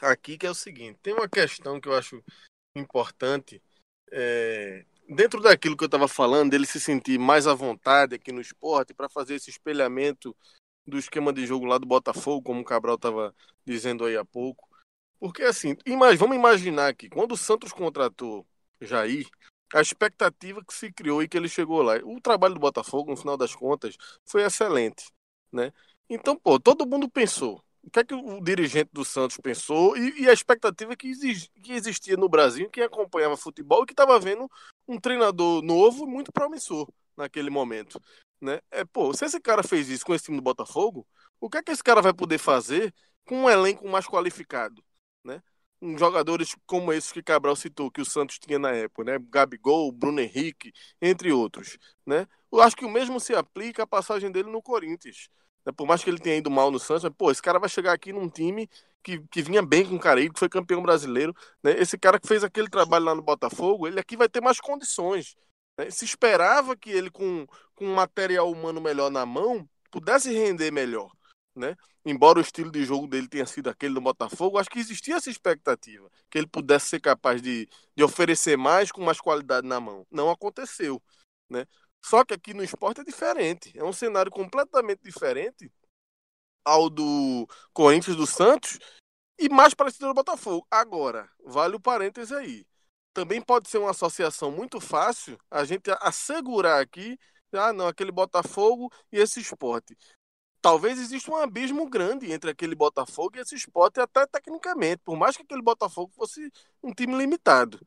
aqui, 0.00 0.36
que 0.36 0.46
é 0.46 0.50
o 0.50 0.54
seguinte: 0.54 0.98
tem 1.02 1.14
uma 1.14 1.28
questão 1.28 1.80
que 1.80 1.88
eu 1.88 1.94
acho 1.94 2.22
importante. 2.76 3.62
É... 4.10 4.84
Dentro 5.08 5.40
daquilo 5.40 5.76
que 5.76 5.82
eu 5.82 5.86
estava 5.86 6.06
falando, 6.06 6.50
dele 6.50 6.66
se 6.66 6.78
sentir 6.78 7.18
mais 7.18 7.46
à 7.46 7.54
vontade 7.54 8.14
aqui 8.14 8.30
no 8.30 8.40
esporte 8.40 8.94
para 8.94 9.08
fazer 9.08 9.34
esse 9.34 9.50
espelhamento 9.50 10.36
do 10.86 10.98
esquema 10.98 11.32
de 11.32 11.44
jogo 11.46 11.66
lá 11.66 11.78
do 11.78 11.86
Botafogo, 11.86 12.42
como 12.42 12.60
o 12.60 12.64
Cabral 12.64 12.94
estava 12.94 13.34
dizendo 13.64 14.04
aí 14.04 14.16
há 14.16 14.24
pouco. 14.24 14.69
Porque 15.20 15.42
assim, 15.42 15.76
vamos 16.18 16.36
imaginar 16.36 16.94
que 16.94 17.08
quando 17.08 17.32
o 17.32 17.36
Santos 17.36 17.72
contratou 17.72 18.44
Jair, 18.80 19.28
a 19.72 19.80
expectativa 19.80 20.64
que 20.64 20.74
se 20.74 20.90
criou 20.92 21.22
e 21.22 21.28
que 21.28 21.36
ele 21.36 21.48
chegou 21.48 21.82
lá. 21.82 21.96
O 22.02 22.20
trabalho 22.20 22.54
do 22.54 22.60
Botafogo, 22.60 23.10
no 23.10 23.16
final 23.16 23.36
das 23.36 23.54
contas, 23.54 23.96
foi 24.26 24.42
excelente 24.42 25.04
né? 25.52 25.72
Então, 26.08 26.36
pô, 26.36 26.58
todo 26.58 26.86
mundo 26.86 27.08
pensou. 27.08 27.62
O 27.82 27.90
que 27.90 28.00
é 28.00 28.04
que 28.04 28.14
o 28.14 28.40
dirigente 28.42 28.90
do 28.92 29.04
Santos 29.04 29.38
pensou 29.38 29.96
e, 29.96 30.22
e 30.22 30.28
a 30.28 30.32
expectativa 30.32 30.94
que, 30.94 31.12
que, 31.62 31.72
existia 31.72 32.16
no 32.16 32.28
Brasil, 32.28 32.68
quem 32.68 32.84
acompanhava 32.84 33.36
futebol 33.36 33.82
e 33.82 33.86
que 33.86 33.92
estava 33.92 34.18
vendo 34.20 34.50
um 34.86 35.00
treinador 35.00 35.62
novo 35.62 36.06
muito 36.06 36.30
promissor 36.30 36.86
naquele 37.16 37.48
momento, 37.48 37.98
né? 38.40 38.60
É, 38.70 38.84
pô, 38.84 39.14
se 39.14 39.24
esse 39.24 39.40
cara 39.40 39.62
fez 39.62 39.88
isso 39.88 40.04
com 40.04 40.14
esse 40.14 40.24
time 40.24 40.36
do 40.36 40.42
Botafogo, 40.42 41.06
o 41.40 41.48
que 41.48 41.58
é 41.58 41.62
que 41.62 41.72
esse 41.72 41.82
cara 41.82 42.02
vai 42.02 42.12
poder 42.12 42.38
fazer 42.38 42.92
com 43.24 43.44
um 43.44 43.50
elenco 43.50 43.88
mais 43.88 44.06
qualificado, 44.06 44.82
né? 45.24 45.42
Um 45.82 45.96
jogadores 45.96 46.54
como 46.66 46.92
esses 46.92 47.12
que 47.12 47.22
Cabral 47.22 47.56
citou, 47.56 47.90
que 47.90 48.00
o 48.00 48.04
Santos 48.04 48.38
tinha 48.38 48.58
na 48.58 48.70
época, 48.72 49.04
né? 49.04 49.18
Gabigol, 49.30 49.90
Bruno 49.92 50.20
Henrique, 50.20 50.72
entre 51.00 51.32
outros, 51.32 51.78
né? 52.06 52.26
Eu 52.52 52.60
acho 52.60 52.76
que 52.76 52.84
o 52.84 52.90
mesmo 52.90 53.20
se 53.20 53.34
aplica 53.34 53.84
à 53.84 53.86
passagem 53.86 54.30
dele 54.30 54.50
no 54.50 54.62
Corinthians. 54.62 55.28
Né? 55.64 55.72
Por 55.72 55.86
mais 55.86 56.02
que 56.02 56.10
ele 56.10 56.18
tenha 56.18 56.36
ido 56.36 56.50
mal 56.50 56.70
no 56.70 56.78
Santos, 56.78 57.04
mas, 57.04 57.12
pô, 57.16 57.30
esse 57.30 57.42
cara 57.42 57.58
vai 57.58 57.68
chegar 57.68 57.92
aqui 57.92 58.12
num 58.12 58.28
time 58.28 58.68
que, 59.02 59.20
que 59.28 59.42
vinha 59.42 59.62
bem 59.62 59.86
com 59.86 59.96
o 59.96 60.00
Caribe, 60.00 60.34
que 60.34 60.38
foi 60.38 60.48
campeão 60.48 60.82
brasileiro. 60.82 61.34
Né? 61.62 61.72
Esse 61.78 61.98
cara 61.98 62.18
que 62.18 62.28
fez 62.28 62.44
aquele 62.44 62.68
trabalho 62.68 63.04
lá 63.04 63.14
no 63.14 63.22
Botafogo, 63.22 63.86
ele 63.86 64.00
aqui 64.00 64.16
vai 64.16 64.28
ter 64.28 64.40
mais 64.40 64.60
condições. 64.60 65.36
Né? 65.78 65.90
Se 65.90 66.04
esperava 66.04 66.76
que 66.76 66.90
ele, 66.90 67.10
com, 67.10 67.46
com 67.74 67.86
um 67.86 67.94
material 67.94 68.50
humano 68.50 68.80
melhor 68.80 69.10
na 69.10 69.24
mão, 69.26 69.68
pudesse 69.90 70.32
render 70.32 70.70
melhor. 70.70 71.10
Né? 71.54 71.76
Embora 72.04 72.38
o 72.38 72.42
estilo 72.42 72.70
de 72.70 72.84
jogo 72.84 73.06
dele 73.06 73.28
tenha 73.28 73.44
sido 73.44 73.68
aquele 73.68 73.94
do 73.94 74.00
Botafogo, 74.00 74.58
acho 74.58 74.70
que 74.70 74.78
existia 74.78 75.16
essa 75.16 75.30
expectativa, 75.30 76.08
que 76.30 76.38
ele 76.38 76.46
pudesse 76.46 76.88
ser 76.88 77.00
capaz 77.00 77.42
de, 77.42 77.68
de 77.96 78.04
oferecer 78.04 78.56
mais 78.56 78.92
com 78.92 79.02
mais 79.02 79.20
qualidade 79.20 79.66
na 79.66 79.80
mão. 79.80 80.06
Não 80.10 80.30
aconteceu. 80.30 81.02
Né? 81.48 81.66
Só 82.02 82.24
que 82.24 82.34
aqui 82.34 82.54
no 82.54 82.62
esporte 82.62 83.00
é 83.00 83.04
diferente. 83.04 83.72
É 83.76 83.84
um 83.84 83.92
cenário 83.92 84.30
completamente 84.30 85.02
diferente 85.02 85.70
ao 86.64 86.88
do 86.88 87.46
Corinthians 87.72 88.16
do 88.16 88.26
Santos 88.26 88.78
e 89.38 89.48
mais 89.48 89.74
parecido 89.74 90.06
ao 90.06 90.14
Botafogo. 90.14 90.66
Agora, 90.70 91.28
vale 91.44 91.76
o 91.76 91.80
parêntese 91.80 92.34
aí. 92.34 92.66
Também 93.12 93.40
pode 93.40 93.68
ser 93.68 93.78
uma 93.78 93.90
associação 93.90 94.50
muito 94.50 94.80
fácil 94.80 95.38
a 95.50 95.64
gente 95.64 95.90
assegurar 96.00 96.80
aqui, 96.80 97.18
ah, 97.52 97.72
não, 97.72 97.88
aquele 97.88 98.12
Botafogo 98.12 98.90
e 99.10 99.18
esse 99.18 99.40
esporte. 99.40 99.96
Talvez 100.60 100.98
exista 100.98 101.30
um 101.30 101.36
abismo 101.36 101.88
grande 101.88 102.30
entre 102.30 102.50
aquele 102.50 102.74
Botafogo 102.74 103.36
e 103.36 103.40
esse 103.40 103.54
esporte, 103.54 103.98
até 103.98 104.26
tecnicamente, 104.26 104.98
por 105.04 105.16
mais 105.16 105.36
que 105.36 105.42
aquele 105.42 105.62
Botafogo 105.62 106.12
fosse 106.14 106.52
um 106.82 106.92
time 106.92 107.16
limitado. 107.16 107.80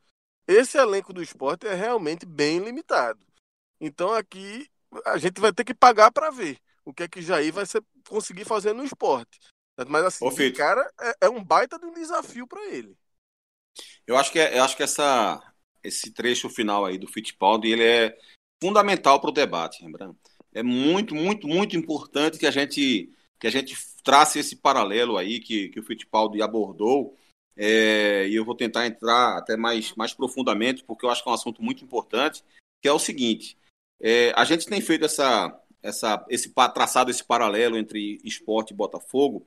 Esse 0.48 0.78
elenco 0.78 1.14
do 1.14 1.22
esporte 1.22 1.68
é 1.68 1.74
realmente 1.74 2.26
bem 2.26 2.60
limitado. 2.60 3.26
Então 3.80 4.14
aqui 4.14 4.68
a 5.06 5.18
gente 5.18 5.40
vai 5.40 5.54
ter 5.54 5.64
que 5.64 5.74
pagar 5.74 6.12
para 6.12 6.32
ver 6.32 6.60
o 6.86 6.94
que 6.94 7.04
é 7.04 7.08
que 7.08 7.22
Jair 7.22 7.54
vai 7.54 7.66
ser, 7.66 7.84
conseguir 8.08 8.46
fazer 8.46 8.74
no 8.74 8.84
esporte. 8.84 9.40
Mas 9.88 10.06
assim, 10.06 10.26
o 10.26 10.54
cara 10.54 10.92
é, 11.00 11.26
é, 11.26 11.30
um 11.30 11.44
baita 11.44 11.80
de 11.80 11.86
um 11.86 11.94
desafio 11.94 12.48
para 12.48 12.64
ele. 12.68 12.96
Eu 14.06 14.18
acho 14.18 14.32
que 14.32 14.40
é, 14.40 14.58
eu 14.58 14.64
acho 14.64 14.76
que 14.76 14.84
essa 14.84 15.42
esse 15.84 16.12
trecho 16.12 16.50
final 16.50 16.86
aí 16.86 16.98
do 16.98 17.08
Fittipaldi 17.08 17.72
ele 17.72 17.84
é 17.84 18.18
fundamental 18.62 19.20
para 19.20 19.30
o 19.30 19.34
debate, 19.34 19.84
lembrando. 19.84 20.18
É 20.54 20.64
muito, 20.64 21.16
muito, 21.16 21.48
muito 21.48 21.76
importante 21.76 22.38
que 22.38 22.48
a 22.48 22.52
gente 22.52 23.12
que 23.40 23.48
a 23.48 23.52
gente 23.52 23.76
trace 24.06 24.40
esse 24.40 24.56
paralelo 24.56 25.18
aí 25.18 25.40
que, 25.40 25.68
que 25.68 25.80
o 25.80 25.84
Fittipaldi 25.84 26.42
abordou 26.42 27.18
é, 27.56 28.28
e 28.28 28.36
eu 28.36 28.46
vou 28.46 28.56
tentar 28.56 28.88
entrar 28.88 29.38
até 29.38 29.56
mais, 29.56 29.94
mais 29.96 30.14
profundamente, 30.14 30.84
porque 30.84 31.06
eu 31.06 31.10
acho 31.10 31.22
que 31.22 31.30
é 31.30 31.32
um 31.32 31.36
assunto 31.36 31.62
muito 31.62 31.84
importante, 31.84 32.44
que 32.82 32.88
é 32.88 32.92
o 32.92 33.00
seguinte: 33.00 33.58
é, 34.02 34.32
a 34.36 34.44
gente 34.44 34.66
tem 34.66 34.82
feito 34.82 35.06
essa, 35.06 35.60
essa, 35.82 36.26
esse 36.30 36.52
traçado 36.74 37.12
esse 37.12 37.24
paralelo 37.24 37.78
entre 37.78 38.20
esporte 38.24 38.72
e 38.72 38.76
Botafogo. 38.76 39.46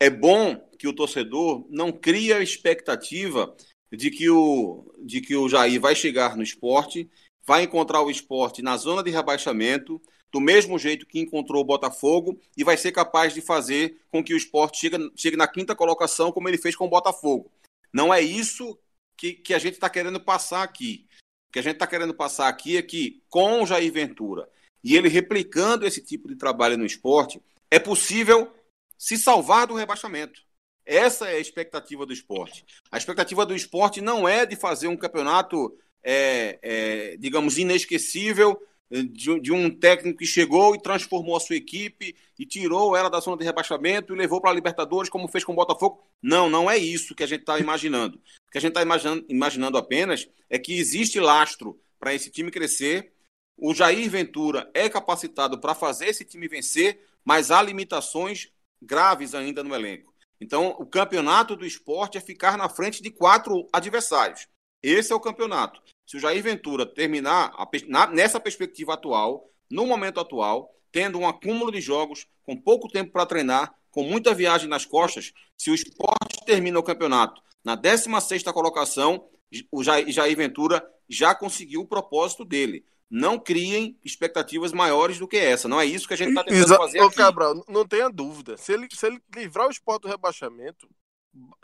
É 0.00 0.08
bom 0.08 0.56
que 0.78 0.86
o 0.86 0.92
torcedor 0.92 1.66
não 1.68 1.90
crie 1.90 2.32
a 2.32 2.40
expectativa 2.40 3.56
de 3.90 4.10
que 4.10 4.30
o, 4.30 4.94
de 5.00 5.20
que 5.20 5.34
o 5.34 5.48
Jair 5.48 5.80
vai 5.80 5.96
chegar 5.96 6.36
no 6.36 6.42
esporte, 6.42 7.10
vai 7.44 7.64
encontrar 7.64 8.02
o 8.02 8.10
esporte 8.10 8.62
na 8.62 8.76
zona 8.76 9.02
de 9.02 9.10
rebaixamento, 9.10 10.00
do 10.32 10.40
mesmo 10.40 10.78
jeito 10.78 11.06
que 11.06 11.18
encontrou 11.18 11.62
o 11.62 11.66
Botafogo, 11.66 12.38
e 12.56 12.62
vai 12.62 12.76
ser 12.76 12.92
capaz 12.92 13.32
de 13.32 13.40
fazer 13.40 13.98
com 14.10 14.22
que 14.22 14.34
o 14.34 14.36
esporte 14.36 14.78
chegue, 14.78 15.10
chegue 15.16 15.36
na 15.36 15.48
quinta 15.48 15.74
colocação, 15.74 16.30
como 16.30 16.48
ele 16.48 16.58
fez 16.58 16.76
com 16.76 16.86
o 16.86 16.90
Botafogo. 16.90 17.50
Não 17.92 18.12
é 18.12 18.20
isso 18.20 18.78
que, 19.16 19.32
que 19.32 19.54
a 19.54 19.58
gente 19.58 19.74
está 19.74 19.88
querendo 19.88 20.20
passar 20.20 20.62
aqui. 20.62 21.06
O 21.48 21.52
que 21.52 21.58
a 21.58 21.62
gente 21.62 21.74
está 21.74 21.86
querendo 21.86 22.14
passar 22.14 22.48
aqui 22.48 22.76
é 22.76 22.82
que, 22.82 23.22
com 23.30 23.62
o 23.62 23.66
Jair 23.66 23.92
Ventura 23.92 24.48
e 24.82 24.96
ele 24.96 25.08
replicando 25.08 25.86
esse 25.86 26.00
tipo 26.00 26.28
de 26.28 26.36
trabalho 26.36 26.78
no 26.78 26.86
esporte, 26.86 27.40
é 27.70 27.78
possível 27.78 28.52
se 28.96 29.18
salvar 29.18 29.66
do 29.66 29.74
rebaixamento. 29.74 30.42
Essa 30.84 31.28
é 31.28 31.36
a 31.36 31.40
expectativa 31.40 32.06
do 32.06 32.12
esporte. 32.12 32.64
A 32.90 32.96
expectativa 32.96 33.44
do 33.44 33.54
esporte 33.54 34.00
não 34.00 34.26
é 34.26 34.46
de 34.46 34.56
fazer 34.56 34.88
um 34.88 34.96
campeonato, 34.96 35.76
é, 36.02 36.58
é, 36.62 37.16
digamos, 37.18 37.58
inesquecível, 37.58 38.58
de, 38.90 39.40
de, 39.40 39.52
um 39.52 39.70
técnico 39.70 40.18
que 40.18 40.26
chegou 40.26 40.74
e 40.74 40.80
transformou 40.80 41.36
a 41.36 41.40
sua 41.40 41.56
equipe 41.56 42.16
e 42.38 42.46
tirou 42.46 42.96
ela 42.96 43.10
da 43.10 43.20
zona 43.20 43.36
de 43.36 43.44
rebaixamento 43.44 44.14
e 44.14 44.18
levou 44.18 44.40
para 44.40 44.50
a 44.50 44.54
Libertadores, 44.54 45.10
como 45.10 45.28
fez 45.28 45.44
com 45.44 45.52
o 45.52 45.56
Botafogo. 45.56 46.02
Não, 46.22 46.48
não 46.48 46.70
é 46.70 46.78
isso 46.78 47.14
que 47.14 47.22
a 47.22 47.26
gente 47.26 47.40
está 47.40 47.58
imaginando. 47.58 48.16
O 48.16 48.50
que 48.50 48.58
a 48.58 48.60
gente 48.60 48.70
está 48.70 48.82
imaginando, 48.82 49.26
imaginando 49.28 49.76
apenas 49.76 50.28
é 50.48 50.58
que 50.58 50.78
existe 50.78 51.20
lastro 51.20 51.78
para 51.98 52.14
esse 52.14 52.30
time 52.30 52.50
crescer. 52.50 53.12
O 53.56 53.74
Jair 53.74 54.08
Ventura 54.08 54.70
é 54.72 54.88
capacitado 54.88 55.58
para 55.58 55.74
fazer 55.74 56.06
esse 56.06 56.24
time 56.24 56.48
vencer, 56.48 57.04
mas 57.24 57.50
há 57.50 57.60
limitações 57.60 58.50
graves 58.80 59.34
ainda 59.34 59.62
no 59.62 59.74
elenco. 59.74 60.14
Então, 60.40 60.68
o 60.78 60.86
campeonato 60.86 61.56
do 61.56 61.66
esporte 61.66 62.16
é 62.16 62.20
ficar 62.20 62.56
na 62.56 62.68
frente 62.68 63.02
de 63.02 63.10
quatro 63.10 63.68
adversários. 63.72 64.46
Esse 64.82 65.12
é 65.12 65.14
o 65.14 65.20
campeonato. 65.20 65.82
Se 66.08 66.16
o 66.16 66.20
Jair 66.20 66.42
Ventura 66.42 66.86
terminar 66.86 67.52
a, 67.54 67.68
na, 67.86 68.06
nessa 68.06 68.40
perspectiva 68.40 68.94
atual, 68.94 69.46
no 69.70 69.84
momento 69.84 70.18
atual, 70.18 70.74
tendo 70.90 71.18
um 71.18 71.28
acúmulo 71.28 71.70
de 71.70 71.82
jogos, 71.82 72.26
com 72.46 72.56
pouco 72.56 72.88
tempo 72.88 73.12
para 73.12 73.26
treinar, 73.26 73.74
com 73.90 74.02
muita 74.02 74.32
viagem 74.32 74.70
nas 74.70 74.86
costas, 74.86 75.34
se 75.54 75.70
o 75.70 75.74
esporte 75.74 76.46
termina 76.46 76.78
o 76.78 76.82
campeonato 76.82 77.42
na 77.62 77.74
16 77.74 78.42
colocação, 78.44 79.28
o 79.70 79.84
Jair, 79.84 80.10
Jair 80.10 80.34
Ventura 80.34 80.82
já 81.06 81.34
conseguiu 81.34 81.82
o 81.82 81.86
propósito 81.86 82.42
dele 82.42 82.86
não 83.10 83.38
criem 83.38 83.98
expectativas 84.04 84.70
maiores 84.70 85.18
do 85.18 85.26
que 85.26 85.38
essa. 85.38 85.66
Não 85.66 85.80
é 85.80 85.86
isso 85.86 86.06
que 86.06 86.12
a 86.12 86.16
gente 86.16 86.28
está 86.28 86.44
tentando 86.44 86.62
Exa 86.62 86.76
fazer 86.76 87.00
aqui. 87.00 87.16
Cabral, 87.16 87.64
não 87.66 87.86
tenha 87.86 88.10
dúvida. 88.10 88.58
Se 88.58 88.72
ele, 88.72 88.86
se 88.92 89.06
ele 89.06 89.22
livrar 89.34 89.66
o 89.66 89.70
esporte 89.70 90.02
do 90.02 90.08
rebaixamento, 90.08 90.86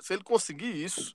se 0.00 0.14
ele 0.14 0.22
conseguir 0.22 0.82
isso, 0.82 1.14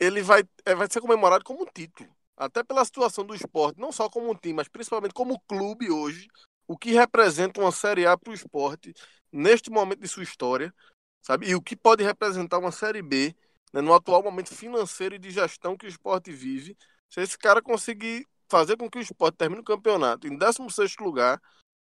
ele 0.00 0.22
vai, 0.22 0.42
é, 0.64 0.74
vai 0.74 0.88
ser 0.90 1.00
comemorado 1.00 1.44
como 1.44 1.62
um 1.62 1.66
título. 1.66 2.10
Até 2.38 2.62
pela 2.62 2.84
situação 2.84 3.24
do 3.24 3.34
esporte, 3.34 3.80
não 3.80 3.90
só 3.90 4.08
como 4.08 4.30
um 4.30 4.34
time, 4.34 4.54
mas 4.54 4.68
principalmente 4.68 5.12
como 5.12 5.40
clube 5.40 5.90
hoje, 5.90 6.28
o 6.68 6.78
que 6.78 6.92
representa 6.92 7.60
uma 7.60 7.72
Série 7.72 8.06
A 8.06 8.16
para 8.16 8.30
o 8.30 8.34
esporte 8.34 8.94
neste 9.32 9.70
momento 9.70 10.00
de 10.00 10.06
sua 10.06 10.22
história, 10.22 10.72
sabe? 11.20 11.48
E 11.48 11.54
o 11.56 11.60
que 11.60 11.76
pode 11.76 12.04
representar 12.04 12.58
uma 12.58 12.70
Série 12.70 13.02
B 13.02 13.34
né, 13.72 13.80
no 13.80 13.92
atual 13.92 14.22
momento 14.22 14.54
financeiro 14.54 15.16
e 15.16 15.18
de 15.18 15.30
gestão 15.30 15.76
que 15.76 15.86
o 15.86 15.88
esporte 15.88 16.30
vive. 16.30 16.76
Se 17.10 17.20
esse 17.20 17.36
cara 17.36 17.60
conseguir 17.60 18.24
fazer 18.48 18.76
com 18.76 18.88
que 18.88 18.98
o 18.98 19.02
esporte 19.02 19.36
termine 19.36 19.60
o 19.60 19.64
campeonato 19.64 20.26
em 20.26 20.36
16 20.36 20.96
lugar, 21.00 21.40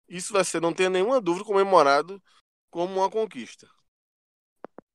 isso 0.08 0.34
vai 0.34 0.44
ser, 0.44 0.62
não 0.62 0.74
tenha 0.74 0.90
nenhuma 0.90 1.22
dúvida, 1.22 1.46
comemorado 1.46 2.22
como 2.70 3.00
uma 3.00 3.10
conquista. 3.10 3.68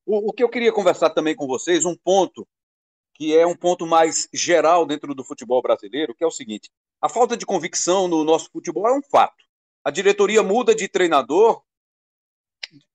O, 0.05 0.31
o, 0.31 0.33
que 0.33 0.42
eu 0.42 0.49
queria 0.49 0.73
conversar 0.73 1.11
também 1.11 1.35
com 1.35 1.47
vocês, 1.47 1.85
um 1.85 1.97
ponto 1.97 2.47
que 3.16 3.35
é 3.35 3.46
um 3.46 3.57
ponto 3.57 3.87
mais 3.87 4.29
geral 4.33 4.85
dentro 4.85 5.14
do 5.14 5.24
futebol 5.24 5.62
brasileiro, 5.62 6.14
que 6.14 6.22
é 6.22 6.26
o 6.26 6.31
seguinte: 6.31 6.70
a 7.00 7.09
falta 7.09 7.37
de 7.37 7.46
convicção 7.46 8.07
no 8.07 8.22
nosso 8.22 8.50
futebol 8.52 8.87
é 8.87 8.92
um 8.92 9.02
fato. 9.02 9.44
A 9.83 9.90
diretoria 9.90 10.42
muda 10.42 10.74
de 10.74 10.87
treinador 10.87 11.62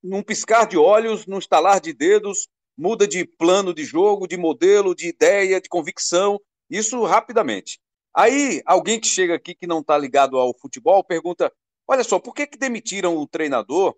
num 0.03 0.21
piscar 0.21 0.67
de 0.67 0.77
olhos, 0.77 1.25
num 1.25 1.39
estalar 1.39 1.79
de 1.79 1.93
dedos, 1.93 2.47
muda 2.77 3.07
de 3.07 3.25
plano 3.25 3.73
de 3.73 3.83
jogo, 3.83 4.27
de 4.27 4.37
modelo, 4.37 4.93
de 4.93 5.07
ideia, 5.07 5.59
de 5.59 5.69
convicção, 5.69 6.39
isso 6.69 7.03
rapidamente. 7.03 7.79
Aí, 8.13 8.61
alguém 8.65 8.99
que 8.99 9.07
chega 9.07 9.35
aqui 9.35 9.55
que 9.55 9.65
não 9.65 9.79
está 9.79 9.97
ligado 9.97 10.37
ao 10.37 10.53
futebol 10.57 11.03
pergunta: 11.03 11.51
olha 11.87 12.03
só, 12.03 12.19
por 12.19 12.33
que, 12.33 12.45
que 12.45 12.57
demitiram 12.57 13.17
o 13.17 13.27
treinador 13.27 13.95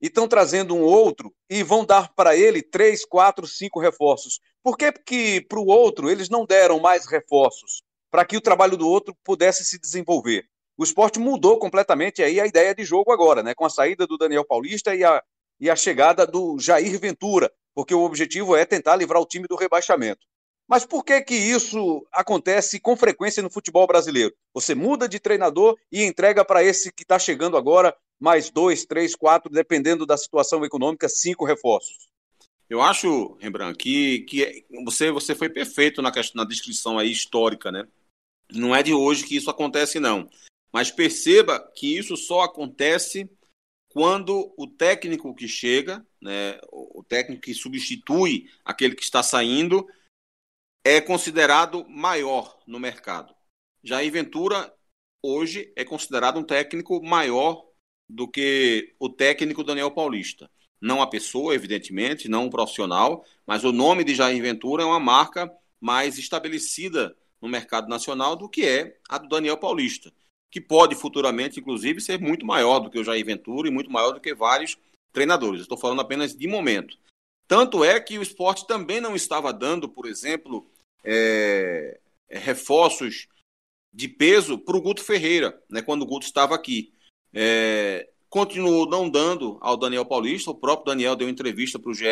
e 0.00 0.06
estão 0.06 0.28
trazendo 0.28 0.74
um 0.74 0.82
outro 0.82 1.34
e 1.50 1.62
vão 1.62 1.84
dar 1.84 2.14
para 2.14 2.36
ele 2.36 2.62
três, 2.62 3.04
quatro, 3.04 3.46
cinco 3.46 3.80
reforços? 3.80 4.40
Por 4.68 4.76
que, 4.76 4.92
que 4.92 5.40
para 5.40 5.58
o 5.58 5.66
outro 5.66 6.10
eles 6.10 6.28
não 6.28 6.44
deram 6.44 6.78
mais 6.78 7.06
reforços 7.06 7.82
para 8.10 8.22
que 8.22 8.36
o 8.36 8.40
trabalho 8.40 8.76
do 8.76 8.86
outro 8.86 9.16
pudesse 9.24 9.64
se 9.64 9.78
desenvolver? 9.78 10.44
O 10.76 10.84
esporte 10.84 11.18
mudou 11.18 11.58
completamente 11.58 12.22
aí 12.22 12.38
a 12.38 12.46
ideia 12.46 12.74
de 12.74 12.84
jogo 12.84 13.10
agora, 13.10 13.42
né? 13.42 13.54
Com 13.54 13.64
a 13.64 13.70
saída 13.70 14.06
do 14.06 14.18
Daniel 14.18 14.44
Paulista 14.44 14.94
e 14.94 15.02
a, 15.02 15.22
e 15.58 15.70
a 15.70 15.74
chegada 15.74 16.26
do 16.26 16.58
Jair 16.58 17.00
Ventura, 17.00 17.50
porque 17.74 17.94
o 17.94 18.02
objetivo 18.02 18.54
é 18.54 18.66
tentar 18.66 18.96
livrar 18.96 19.22
o 19.22 19.26
time 19.26 19.48
do 19.48 19.56
rebaixamento. 19.56 20.20
Mas 20.68 20.84
por 20.84 21.02
que 21.02 21.18
que 21.22 21.34
isso 21.34 22.06
acontece 22.12 22.78
com 22.78 22.94
frequência 22.94 23.42
no 23.42 23.50
futebol 23.50 23.86
brasileiro? 23.86 24.34
Você 24.52 24.74
muda 24.74 25.08
de 25.08 25.18
treinador 25.18 25.78
e 25.90 26.04
entrega 26.04 26.44
para 26.44 26.62
esse 26.62 26.92
que 26.92 27.04
está 27.04 27.18
chegando 27.18 27.56
agora 27.56 27.96
mais 28.20 28.50
dois, 28.50 28.84
três, 28.84 29.16
quatro, 29.16 29.50
dependendo 29.50 30.04
da 30.04 30.18
situação 30.18 30.62
econômica, 30.62 31.08
cinco 31.08 31.46
reforços. 31.46 32.07
Eu 32.68 32.82
acho, 32.82 33.34
Rembrandt, 33.40 33.78
que, 33.78 34.20
que 34.20 34.66
você, 34.84 35.10
você 35.10 35.34
foi 35.34 35.48
perfeito 35.48 36.02
na, 36.02 36.12
questão, 36.12 36.42
na 36.42 36.48
descrição 36.48 36.98
aí 36.98 37.10
histórica, 37.10 37.72
né? 37.72 37.88
Não 38.52 38.74
é 38.74 38.82
de 38.82 38.92
hoje 38.92 39.26
que 39.26 39.36
isso 39.36 39.50
acontece, 39.50 39.98
não. 39.98 40.28
Mas 40.72 40.90
perceba 40.90 41.60
que 41.74 41.96
isso 41.96 42.16
só 42.16 42.42
acontece 42.42 43.28
quando 43.88 44.52
o 44.56 44.66
técnico 44.66 45.34
que 45.34 45.48
chega, 45.48 46.06
né, 46.20 46.60
o 46.70 47.02
técnico 47.02 47.42
que 47.42 47.54
substitui 47.54 48.50
aquele 48.64 48.94
que 48.94 49.02
está 49.02 49.22
saindo, 49.22 49.86
é 50.84 51.00
considerado 51.00 51.88
maior 51.88 52.60
no 52.66 52.78
mercado. 52.78 53.34
Jair 53.82 54.12
Ventura, 54.12 54.74
hoje, 55.22 55.72
é 55.74 55.84
considerado 55.84 56.38
um 56.38 56.44
técnico 56.44 57.02
maior 57.02 57.66
do 58.08 58.28
que 58.28 58.94
o 58.98 59.08
técnico 59.08 59.64
Daniel 59.64 59.90
Paulista. 59.90 60.50
Não 60.80 61.02
a 61.02 61.06
pessoa, 61.06 61.54
evidentemente, 61.54 62.28
não 62.28 62.46
um 62.46 62.50
profissional, 62.50 63.24
mas 63.46 63.64
o 63.64 63.72
nome 63.72 64.04
de 64.04 64.14
Jair 64.14 64.40
Ventura 64.40 64.82
é 64.82 64.86
uma 64.86 65.00
marca 65.00 65.52
mais 65.80 66.18
estabelecida 66.18 67.16
no 67.40 67.48
mercado 67.48 67.88
nacional 67.88 68.36
do 68.36 68.48
que 68.48 68.64
é 68.64 68.96
a 69.08 69.18
do 69.18 69.28
Daniel 69.28 69.56
Paulista, 69.56 70.12
que 70.50 70.60
pode 70.60 70.94
futuramente, 70.94 71.60
inclusive, 71.60 72.00
ser 72.00 72.20
muito 72.20 72.44
maior 72.46 72.80
do 72.80 72.90
que 72.90 72.98
o 72.98 73.04
Jair 73.04 73.24
Ventura 73.24 73.68
e 73.68 73.72
muito 73.72 73.90
maior 73.90 74.12
do 74.12 74.20
que 74.20 74.34
vários 74.34 74.76
treinadores. 75.12 75.62
Estou 75.62 75.78
falando 75.78 76.00
apenas 76.00 76.36
de 76.36 76.46
momento. 76.46 76.96
Tanto 77.46 77.82
é 77.82 77.98
que 77.98 78.18
o 78.18 78.22
esporte 78.22 78.66
também 78.66 79.00
não 79.00 79.16
estava 79.16 79.52
dando, 79.52 79.88
por 79.88 80.06
exemplo, 80.06 80.70
é, 81.02 81.98
reforços 82.28 83.26
de 83.92 84.06
peso 84.06 84.58
para 84.58 84.76
o 84.76 84.82
Guto 84.82 85.02
Ferreira, 85.02 85.60
né, 85.68 85.80
quando 85.80 86.02
o 86.02 86.06
Guto 86.06 86.26
estava 86.26 86.54
aqui. 86.54 86.92
É, 87.32 88.08
continuou 88.28 88.88
não 88.88 89.08
dando 89.08 89.58
ao 89.60 89.76
Daniel 89.76 90.04
Paulista, 90.04 90.50
o 90.50 90.54
próprio 90.54 90.86
Daniel 90.86 91.16
deu 91.16 91.28
entrevista 91.28 91.78
para 91.78 91.90
o 91.90 91.94
GE 91.94 92.04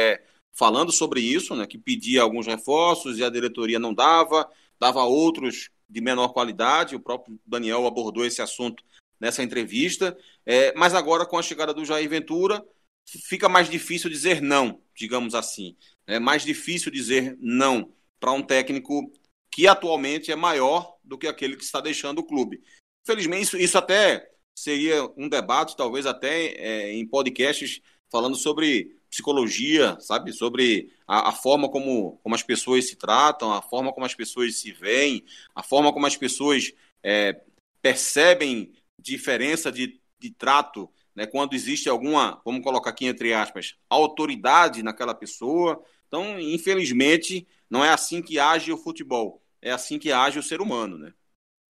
falando 0.53 0.91
sobre 0.91 1.21
isso, 1.21 1.55
né, 1.55 1.67
que 1.67 1.77
pedia 1.77 2.23
alguns 2.23 2.47
reforços 2.47 3.19
e 3.19 3.25
a 3.25 3.29
diretoria 3.29 3.79
não 3.79 3.93
dava, 3.93 4.51
dava 4.81 5.05
outros 5.05 5.69
de 5.89 6.01
menor 6.01 6.29
qualidade, 6.29 6.97
o 6.97 7.01
próprio 7.01 7.39
Daniel 7.47 7.87
abordou 7.87 8.25
esse 8.25 8.41
assunto 8.41 8.83
nessa 9.21 9.43
entrevista, 9.43 10.17
é, 10.45 10.75
mas 10.75 10.95
agora 10.95 11.27
com 11.27 11.39
a 11.39 11.43
chegada 11.43 11.73
do 11.73 11.85
Jair 11.85 12.09
Ventura, 12.09 12.65
fica 13.07 13.49
mais 13.49 13.69
difícil 13.69 14.11
dizer 14.11 14.41
não, 14.41 14.81
digamos 14.95 15.35
assim. 15.35 15.77
É 16.07 16.19
mais 16.19 16.43
difícil 16.43 16.91
dizer 16.91 17.37
não 17.41 17.93
para 18.19 18.33
um 18.33 18.43
técnico 18.43 19.13
que 19.51 19.67
atualmente 19.67 20.33
é 20.33 20.37
maior 20.37 20.97
do 21.05 21.17
que 21.17 21.27
aquele 21.27 21.57
que 21.57 21.65
está 21.65 21.81
deixando 21.81 22.19
o 22.19 22.27
clube. 22.27 22.63
Infelizmente, 23.03 23.43
isso, 23.43 23.57
isso 23.57 23.79
até 23.79 24.29
seria 24.57 25.05
um 25.17 25.29
debate, 25.29 25.77
talvez 25.77 26.07
até 26.07 26.47
é, 26.47 26.93
em 26.93 27.07
podcasts 27.07 27.81
falando 28.11 28.37
sobre 28.37 28.97
psicologia, 29.11 29.99
sabe? 30.01 30.33
Sobre 30.33 30.91
a, 31.07 31.29
a, 31.29 31.33
forma 31.33 31.69
como, 31.69 32.19
como 32.23 32.35
as 32.35 32.43
pessoas 32.43 32.89
se 32.89 32.97
tratam, 32.97 33.53
a 33.53 33.61
forma 33.61 33.93
como 33.93 34.07
as 34.07 34.15
pessoas 34.15 34.59
se 34.59 34.73
veem, 34.73 35.23
a 35.55 35.63
forma 35.63 35.93
como 35.93 36.07
as 36.07 36.17
pessoas 36.17 36.73
é, 37.03 37.39
percebem 37.83 38.73
diferença 38.99 39.71
de, 39.71 40.01
de 40.19 40.31
trato, 40.31 40.91
né? 41.15 41.27
Quando 41.27 41.55
existe 41.55 41.89
alguma, 41.89 42.41
vamos 42.45 42.63
colocar 42.63 42.91
aqui 42.91 43.07
entre 43.07 43.35
aspas, 43.35 43.77
autoridade 43.91 44.83
naquela 44.83 45.15
pessoa, 45.15 45.83
Então, 46.09 46.41
infelizmente, 46.41 47.47
não 47.69 47.85
é 47.85 47.91
assim 47.91 48.23
que 48.23 48.39
age 48.39 48.73
o 48.73 48.79
futebol. 48.79 49.43
É 49.61 49.71
assim 49.71 49.99
que 49.99 50.13
age 50.13 50.39
o 50.39 50.43
ser 50.43 50.61
humano, 50.61 50.97
né? 50.99 51.13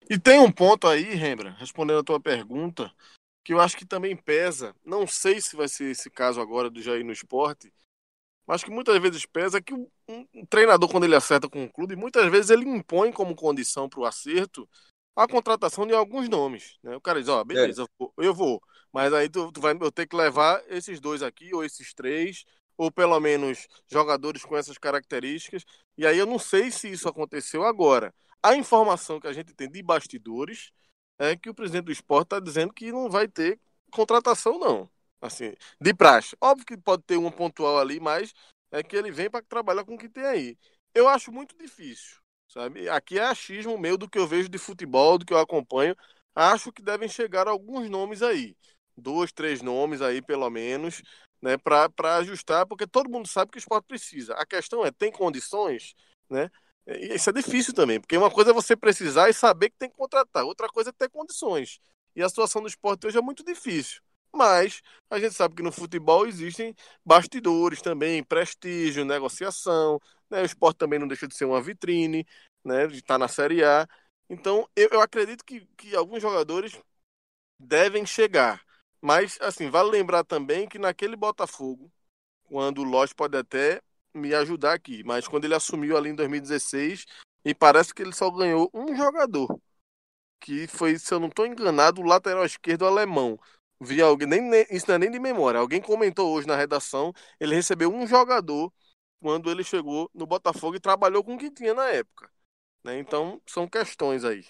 E 0.10 0.20
tem 0.20 0.40
um 0.40 0.52
ponto 0.52 0.88
aí, 0.88 1.16
Rembrandt, 1.16 1.60
respondendo 1.60 2.00
a 2.00 2.04
tua 2.04 2.20
pergunta, 2.20 2.92
que 3.44 3.54
eu 3.54 3.60
acho 3.60 3.78
que 3.78 3.86
também 3.86 4.16
pesa. 4.16 4.76
Não 4.86 5.06
sei 5.08 5.42
se 5.42 5.56
vai 5.56 5.68
ser 5.68 5.92
esse 5.92 6.10
caso 6.10 6.40
agora 6.42 6.70
do 6.70 6.82
Jair 6.82 7.06
no 7.06 7.12
esporte, 7.12 7.74
mas 8.46 8.64
que 8.64 8.70
muitas 8.70 8.98
vezes 9.02 9.26
pesa 9.26 9.62
que 9.62 9.74
um, 9.74 9.88
um 10.08 10.46
treinador, 10.46 10.90
quando 10.90 11.06
ele 11.06 11.16
acerta 11.16 11.50
com 11.50 11.60
o 11.60 11.64
um 11.64 11.70
clube, 11.70 11.96
muitas 11.96 12.30
vezes 12.30 12.50
ele 12.50 12.68
impõe 12.68 13.12
como 13.12 13.36
condição 13.36 13.88
para 13.88 14.00
o 14.00 14.06
acerto 14.06 14.68
a 15.16 15.28
contratação 15.28 15.86
de 15.86 15.94
alguns 15.94 16.28
nomes. 16.28 16.78
Né? 16.84 16.96
O 16.96 17.02
cara 17.02 17.20
diz, 17.20 17.30
ó, 17.30 17.42
oh, 17.42 17.46
beleza, 17.46 17.84
é. 17.84 18.08
eu 18.18 18.34
vou, 18.34 18.62
mas 18.92 19.14
aí 19.14 19.30
tu, 19.30 19.52
tu 19.52 19.62
vai 19.62 19.78
eu 19.80 19.92
ter 19.92 20.08
que 20.08 20.16
levar 20.16 20.62
esses 20.68 21.00
dois 21.00 21.22
aqui, 21.22 21.54
ou 21.54 21.64
esses 21.64 21.94
três, 21.94 22.46
ou 22.78 22.92
pelo 22.92 23.20
menos 23.20 23.68
jogadores 23.88 24.44
com 24.44 24.58
essas 24.58 24.78
características. 24.78 25.64
E 25.98 26.06
aí 26.06 26.18
eu 26.18 26.26
não 26.26 26.40
sei 26.40 26.72
se 26.72 26.92
isso 26.92 27.08
aconteceu 27.08 27.64
agora. 27.64 28.14
A 28.44 28.56
informação 28.56 29.22
que 29.22 29.28
a 29.28 29.34
gente 29.34 29.54
tem 29.54 29.70
de 29.72 29.82
bastidores 29.82 30.72
é 31.18 31.36
que 31.36 31.50
o 31.50 31.56
presidente 31.56 31.86
do 31.86 31.92
esporte 31.94 32.26
está 32.26 32.40
dizendo 32.42 32.74
que 32.74 32.92
não 32.92 33.10
vai 33.10 33.28
ter 33.28 33.60
contratação, 33.90 34.60
não. 34.60 34.90
Assim, 35.22 35.54
de 35.80 35.94
praxe. 35.94 36.36
Óbvio 36.42 36.66
que 36.66 36.78
pode 36.78 37.04
ter 37.04 37.16
um 37.16 37.32
pontual 37.32 37.80
ali, 37.80 38.00
mas 38.02 38.34
é 38.70 38.84
que 38.84 38.96
ele 38.96 39.10
vem 39.12 39.30
para 39.30 39.46
trabalhar 39.46 39.86
com 39.86 39.96
o 39.96 39.98
que 39.98 40.10
tem 40.10 40.26
aí. 40.26 40.58
Eu 40.94 41.08
acho 41.08 41.32
muito 41.32 41.58
difícil, 41.58 42.18
sabe? 42.50 42.90
Aqui 42.90 43.18
é 43.18 43.24
achismo 43.24 43.78
meu 43.78 43.98
do 43.98 44.10
que 44.10 44.20
eu 44.20 44.28
vejo 44.28 44.50
de 44.50 44.58
futebol, 44.58 45.18
do 45.18 45.26
que 45.26 45.34
eu 45.34 45.40
acompanho. 45.40 45.96
Acho 46.36 46.72
que 46.74 46.82
devem 46.82 47.08
chegar 47.08 47.48
alguns 47.48 47.90
nomes 47.90 48.22
aí. 48.22 48.58
Dois, 48.98 49.32
três 49.32 49.62
nomes 49.62 50.02
aí, 50.02 50.22
pelo 50.22 50.50
menos, 50.50 51.02
né? 51.42 51.58
Para 51.58 52.18
ajustar, 52.18 52.68
porque 52.68 52.86
todo 52.86 53.10
mundo 53.10 53.28
sabe 53.28 53.52
que 53.52 53.58
o 53.58 53.60
esporte 53.60 53.86
precisa. 53.86 54.34
A 54.34 54.46
questão 54.46 54.86
é, 54.86 54.92
tem 54.92 55.12
condições, 55.12 55.96
né? 56.30 56.52
E 56.88 57.16
isso 57.16 57.30
é 57.30 57.34
difícil 57.34 57.74
também, 57.74 58.00
porque 58.00 58.18
uma 58.18 58.32
coisa 58.32 58.52
é 58.52 58.54
você 58.54 58.76
precisar 58.76 59.30
e 59.30 59.34
saber 59.34 59.70
que 59.70 59.78
tem 59.78 59.90
que 59.90 59.96
contratar, 59.96 60.44
outra 60.44 60.68
coisa 60.68 60.90
é 60.90 60.94
ter 60.94 61.10
condições. 61.10 61.80
E 62.16 62.22
a 62.22 62.30
situação 62.30 62.62
do 62.62 62.68
esporte 62.68 63.08
hoje 63.08 63.18
é 63.18 63.22
muito 63.22 63.44
difícil. 63.44 64.02
Mas 64.36 64.82
a 65.10 65.20
gente 65.20 65.36
sabe 65.36 65.56
que 65.56 65.62
no 65.62 65.72
futebol 65.72 66.26
existem 66.26 66.76
bastidores 67.06 67.82
também, 67.82 68.24
prestígio, 68.24 69.06
negociação. 69.06 70.00
Né? 70.30 70.42
O 70.42 70.46
esporte 70.46 70.78
também 70.78 70.98
não 71.00 71.08
deixa 71.08 71.28
de 71.28 71.36
ser 71.36 71.46
uma 71.46 71.62
vitrine, 71.62 72.26
né? 72.64 72.88
de 72.88 72.98
estar 72.98 73.18
na 73.20 73.28
Série 73.28 73.64
A. 73.64 73.88
Então, 74.30 74.68
eu, 74.76 74.90
eu 74.92 75.02
acredito 75.02 75.46
que, 75.46 75.68
que 75.78 75.96
alguns 75.96 76.22
jogadores 76.22 76.80
devem 77.60 78.06
chegar. 78.06 78.62
Mas, 79.02 79.38
assim, 79.42 79.70
vale 79.70 79.92
lembrar 79.92 80.24
também 80.24 80.68
que 80.68 80.80
naquele 80.80 81.16
Botafogo, 81.16 81.92
quando 82.46 82.80
o 82.80 82.84
Lodge 82.84 83.14
pode 83.16 83.38
até 83.38 83.82
me 84.14 84.34
ajudar 84.34 84.74
aqui, 84.74 85.04
mas 85.04 85.28
quando 85.28 85.46
ele 85.46 85.56
assumiu 85.56 85.98
ali 85.98 86.10
em 86.10 86.16
2016, 86.16 87.06
e 87.46 87.54
parece 87.54 87.94
que 87.94 88.02
ele 88.02 88.14
só 88.14 88.30
ganhou 88.32 88.70
um 88.74 88.96
jogador, 88.96 89.60
que 90.40 90.68
foi, 90.68 90.98
se 90.98 91.14
eu 91.14 91.20
não 91.20 91.28
estou 91.28 91.46
enganado, 91.46 92.02
o 92.02 92.06
lateral 92.06 92.46
esquerdo 92.46 92.86
alemão. 92.86 93.40
Vi 93.80 94.02
alguém, 94.02 94.28
nem, 94.28 94.42
nem, 94.42 94.66
isso 94.70 94.86
não 94.88 94.96
é 94.96 94.98
nem 94.98 95.12
de 95.12 95.20
memória, 95.20 95.60
alguém 95.60 95.82
comentou 95.82 96.34
hoje 96.34 96.48
na 96.48 96.56
redação, 96.56 97.14
ele 97.40 97.56
recebeu 97.56 97.94
um 97.94 98.08
jogador 98.08 98.72
quando 99.20 99.50
ele 99.50 99.64
chegou 99.64 100.10
no 100.14 100.26
Botafogo 100.26 100.76
e 100.76 100.80
trabalhou 100.80 101.24
com 101.24 101.36
o 101.36 101.38
que 101.38 101.50
tinha 101.50 101.74
na 101.74 101.88
época. 101.90 102.30
Né? 102.84 103.00
Então, 103.00 103.42
são 103.46 103.68
questões 103.68 104.24
aí. 104.26 104.46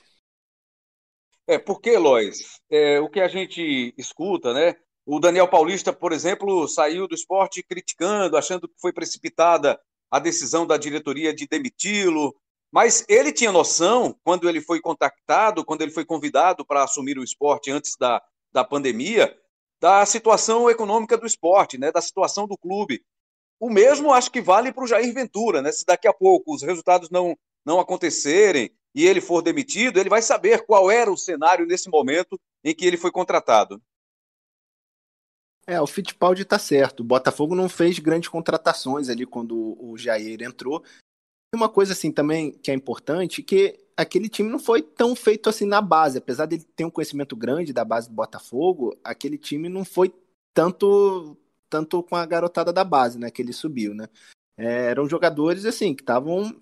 É, 1.45 1.59
porque, 1.59 1.97
Lois, 1.97 2.59
é, 2.69 2.99
o 2.99 3.09
que 3.09 3.19
a 3.19 3.27
gente 3.27 3.93
escuta, 3.97 4.53
né? 4.53 4.75
O 5.05 5.19
Daniel 5.19 5.47
Paulista, 5.49 5.91
por 5.91 6.13
exemplo, 6.13 6.67
saiu 6.67 7.07
do 7.07 7.15
esporte 7.15 7.61
criticando, 7.61 8.37
achando 8.37 8.67
que 8.67 8.79
foi 8.79 8.93
precipitada 8.93 9.79
a 10.09 10.19
decisão 10.19 10.65
da 10.65 10.77
diretoria 10.77 11.33
de 11.33 11.47
demiti-lo, 11.47 12.33
mas 12.71 13.05
ele 13.09 13.31
tinha 13.31 13.51
noção, 13.51 14.17
quando 14.23 14.47
ele 14.47 14.61
foi 14.61 14.79
contactado, 14.79 15.65
quando 15.65 15.81
ele 15.81 15.91
foi 15.91 16.05
convidado 16.05 16.65
para 16.65 16.83
assumir 16.83 17.17
o 17.19 17.23
esporte 17.23 17.69
antes 17.69 17.95
da, 17.99 18.21
da 18.51 18.63
pandemia, 18.63 19.37
da 19.79 20.05
situação 20.05 20.69
econômica 20.69 21.17
do 21.17 21.25
esporte, 21.25 21.77
né, 21.77 21.91
da 21.91 22.01
situação 22.01 22.47
do 22.47 22.57
clube. 22.57 23.03
O 23.59 23.69
mesmo 23.69 24.13
acho 24.13 24.31
que 24.31 24.41
vale 24.41 24.71
para 24.71 24.83
o 24.83 24.87
Jair 24.87 25.13
Ventura, 25.13 25.61
né? 25.61 25.71
Se 25.71 25.85
daqui 25.85 26.07
a 26.07 26.13
pouco 26.13 26.53
os 26.53 26.63
resultados 26.63 27.09
não, 27.09 27.37
não 27.65 27.79
acontecerem 27.79 28.71
e 28.95 29.05
ele 29.05 29.21
for 29.21 29.41
demitido, 29.41 29.99
ele 29.99 30.09
vai 30.09 30.21
saber 30.21 30.65
qual 30.65 30.89
era 30.89 31.11
o 31.11 31.17
cenário 31.17 31.65
nesse 31.65 31.89
momento 31.89 32.39
em 32.63 32.73
que 32.73 32.85
ele 32.85 32.97
foi 32.97 33.11
contratado. 33.11 33.81
É, 35.65 35.79
o 35.79 35.87
Fittipaldi 35.87 36.41
está 36.41 36.59
certo. 36.59 36.99
O 36.99 37.05
Botafogo 37.05 37.55
não 37.55 37.69
fez 37.69 37.99
grandes 37.99 38.29
contratações 38.29 39.09
ali 39.09 39.25
quando 39.25 39.77
o 39.79 39.97
Jair 39.97 40.41
entrou. 40.41 40.83
E 41.53 41.55
uma 41.55 41.69
coisa 41.69 41.93
assim 41.93 42.11
também 42.11 42.51
que 42.51 42.71
é 42.71 42.73
importante, 42.73 43.41
que 43.41 43.79
aquele 43.95 44.27
time 44.27 44.49
não 44.49 44.59
foi 44.59 44.81
tão 44.81 45.15
feito 45.15 45.49
assim 45.49 45.65
na 45.65 45.81
base. 45.81 46.17
Apesar 46.17 46.45
dele 46.45 46.65
ter 46.75 46.83
um 46.83 46.89
conhecimento 46.89 47.35
grande 47.35 47.71
da 47.71 47.85
base 47.85 48.09
do 48.09 48.15
Botafogo, 48.15 48.97
aquele 49.03 49.37
time 49.37 49.69
não 49.69 49.85
foi 49.85 50.13
tanto 50.53 51.37
tanto 51.69 52.03
com 52.03 52.15
a 52.15 52.23
garotada 52.23 52.71
da 52.71 52.83
base, 52.83 53.17
né, 53.17 53.31
que 53.31 53.41
ele 53.41 53.51
subiu, 53.51 53.95
né? 53.95 54.07
É, 54.55 54.91
eram 54.91 55.09
jogadores 55.09 55.65
assim 55.65 55.95
que 55.95 56.03
estavam 56.03 56.55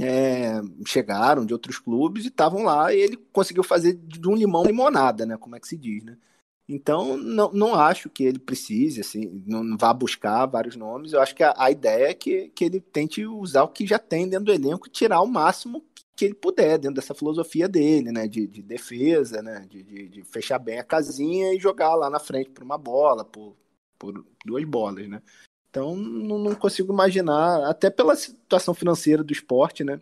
é, 0.00 0.60
chegaram 0.86 1.44
de 1.44 1.52
outros 1.52 1.78
clubes 1.78 2.24
e 2.24 2.28
estavam 2.28 2.62
lá 2.64 2.92
e 2.94 2.98
ele 2.98 3.16
conseguiu 3.30 3.62
fazer 3.62 3.92
de 3.92 4.26
um 4.26 4.34
limão 4.34 4.64
limonada, 4.64 5.26
né? 5.26 5.36
Como 5.36 5.54
é 5.54 5.60
que 5.60 5.68
se 5.68 5.76
diz, 5.76 6.02
né? 6.02 6.16
Então, 6.68 7.16
não, 7.18 7.52
não 7.52 7.74
acho 7.74 8.08
que 8.08 8.24
ele 8.24 8.38
precise, 8.38 9.00
assim, 9.00 9.42
não 9.46 9.76
vá 9.76 9.92
buscar 9.92 10.46
vários 10.46 10.76
nomes. 10.76 11.12
Eu 11.12 11.20
acho 11.20 11.34
que 11.34 11.42
a, 11.42 11.54
a, 11.58 11.70
ideia 11.70 12.10
é 12.10 12.14
que, 12.14 12.48
que 12.48 12.64
ele 12.64 12.80
tente 12.80 13.24
usar 13.26 13.64
o 13.64 13.68
que 13.68 13.86
já 13.86 13.98
tem 13.98 14.28
dentro 14.28 14.46
do 14.46 14.52
elenco 14.52 14.88
e 14.88 14.90
tirar 14.90 15.20
o 15.20 15.26
máximo 15.26 15.84
que 16.16 16.24
ele 16.24 16.34
puder 16.34 16.78
dentro 16.78 16.94
dessa 16.96 17.14
filosofia 17.14 17.68
dele, 17.68 18.10
né? 18.10 18.26
De, 18.26 18.46
de 18.46 18.62
defesa, 18.62 19.42
né? 19.42 19.66
De, 19.68 19.82
de, 19.82 20.08
de, 20.08 20.24
fechar 20.24 20.58
bem 20.58 20.78
a 20.78 20.84
casinha 20.84 21.52
e 21.54 21.60
jogar 21.60 21.94
lá 21.94 22.08
na 22.08 22.18
frente 22.18 22.50
por 22.50 22.64
uma 22.64 22.78
bola, 22.78 23.24
por, 23.24 23.54
por 23.98 24.24
duas 24.44 24.64
bolas, 24.64 25.06
né? 25.08 25.20
Então, 25.68 25.94
não, 25.96 26.38
não 26.38 26.54
consigo 26.54 26.92
imaginar, 26.92 27.68
até 27.68 27.90
pela 27.90 28.14
situação 28.16 28.72
financeira 28.72 29.24
do 29.24 29.32
esporte, 29.32 29.84
né? 29.84 30.00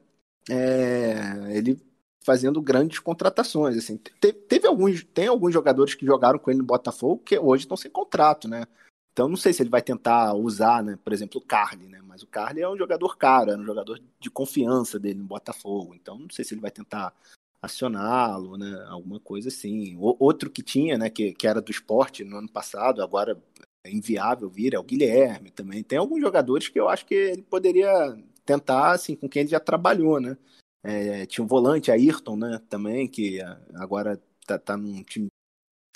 É, 0.51 1.57
ele 1.57 1.81
fazendo 2.25 2.61
grandes 2.61 2.99
contratações. 2.99 3.77
Assim. 3.77 3.97
Te, 3.97 4.33
teve 4.33 4.66
alguns, 4.66 5.05
tem 5.05 5.27
alguns 5.27 5.53
jogadores 5.53 5.95
que 5.95 6.07
jogaram 6.07 6.39
com 6.39 6.51
ele 6.51 6.61
no 6.61 6.66
Botafogo 6.66 7.23
que 7.25 7.39
hoje 7.39 7.64
estão 7.64 7.77
sem 7.77 7.91
contrato, 7.91 8.49
né? 8.49 8.64
Então 9.12 9.29
não 9.29 9.37
sei 9.37 9.53
se 9.53 9.62
ele 9.62 9.70
vai 9.70 9.83
tentar 9.83 10.33
usar, 10.35 10.83
né? 10.83 10.99
Por 11.03 11.12
exemplo, 11.12 11.41
o 11.41 11.45
Carly, 11.45 11.87
né? 11.87 12.01
Mas 12.03 12.23
o 12.23 12.27
Carly 12.27 12.62
é 12.62 12.68
um 12.68 12.79
jogador 12.79 13.16
caro, 13.16 13.51
é 13.51 13.57
um 13.57 13.64
jogador 13.64 14.01
de 14.18 14.31
confiança 14.31 14.99
dele 14.99 15.18
no 15.18 15.27
Botafogo. 15.27 15.95
Então 15.95 16.18
não 16.18 16.31
sei 16.31 16.45
se 16.45 16.55
ele 16.55 16.62
vai 16.62 16.70
tentar 16.70 17.14
acioná-lo, 17.61 18.57
né? 18.57 18.85
Alguma 18.89 19.20
coisa 19.20 19.49
assim. 19.49 19.97
O, 19.97 20.16
outro 20.18 20.49
que 20.51 20.62
tinha, 20.62 20.97
né? 20.97 21.11
Que, 21.11 21.35
que 21.35 21.47
era 21.47 21.61
do 21.61 21.70
esporte 21.70 22.25
no 22.25 22.39
ano 22.39 22.49
passado, 22.49 23.03
agora 23.03 23.41
é 23.85 23.91
inviável 23.91 24.49
vir, 24.49 24.75
é 24.75 24.79
o 24.79 24.83
Guilherme 24.85 25.51
também. 25.51 25.83
Tem 25.83 25.99
alguns 25.99 26.20
jogadores 26.20 26.68
que 26.68 26.81
eu 26.81 26.89
acho 26.89 27.05
que 27.05 27.14
ele 27.14 27.43
poderia 27.43 28.16
tentar, 28.45 28.93
assim, 28.93 29.14
com 29.14 29.29
quem 29.29 29.41
ele 29.41 29.51
já 29.51 29.61
trabalhou, 29.61 30.20
né? 30.20 30.37
É, 30.83 31.26
tinha 31.26 31.45
um 31.45 31.47
volante, 31.47 31.91
Ayrton, 31.91 32.37
né, 32.37 32.61
também, 32.68 33.07
que 33.07 33.41
agora 33.74 34.20
tá, 34.47 34.59
tá 34.59 34.76
num 34.76 35.03
time 35.05 35.28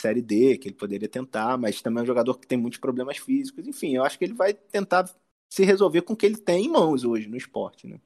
Série 0.01 0.21
D, 0.21 0.59
que 0.59 0.69
ele 0.69 0.77
poderia 0.77 1.09
tentar, 1.09 1.57
mas 1.57 1.81
também 1.81 2.01
é 2.01 2.03
um 2.05 2.07
jogador 2.07 2.39
que 2.39 2.47
tem 2.47 2.59
muitos 2.59 2.79
problemas 2.79 3.17
físicos. 3.17 3.67
Enfim, 3.67 3.97
eu 3.97 4.05
acho 4.05 4.19
que 4.19 4.25
ele 4.25 4.35
vai 4.35 4.53
tentar 4.53 5.11
se 5.49 5.65
resolver 5.65 6.03
com 6.03 6.13
o 6.13 6.17
que 6.17 6.27
ele 6.27 6.37
tem 6.37 6.67
em 6.67 6.69
mãos 6.69 7.05
hoje 7.05 7.29
no 7.29 7.37
esporte, 7.37 7.87
né? 7.87 7.99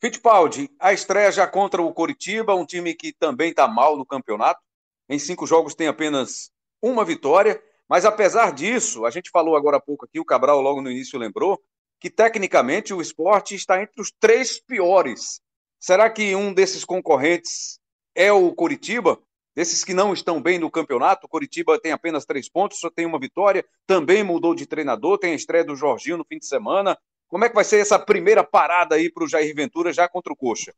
Fittipaldi, 0.00 0.68
a 0.80 0.92
estreia 0.92 1.30
já 1.30 1.46
contra 1.46 1.80
o 1.80 1.94
Coritiba, 1.94 2.56
um 2.56 2.66
time 2.66 2.92
que 2.92 3.12
também 3.12 3.50
está 3.50 3.68
mal 3.68 3.96
no 3.96 4.04
campeonato. 4.04 4.60
Em 5.08 5.18
cinco 5.18 5.46
jogos 5.46 5.76
tem 5.76 5.86
apenas 5.86 6.50
uma 6.82 7.04
vitória, 7.04 7.62
mas 7.88 8.04
apesar 8.04 8.52
disso, 8.52 9.06
a 9.06 9.10
gente 9.10 9.30
falou 9.30 9.54
agora 9.54 9.76
há 9.76 9.80
pouco 9.80 10.04
aqui, 10.04 10.18
o 10.18 10.24
Cabral 10.24 10.60
logo 10.60 10.82
no 10.82 10.90
início 10.90 11.18
lembrou, 11.18 11.62
que 12.00 12.10
tecnicamente 12.10 12.92
o 12.92 13.00
esporte 13.00 13.54
está 13.54 13.80
entre 13.80 14.02
os 14.02 14.10
três 14.10 14.60
piores 14.60 15.40
Será 15.82 16.08
que 16.08 16.36
um 16.36 16.54
desses 16.54 16.84
concorrentes 16.84 17.80
é 18.14 18.30
o 18.30 18.54
Coritiba? 18.54 19.18
Desses 19.52 19.82
que 19.82 19.92
não 19.92 20.12
estão 20.12 20.40
bem 20.40 20.56
no 20.56 20.70
campeonato, 20.70 21.26
o 21.26 21.28
Coritiba 21.28 21.76
tem 21.76 21.90
apenas 21.90 22.24
três 22.24 22.48
pontos, 22.48 22.78
só 22.78 22.88
tem 22.88 23.04
uma 23.04 23.18
vitória, 23.18 23.64
também 23.84 24.22
mudou 24.22 24.54
de 24.54 24.64
treinador, 24.64 25.18
tem 25.18 25.32
a 25.32 25.34
estreia 25.34 25.64
do 25.64 25.74
Jorginho 25.74 26.18
no 26.18 26.24
fim 26.24 26.38
de 26.38 26.46
semana. 26.46 26.96
Como 27.26 27.44
é 27.44 27.48
que 27.48 27.54
vai 27.56 27.64
ser 27.64 27.78
essa 27.78 27.98
primeira 27.98 28.44
parada 28.44 28.94
aí 28.94 29.10
para 29.10 29.24
o 29.24 29.28
Jair 29.28 29.52
Ventura 29.56 29.92
já 29.92 30.08
contra 30.08 30.32
o 30.32 30.36
Coxa? 30.36 30.72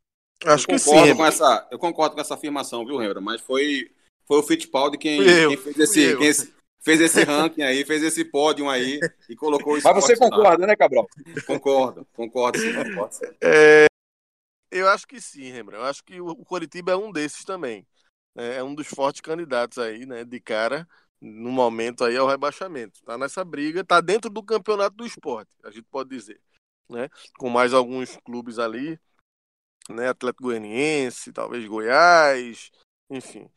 Acho 0.47 0.67
que 0.67 0.79
sim. 0.79 1.15
Com 1.15 1.27
essa, 1.27 1.69
eu 1.71 1.79
concordo 1.79 2.15
com 2.15 2.23
essa 2.23 2.33
afirmação, 2.33 2.87
viu, 2.87 2.97
Rembra? 2.97 3.21
Mas 3.21 3.43
foi, 3.43 3.91
foi 4.27 4.39
o 4.39 4.43
Fittipaldi 4.43 4.97
quem, 4.97 5.23
quem 5.23 5.57
fez, 5.59 5.79
esse, 5.79 6.17
quem 6.17 6.33
fez 6.81 7.01
esse 7.03 7.23
ranking 7.25 7.63
aí, 7.63 7.85
fez 7.85 8.03
esse 8.03 8.25
pódio 8.25 8.71
aí 8.71 8.99
e 9.29 9.37
colocou 9.37 9.77
isso. 9.77 9.87
Mas 9.87 10.03
você 10.03 10.17
concorda, 10.17 10.67
né, 10.67 10.75
Cabral? 10.75 11.07
Concordo, 11.47 12.07
concordo 12.15 12.59
sim. 12.59 12.73
Concordo, 12.73 13.15
sim. 13.15 13.27
É, 13.43 13.87
eu 14.71 14.89
acho 14.89 15.07
que 15.07 15.21
sim, 15.21 15.51
Rembrandt. 15.51 15.83
Eu 15.83 15.89
acho 15.89 16.05
que 16.05 16.21
o 16.21 16.37
Coritiba 16.45 16.93
é 16.93 16.97
um 16.97 17.13
desses 17.13 17.45
também. 17.45 17.87
Né? 18.35 18.57
É 18.57 18.63
um 18.63 18.75
dos 18.75 18.87
fortes 18.87 19.21
candidatos 19.21 19.79
aí, 19.79 20.07
né? 20.07 20.25
De 20.25 20.41
cara, 20.41 20.89
no 21.21 21.51
momento 21.51 22.05
aí, 22.05 22.17
ao 22.17 22.27
rebaixamento. 22.27 23.03
Tá 23.05 23.17
nessa 23.17 23.45
briga, 23.45 23.85
tá 23.85 24.01
dentro 24.01 24.31
do 24.31 24.43
campeonato 24.43 24.97
do 24.97 25.07
esporte, 25.07 25.51
a 25.65 25.71
gente 25.71 25.87
pode 25.91 26.11
dizer. 26.11 26.41
né? 26.89 27.09
Com 27.39 27.49
mais 27.49 27.73
alguns 27.73 28.17
clubes 28.19 28.59
ali, 28.59 28.99
né? 29.89 30.09
Atlético 30.09 30.45
Goianiense, 30.45 31.33
talvez 31.33 31.67
Goiás, 31.67 32.71
enfim, 33.11 33.49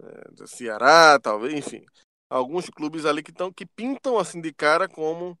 é, 0.00 0.46
Ceará, 0.46 1.18
talvez, 1.20 1.54
enfim, 1.54 1.84
alguns 2.28 2.68
clubes 2.70 3.04
ali 3.04 3.22
que 3.22 3.30
estão 3.30 3.52
que 3.52 3.66
pintam 3.66 4.18
assim 4.18 4.40
de 4.40 4.52
cara 4.52 4.88
como 4.88 5.38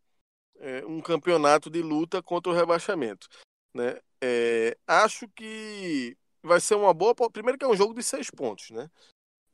é, 0.58 0.84
um 0.86 1.00
campeonato 1.00 1.70
de 1.70 1.82
luta 1.82 2.22
contra 2.22 2.52
o 2.52 2.54
rebaixamento, 2.54 3.28
né? 3.74 4.00
É, 4.20 4.76
acho 4.86 5.28
que 5.28 6.16
vai 6.42 6.60
ser 6.60 6.74
uma 6.74 6.94
boa. 6.94 7.14
Primeiro 7.30 7.58
que 7.58 7.64
é 7.64 7.68
um 7.68 7.76
jogo 7.76 7.94
de 7.94 8.02
seis 8.02 8.30
pontos, 8.30 8.70
né? 8.70 8.88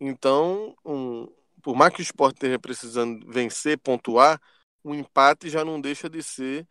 Então, 0.01 0.75
um, 0.85 1.27
por 1.63 1.77
mais 1.77 1.93
que 1.95 2.01
o 2.01 2.03
esporte 2.03 2.37
esteja 2.37 2.59
precisando 2.59 3.27
vencer, 3.31 3.79
pontuar, 3.79 4.41
um 4.85 4.95
empate 4.95 5.49
já 5.49 5.65
não 5.65 5.81
deixa 5.81 6.09
de 6.11 6.23
ser 6.23 6.67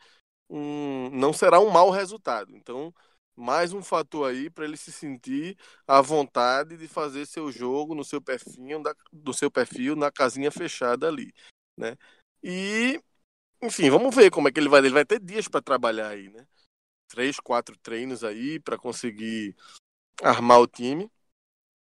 um. 0.50 1.10
não 1.12 1.34
será 1.34 1.60
um 1.60 1.70
mau 1.70 1.89
resultado. 1.89 2.56
Então, 2.56 2.94
mais 3.36 3.74
um 3.74 3.82
fator 3.82 4.30
aí 4.30 4.50
para 4.50 4.66
ele 4.66 4.78
se 4.78 4.92
sentir 4.92 5.58
à 5.88 6.02
vontade 6.02 6.78
de 6.78 6.88
fazer 6.88 7.26
seu 7.26 7.52
jogo 7.52 7.96
no 7.96 8.04
seu 8.04 8.22
perfil, 8.22 8.82
do 9.12 9.34
seu 9.34 9.50
perfil 9.50 9.96
na 9.96 10.12
casinha 10.12 10.52
fechada 10.52 11.08
ali, 11.08 11.34
né? 11.78 11.98
E 12.44 13.02
enfim, 13.62 13.89
vamos 13.89 14.16
ver 14.16 14.32
como 14.32 14.48
é 14.48 14.52
que 14.52 14.60
ele 14.60 14.70
vai. 14.70 14.80
Ele 14.82 14.89
vai 14.89 15.06
ter 15.06 15.20
dias 15.20 15.48
para 15.48 15.62
trabalhar 15.62 16.10
aí, 16.10 16.30
né? 16.30 16.48
Três, 17.12 17.41
quatro 17.41 17.78
treinos 17.78 18.24
aí 18.24 18.57
para 18.57 18.78
conseguir 18.78 19.53
armar 20.24 20.62
o 20.62 20.68
time. 20.68 21.12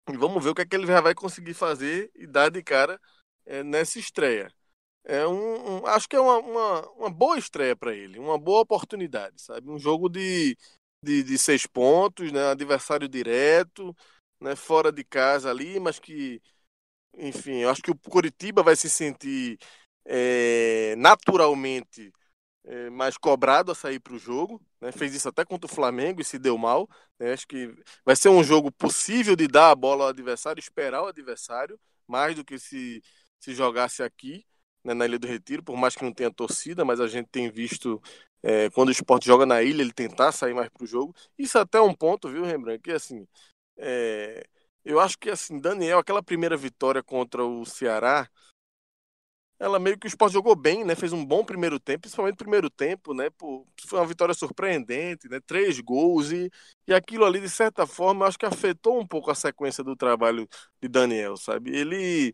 E 0.07 0.15
vamos 0.15 0.43
ver 0.43 0.51
o 0.51 0.55
que 0.55 0.61
é 0.61 0.65
que 0.65 0.76
ele 0.76 0.86
já 0.86 1.01
vai 1.01 1.15
conseguir 1.15 1.55
fazer 1.55 2.11
e 2.13 2.28
dar 2.28 2.51
de 2.51 2.61
cara 2.61 3.01
é, 3.43 3.63
nessa 3.63 3.97
estreia. 3.97 4.53
É 5.03 5.26
um, 5.28 5.82
um, 5.82 5.88
acho 5.88 6.07
que 6.07 6.15
é 6.15 6.19
uma, 6.19 6.38
uma, 6.38 6.89
uma 6.91 7.09
boa 7.09 7.39
estreia 7.39 7.76
para 7.76 7.93
ele, 7.95 8.19
uma 8.19 8.38
boa 8.38 8.61
oportunidade, 8.61 9.41
sabe? 9.41 9.69
Um 9.69 9.80
jogo 9.80 10.09
de, 10.09 10.55
de, 11.03 11.23
de 11.23 11.38
seis 11.39 11.65
pontos, 11.65 12.32
né? 12.32 12.51
Adversário 12.51 13.09
direto, 13.09 13.95
né? 14.39 14.55
Fora 14.55 14.91
de 14.91 15.03
casa 15.03 15.49
ali, 15.49 15.80
mas 15.80 15.99
que, 15.99 16.39
enfim, 17.17 17.63
acho 17.63 17.82
que 17.82 17.91
o 17.91 17.95
Curitiba 17.97 18.61
vai 18.61 18.76
se 18.76 18.89
sentir 18.91 19.57
é, 20.05 20.95
naturalmente 20.97 22.13
é, 22.66 22.89
mais 22.89 23.18
cobrado 23.18 23.72
a 23.72 23.76
sair 23.76 23.99
para 23.99 24.13
o 24.13 24.20
jogo. 24.20 24.61
Né? 24.82 24.91
Fez 24.91 25.13
isso 25.13 25.30
até 25.30 25.45
contra 25.45 25.70
o 25.70 25.74
Flamengo 25.74 26.22
e 26.22 26.26
se 26.26 26.39
deu 26.39 26.57
mal. 26.57 26.89
Né? 27.20 27.34
Acho 27.34 27.47
que 27.47 27.74
vai 28.03 28.16
ser 28.16 28.30
um 28.30 28.43
jogo 28.43 28.72
possível 28.72 29.36
de 29.36 29.47
dar 29.47 29.72
a 29.72 29.76
bola 29.76 30.05
ao 30.05 30.09
adversário, 30.09 30.59
esperar 30.59 31.03
o 31.03 31.07
adversário, 31.07 31.80
mais 32.07 32.36
do 32.36 32.43
que 32.43 32.59
se, 32.59 33.01
se 33.39 33.53
jogasse 33.53 34.03
aqui 34.03 34.45
né, 34.84 34.93
na 34.93 35.05
Ilha 35.05 35.20
do 35.20 35.28
Retiro, 35.28 35.63
por 35.63 35.76
mais 35.76 35.95
que 35.95 36.03
não 36.03 36.13
tenha 36.13 36.32
torcida, 36.32 36.86
mas 36.86 36.99
a 36.99 37.07
gente 37.07 37.28
tem 37.30 37.49
visto 37.49 38.01
é, 38.43 38.70
quando 38.70 38.89
o 38.89 38.91
esporte 38.91 39.26
joga 39.26 39.45
na 39.45 39.63
ilha, 39.63 39.82
ele 39.82 39.91
tentar 39.91 40.32
sair 40.32 40.53
mais 40.53 40.70
para 40.70 40.84
o 40.84 40.88
jogo. 40.88 41.16
Isso 41.38 41.57
até 41.57 41.80
é 41.80 41.82
um 41.82 41.93
ponto, 41.93 42.30
viu, 42.30 42.43
Rembrandt? 42.45 42.80
Que 42.82 42.91
assim, 42.91 43.28
é, 43.78 44.45
eu 44.84 44.99
acho 44.99 45.18
que 45.18 45.32
assim, 45.32 45.59
Daniel, 45.59 45.97
aquela 45.97 46.22
primeira 46.22 46.55
vitória 46.55 47.01
contra 47.01 47.43
o 47.43 47.66
Ceará, 47.66 48.30
ela 49.60 49.80
meio 49.80 49.97
que 49.97 50.08
o 50.08 50.10
Sport 50.10 50.34
jogou 50.34 50.56
bem, 50.56 50.84
né? 50.84 50.95
Fez 50.95 51.14
um 51.14 51.26
bom 51.26 51.43
primeiro 51.43 51.80
tempo, 51.80 52.01
principalmente 52.01 52.36
primeiro 52.36 52.70
tempo, 52.70 53.14
né? 53.14 53.30
Foi 53.88 53.99
uma 53.99 54.06
vitória 54.06 54.34
surpreendente, 54.34 55.30
né? 55.30 55.39
Três 55.45 55.80
gols 55.80 56.32
e, 56.32 56.51
e 56.88 56.93
aquilo 56.93 57.26
ali, 57.26 57.39
de 57.39 57.49
certa 57.49 57.88
forma, 57.88 58.26
acho 58.26 58.38
que 58.38 58.45
afetou 58.45 58.99
um 58.99 59.08
pouco 59.08 59.32
a 59.32 59.36
sequência 59.36 59.84
do 59.84 59.95
trabalho 59.95 60.47
de 60.82 60.88
Daniel, 60.89 61.38
sabe? 61.38 61.76
Ele, 61.76 62.34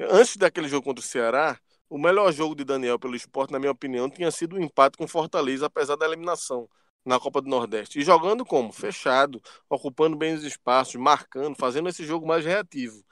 antes 0.00 0.36
daquele 0.36 0.68
jogo 0.68 0.84
contra 0.84 1.02
o 1.02 1.06
Ceará, 1.06 1.58
o 1.88 1.98
melhor 1.98 2.32
jogo 2.32 2.54
de 2.54 2.64
Daniel 2.64 2.98
pelo 2.98 3.16
esporte, 3.16 3.52
na 3.52 3.58
minha 3.58 3.72
opinião, 3.72 4.08
tinha 4.10 4.30
sido 4.30 4.54
o 4.54 4.58
um 4.58 4.62
empate 4.62 4.96
com 4.98 5.08
Fortaleza, 5.08 5.66
apesar 5.66 5.96
da 5.96 6.06
eliminação 6.06 6.68
na 7.04 7.18
Copa 7.18 7.40
do 7.40 7.48
Nordeste. 7.48 7.98
E 7.98 8.02
jogando 8.04 8.44
como? 8.44 8.72
Fechado, 8.72 9.42
ocupando 9.68 10.16
bem 10.16 10.34
os 10.34 10.44
espaços, 10.44 10.96
marcando, 10.96 11.56
fazendo 11.56 11.88
esse 11.88 12.04
jogo 12.04 12.26
mais 12.26 12.44
reativo. 12.44 13.02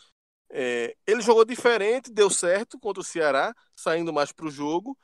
É, 0.51 0.97
ele 1.07 1.21
jogou 1.21 1.45
diferente, 1.45 2.13
deu 2.13 2.31
certo 2.31 2.79
contra 2.79 3.01
o 3.01 3.05
Ceará, 3.05 3.55
saindo 3.77 4.13
mais 4.13 4.33
para 4.33 4.47
o 4.47 4.51
jogo, 4.51 4.97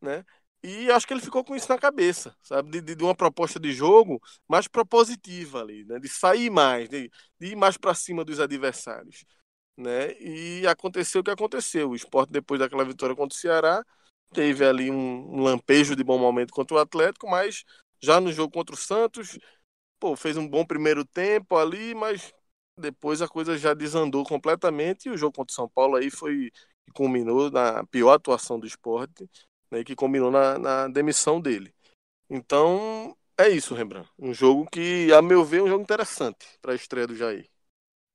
né? 0.00 0.24
E 0.62 0.90
acho 0.90 1.06
que 1.06 1.14
ele 1.14 1.22
ficou 1.22 1.44
com 1.44 1.56
isso 1.56 1.68
na 1.70 1.78
cabeça, 1.78 2.36
sabe? 2.42 2.80
De, 2.82 2.94
de 2.94 3.04
uma 3.04 3.14
proposta 3.14 3.58
de 3.60 3.72
jogo 3.72 4.20
mais 4.48 4.68
propositiva 4.68 5.60
ali, 5.62 5.84
né? 5.86 5.98
De 5.98 6.08
sair 6.08 6.50
mais, 6.50 6.88
de, 6.88 7.10
de 7.40 7.48
ir 7.48 7.56
mais 7.56 7.76
para 7.78 7.94
cima 7.94 8.24
dos 8.24 8.40
adversários, 8.40 9.24
né? 9.76 10.12
E 10.20 10.66
aconteceu 10.66 11.20
o 11.22 11.24
que 11.24 11.30
aconteceu. 11.30 11.90
O 11.90 11.96
esporte, 11.96 12.30
depois 12.32 12.60
daquela 12.60 12.84
vitória 12.84 13.16
contra 13.16 13.36
o 13.36 13.40
Ceará, 13.40 13.84
teve 14.34 14.64
ali 14.64 14.90
um, 14.90 14.96
um 15.38 15.42
lampejo 15.42 15.96
de 15.96 16.04
bom 16.04 16.18
momento 16.18 16.52
contra 16.52 16.76
o 16.76 16.80
Atlético, 16.80 17.28
mas 17.30 17.64
já 18.00 18.20
no 18.20 18.32
jogo 18.32 18.52
contra 18.52 18.74
o 18.74 18.78
Santos, 18.78 19.38
pô, 19.98 20.16
fez 20.16 20.36
um 20.36 20.48
bom 20.48 20.64
primeiro 20.64 21.04
tempo 21.04 21.56
ali, 21.56 21.94
mas 21.94 22.32
depois 22.80 23.22
a 23.22 23.28
coisa 23.28 23.56
já 23.56 23.74
desandou 23.74 24.24
completamente 24.24 25.06
e 25.06 25.10
o 25.10 25.16
jogo 25.16 25.36
contra 25.36 25.52
o 25.52 25.54
São 25.54 25.68
Paulo 25.68 25.96
aí 25.96 26.10
foi 26.10 26.50
que 26.86 26.92
culminou 26.92 27.50
na 27.50 27.84
pior 27.86 28.12
atuação 28.14 28.58
do 28.58 28.66
esporte, 28.66 29.28
né, 29.70 29.84
que 29.84 29.94
culminou 29.94 30.30
na, 30.30 30.58
na 30.58 30.88
demissão 30.88 31.40
dele. 31.40 31.72
Então, 32.28 33.16
é 33.38 33.48
isso, 33.48 33.74
Rembrandt. 33.74 34.08
Um 34.18 34.34
jogo 34.34 34.66
que, 34.70 35.12
a 35.12 35.22
meu 35.22 35.44
ver, 35.44 35.58
é 35.58 35.62
um 35.62 35.68
jogo 35.68 35.82
interessante 35.82 36.46
para 36.60 36.72
a 36.72 36.76
estreia 36.76 37.06
do 37.06 37.16
Jair. 37.16 37.48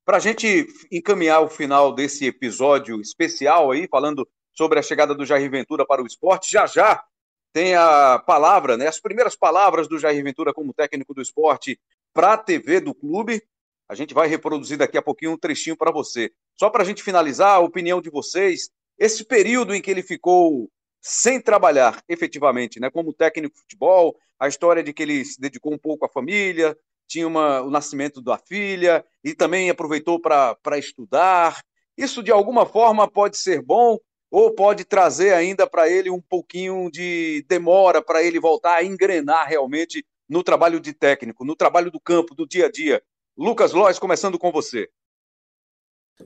Para 0.06 0.18
a 0.18 0.20
gente 0.20 0.68
encaminhar 0.92 1.42
o 1.42 1.50
final 1.50 1.94
desse 1.94 2.26
episódio 2.26 3.02
especial 3.02 3.72
aí, 3.72 3.88
falando 3.88 4.28
sobre 4.54 4.80
a 4.80 4.84
chegada 4.84 5.16
do 5.16 5.26
Jair 5.26 5.50
Ventura 5.50 5.86
para 5.86 6.04
o 6.04 6.06
esporte, 6.06 6.52
já 6.52 6.68
já 6.68 7.04
tem 7.52 7.74
a 7.74 8.20
palavra, 8.20 8.78
né, 8.78 8.88
as 8.88 9.00
primeiras 9.00 9.36
palavras 9.36 9.88
do 9.88 9.98
Jair 9.98 10.22
Ventura 10.24 10.54
como 10.54 10.74
técnico 10.74 11.14
do 11.14 11.22
esporte 11.22 11.80
para 12.14 12.34
a 12.34 12.38
TV 12.38 12.80
do 12.80 12.94
clube. 12.94 13.42
A 13.88 13.96
gente 13.96 14.14
vai 14.14 14.28
reproduzir 14.28 14.78
daqui 14.78 14.98
a 14.98 15.02
pouquinho 15.02 15.32
um 15.32 15.38
trechinho 15.38 15.78
para 15.78 15.92
você. 15.92 16.32
Só 16.58 16.70
para 16.70 16.84
a 16.84 16.86
gente 16.86 17.04
finalizar, 17.04 17.56
a 17.56 17.60
opinião 17.60 18.02
de 18.02 18.10
vocês, 18.10 18.70
esse 18.98 19.24
período 19.24 19.76
em 19.76 19.82
que 19.82 19.92
ele 19.92 20.02
ficou 20.02 20.70
sem 21.02 21.40
trabalhar 21.40 22.02
efetivamente, 22.10 22.80
né, 22.80 22.90
como 22.90 23.14
técnico 23.14 23.54
de 23.54 23.62
futebol, 23.62 24.16
a 24.40 24.48
história 24.48 24.82
de 24.82 24.92
que 24.92 25.04
ele 25.04 25.24
se 25.24 25.40
dedicou 25.40 25.72
um 25.72 25.78
pouco 25.78 26.06
à 26.06 26.10
família, 26.10 26.76
tinha 27.08 27.28
uma, 27.28 27.62
o 27.62 27.70
nascimento 27.70 28.22
da 28.22 28.38
filha 28.38 29.06
e 29.24 29.36
também 29.36 29.70
aproveitou 29.70 30.20
para 30.20 30.78
estudar. 30.78 31.62
Isso 31.96 32.24
de 32.24 32.32
alguma 32.32 32.66
forma 32.66 33.08
pode 33.08 33.38
ser 33.38 33.62
bom 33.62 34.00
ou 34.32 34.54
pode 34.54 34.84
trazer 34.84 35.34
ainda 35.34 35.68
para 35.70 35.90
ele 35.90 36.10
um 36.10 36.20
pouquinho 36.20 36.90
de 36.92 37.46
demora 37.48 38.02
para 38.02 38.24
ele 38.24 38.40
voltar 38.40 38.76
a 38.78 38.84
engrenar 38.84 39.48
realmente 39.48 40.04
no 40.28 40.44
trabalho 40.44 40.80
de 40.80 40.92
técnico, 40.92 41.46
no 41.46 41.56
trabalho 41.56 41.92
do 41.92 42.00
campo, 42.00 42.34
do 42.34 42.48
dia 42.48 42.66
a 42.66 42.72
dia. 42.72 43.02
Lucas 43.38 43.74
Lois, 43.74 44.00
começando 44.00 44.40
com 44.40 44.50
você. 44.50 44.90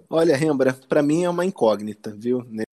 Olha, 0.07 0.37
Rembrandt, 0.37 0.85
para 0.87 1.01
mim 1.01 1.23
é 1.23 1.29
uma 1.29 1.43
incógnita, 1.43 2.15
viu? 2.15 2.43
Nesse 2.43 2.67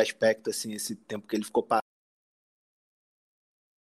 aspecto, 0.00 0.50
assim, 0.50 0.72
esse 0.72 0.94
tempo 0.94 1.26
que 1.26 1.34
ele 1.34 1.44
ficou 1.44 1.66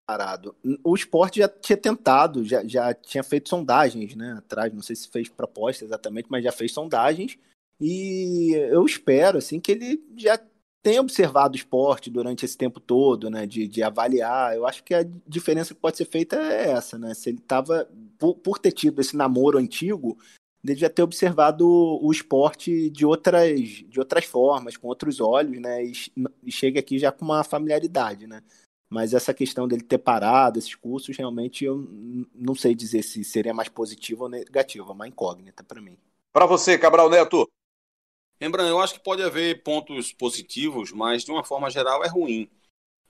parado. 0.08 0.56
O 0.84 0.96
esporte 0.96 1.40
já 1.40 1.48
tinha 1.48 1.78
tentado, 1.78 2.44
já, 2.44 2.66
já 2.66 2.94
tinha 2.96 3.24
feito 3.24 3.50
sondagens, 3.50 4.16
né? 4.16 4.34
Atrás, 4.40 4.74
não 4.74 4.82
sei 4.82 4.96
se 4.96 5.08
fez 5.08 5.30
proposta 5.30 5.86
exatamente, 5.86 6.28
mas 6.30 6.44
já 6.44 6.52
fez 6.52 6.72
sondagens. 6.72 7.38
E 7.80 8.54
eu 8.72 8.84
espero, 8.86 9.38
assim, 9.38 9.60
que 9.60 9.72
ele 9.72 10.04
já 10.18 10.40
tem 10.86 11.00
observado 11.00 11.54
o 11.54 11.58
esporte 11.58 12.12
durante 12.12 12.46
esse 12.46 12.56
tempo 12.56 12.80
todo, 12.80 13.28
né, 13.28 13.48
de, 13.48 13.68
de 13.68 13.82
avaliar. 13.82 14.56
Eu 14.56 14.68
acho 14.68 14.84
que 14.84 14.94
a 14.94 15.04
diferença 15.26 15.74
que 15.74 15.80
pode 15.80 15.98
ser 15.98 16.06
feita 16.06 16.36
é 16.36 16.70
essa, 16.70 16.96
né? 16.96 17.16
Se 17.16 17.28
ele 17.28 17.40
estava, 17.40 17.90
por, 18.20 18.36
por, 18.36 18.60
ter 18.60 18.72
tido 18.72 19.02
esse 19.02 19.18
namoro 19.18 19.58
antigo, 19.58 20.16
ele 20.64 20.76
já 20.76 20.88
ter 20.88 21.02
observado 21.02 21.68
o 21.68 22.12
esporte 22.12 22.92
de 22.92 23.04
outras, 23.04 23.60
de 23.60 23.98
outras 24.00 24.26
formas, 24.26 24.78
com 24.78 24.88
outros 24.88 25.20
olhos, 25.20 25.60
né? 25.60 25.84
E, 25.84 25.94
e 26.44 26.52
chega 26.52 26.80
aqui 26.80 27.00
já 27.00 27.12
com 27.12 27.26
uma 27.26 27.44
familiaridade, 27.44 28.28
né? 28.28 28.44
Mas 28.88 29.16
essa 29.16 29.34
questão 29.34 29.68
dele 29.68 29.82
ter 29.82 29.98
parado 29.98 30.60
esses 30.60 30.76
cursos, 30.76 31.18
realmente 31.18 31.66
eu 31.66 31.90
não 32.32 32.54
sei 32.54 32.76
dizer 32.76 33.02
se 33.02 33.24
seria 33.24 33.56
mais 33.56 33.70
positivo 33.70 34.26
ou 34.26 34.30
negativo, 34.30 34.92
é 34.92 34.94
uma 34.94 35.08
incógnita 35.08 35.64
para 35.64 35.82
mim. 35.82 35.98
Para 36.32 36.46
você, 36.46 36.78
Cabral 36.78 37.10
Neto, 37.10 37.50
Lembrando, 38.46 38.70
eu 38.70 38.80
acho 38.80 38.94
que 38.94 39.00
pode 39.00 39.24
haver 39.24 39.64
pontos 39.64 40.14
positivos, 40.14 40.92
mas 40.92 41.24
de 41.24 41.32
uma 41.32 41.44
forma 41.44 41.68
geral 41.68 42.04
é 42.04 42.08
ruim. 42.08 42.48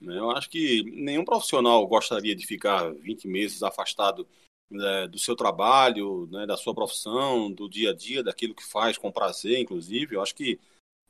Né? 0.00 0.16
Eu 0.16 0.30
acho 0.30 0.48
que 0.48 0.82
nenhum 0.84 1.26
profissional 1.26 1.86
gostaria 1.86 2.34
de 2.34 2.46
ficar 2.46 2.90
20 2.94 3.28
meses 3.28 3.62
afastado 3.62 4.26
né, 4.70 5.06
do 5.06 5.18
seu 5.18 5.36
trabalho, 5.36 6.26
né, 6.28 6.46
da 6.46 6.56
sua 6.56 6.74
profissão, 6.74 7.52
do 7.52 7.68
dia 7.68 7.90
a 7.90 7.94
dia, 7.94 8.22
daquilo 8.22 8.54
que 8.54 8.64
faz 8.64 8.96
com 8.96 9.12
prazer, 9.12 9.58
inclusive. 9.58 10.16
Eu 10.16 10.22
acho 10.22 10.34
que 10.34 10.58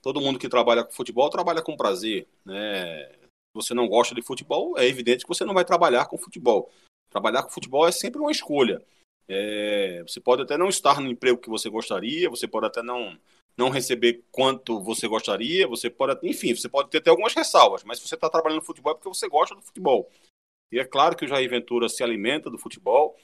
todo 0.03 0.21
mundo 0.21 0.41
que 0.41 0.49
trabalha 0.49 0.83
com 0.83 0.91
futebol 0.91 1.31
trabalha 1.31 1.63
com 1.63 1.77
prazer. 1.77 2.27
Né? 2.45 3.07
Se 3.07 3.55
você 3.55 3.75
não 3.75 3.87
gosta 3.87 4.13
de 4.13 4.23
futebol, 4.23 4.77
é 4.77 4.89
evidente 4.89 5.23
que 5.23 5.29
você 5.29 5.45
não 5.45 5.55
vai 5.55 5.65
trabalhar 5.65 6.07
com 6.07 6.19
futebol. 6.19 6.69
Trabalhar 7.11 7.45
com 7.45 7.51
futebol 7.51 7.87
é 7.87 7.93
sempre 7.93 8.21
uma 8.21 8.33
escolha. 8.33 8.83
É, 9.29 10.03
você 10.03 10.19
pode 10.19 10.43
até 10.43 10.59
não 10.59 10.69
estar 10.69 11.01
no 11.01 11.09
emprego 11.09 11.39
que 11.39 11.49
você 11.49 11.71
gostaria, 11.71 12.29
você 12.29 12.49
pode 12.49 12.67
até 12.67 12.83
não 12.83 13.17
não 13.57 13.71
receber 13.71 14.25
quanto 14.31 14.81
você 14.81 15.09
gostaria, 15.09 15.67
você 15.67 15.89
pode, 15.89 16.19
enfim, 16.29 16.55
você 16.55 16.69
pode 16.69 16.91
ter, 16.91 17.01
ter 17.01 17.11
algumas 17.11 17.35
ressalvas, 17.35 17.83
mas 17.85 17.99
se 17.99 18.07
você 18.07 18.15
está 18.15 18.29
trabalhando 18.29 18.61
no 18.61 18.67
futebol 18.67 18.93
é 18.93 18.95
porque 18.95 19.09
você 19.09 19.29
gosta 19.29 19.55
do 19.55 19.63
futebol. 19.63 20.11
E 20.71 20.79
é 20.79 20.85
claro 20.85 21.17
que 21.17 21.25
o 21.25 21.29
Jair 21.29 21.49
Ventura 21.49 21.89
se 21.89 22.03
alimenta 22.03 22.51
do 22.51 22.59
futebol. 22.59 23.17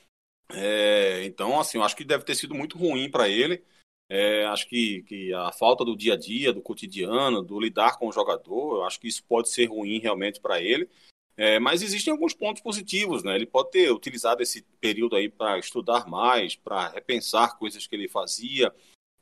É, 0.51 1.25
então, 1.25 1.59
assim, 1.59 1.79
eu 1.79 1.85
acho 1.85 1.97
que 1.97 2.05
deve 2.05 2.25
ter 2.25 2.35
sido 2.35 2.55
muito 2.55 2.79
ruim 2.79 3.11
para 3.11 3.29
ele. 3.29 3.63
É, 4.09 4.45
acho 4.47 4.69
que, 4.69 5.03
que 5.03 5.33
a 5.33 5.53
falta 5.53 5.85
do 5.85 5.97
dia 5.97 6.15
a 6.15 6.17
dia, 6.17 6.53
do 6.53 6.63
cotidiano, 6.63 7.43
do 7.43 7.59
lidar 7.59 7.99
com 7.99 8.09
o 8.09 8.13
jogador, 8.13 8.77
eu 8.77 8.85
acho 8.85 9.01
que 9.01 9.09
isso 9.09 9.25
pode 9.25 9.49
ser 9.49 9.67
ruim 9.67 9.99
realmente 9.99 10.41
para 10.41 10.61
ele. 10.61 10.89
É, 11.37 11.59
mas 11.59 11.83
existem 11.83 12.13
alguns 12.13 12.35
pontos 12.35 12.63
positivos, 12.63 13.25
né? 13.25 13.35
Ele 13.35 13.47
pode 13.47 13.71
ter 13.71 13.91
utilizado 13.91 14.43
esse 14.43 14.63
período 14.81 15.17
aí 15.17 15.31
para 15.31 15.59
estudar 15.59 16.07
mais, 16.07 16.55
para 16.55 16.89
repensar 16.89 17.59
coisas 17.59 17.87
que 17.87 17.97
ele 17.97 18.07
fazia, 18.07 18.73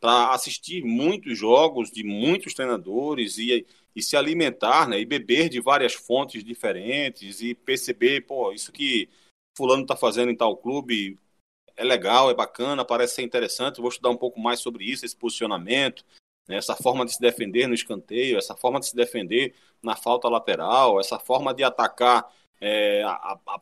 para 0.01 0.33
assistir 0.33 0.83
muitos 0.83 1.39
jogos 1.39 1.91
de 1.91 2.03
muitos 2.03 2.55
treinadores 2.55 3.39
e, 3.39 3.67
e 3.95 4.03
se 4.03 4.17
alimentar, 4.17 4.89
né? 4.89 4.99
E 4.99 5.05
beber 5.05 5.49
de 5.49 5.61
várias 5.61 5.95
fontes 5.95 6.43
diferentes 6.43 7.41
e 7.43 7.55
perceber, 7.55 8.23
pô, 8.23 8.53
isso 8.53 8.73
que 8.73 9.09
fulano 9.57 9.83
está 9.83 9.95
fazendo 9.95 10.31
em 10.31 10.37
tal 10.37 10.57
clube 10.57 11.19
é 11.77 11.85
legal, 11.85 12.31
é 12.31 12.35
bacana, 12.35 12.85
parece 12.85 13.17
ser 13.17 13.23
interessante. 13.23 13.81
Vou 13.81 13.91
estudar 13.91 14.11
um 14.11 14.17
pouco 14.17 14.41
mais 14.41 14.61
sobre 14.61 14.85
isso, 14.85 15.05
esse 15.05 15.17
posicionamento, 15.17 16.05
né, 16.49 16.57
essa 16.57 16.75
forma 16.75 17.05
de 17.05 17.13
se 17.15 17.21
defender 17.21 17.67
no 17.67 17.75
escanteio, 17.75 18.39
essa 18.39 18.57
forma 18.57 18.81
de 18.81 18.87
se 18.87 18.97
defender 18.97 19.55
na 19.83 19.97
falta 19.97 20.29
lateral, 20.29 20.99
essa 21.01 21.19
forma 21.19 21.55
de 21.55 21.63
atacar 21.63 22.31
é, 22.61 23.03
a, 23.03 23.39
a, 23.47 23.61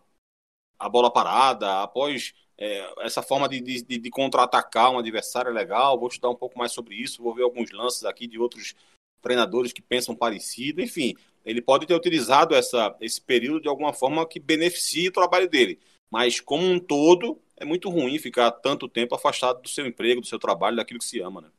a, 0.78 0.88
bola 0.88 1.12
parada, 1.12 1.82
após 1.82 2.34
é, 2.58 2.92
essa 3.00 3.22
forma 3.22 3.48
de, 3.48 3.60
de, 3.60 3.82
de 3.82 4.10
contra-atacar 4.10 4.90
um 4.90 4.98
adversário 4.98 5.50
é 5.50 5.54
legal. 5.54 5.98
Vou 5.98 6.08
estudar 6.08 6.30
um 6.30 6.34
pouco 6.34 6.58
mais 6.58 6.72
sobre 6.72 6.96
isso, 6.96 7.22
vou 7.22 7.34
ver 7.34 7.44
alguns 7.44 7.70
lances 7.70 8.04
aqui 8.04 8.26
de 8.26 8.38
outros 8.38 8.74
treinadores 9.22 9.72
que 9.72 9.80
pensam 9.80 10.14
parecido. 10.14 10.82
Enfim, 10.82 11.14
ele 11.44 11.62
pode 11.62 11.86
ter 11.86 11.94
utilizado 11.94 12.54
essa, 12.54 12.96
esse 13.00 13.20
período 13.20 13.62
de 13.62 13.68
alguma 13.68 13.92
forma 13.92 14.26
que 14.26 14.40
beneficie 14.40 15.08
o 15.08 15.12
trabalho 15.12 15.48
dele. 15.48 15.78
Mas, 16.10 16.40
como 16.40 16.66
um 16.66 16.80
todo, 16.80 17.40
é 17.56 17.64
muito 17.64 17.88
ruim 17.88 18.18
ficar 18.18 18.50
tanto 18.50 18.88
tempo 18.88 19.14
afastado 19.14 19.62
do 19.62 19.68
seu 19.68 19.86
emprego, 19.86 20.20
do 20.20 20.26
seu 20.26 20.38
trabalho, 20.38 20.76
daquilo 20.76 20.98
que 20.98 21.04
se 21.04 21.20
ama, 21.20 21.40
né? 21.40 21.50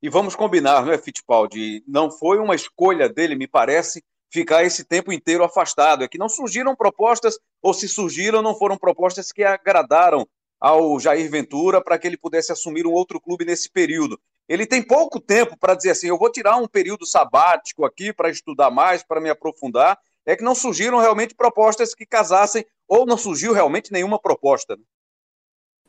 E 0.00 0.08
vamos 0.08 0.34
combinar, 0.34 0.84
não 0.84 0.92
é, 0.92 0.98
Fittipaldi? 0.98 1.82
Não 1.86 2.10
foi 2.10 2.38
uma 2.38 2.54
escolha 2.54 3.08
dele, 3.08 3.36
me 3.36 3.46
parece, 3.46 4.02
ficar 4.32 4.64
esse 4.64 4.84
tempo 4.84 5.12
inteiro 5.12 5.44
afastado. 5.44 6.02
É 6.02 6.08
que 6.08 6.18
não 6.18 6.28
surgiram 6.28 6.74
propostas, 6.74 7.38
ou 7.60 7.74
se 7.74 7.88
surgiram, 7.88 8.42
não 8.42 8.56
foram 8.56 8.76
propostas 8.76 9.30
que 9.30 9.44
agradaram 9.44 10.26
ao 10.58 10.98
Jair 10.98 11.30
Ventura 11.30 11.82
para 11.82 11.98
que 11.98 12.06
ele 12.06 12.16
pudesse 12.16 12.52
assumir 12.52 12.86
um 12.86 12.92
outro 12.92 13.20
clube 13.20 13.44
nesse 13.44 13.70
período. 13.70 14.18
Ele 14.48 14.66
tem 14.66 14.82
pouco 14.82 15.20
tempo 15.20 15.56
para 15.58 15.74
dizer 15.74 15.90
assim: 15.90 16.08
eu 16.08 16.18
vou 16.18 16.30
tirar 16.30 16.56
um 16.56 16.66
período 16.66 17.06
sabático 17.06 17.84
aqui 17.84 18.12
para 18.12 18.30
estudar 18.30 18.70
mais, 18.70 19.02
para 19.02 19.20
me 19.20 19.30
aprofundar. 19.30 19.98
É 20.24 20.36
que 20.36 20.44
não 20.44 20.54
surgiram 20.54 20.98
realmente 20.98 21.34
propostas 21.34 21.94
que 21.94 22.06
casassem, 22.06 22.64
ou 22.86 23.04
não 23.04 23.16
surgiu 23.16 23.52
realmente 23.52 23.92
nenhuma 23.92 24.20
proposta. 24.20 24.76
Né? 24.76 24.82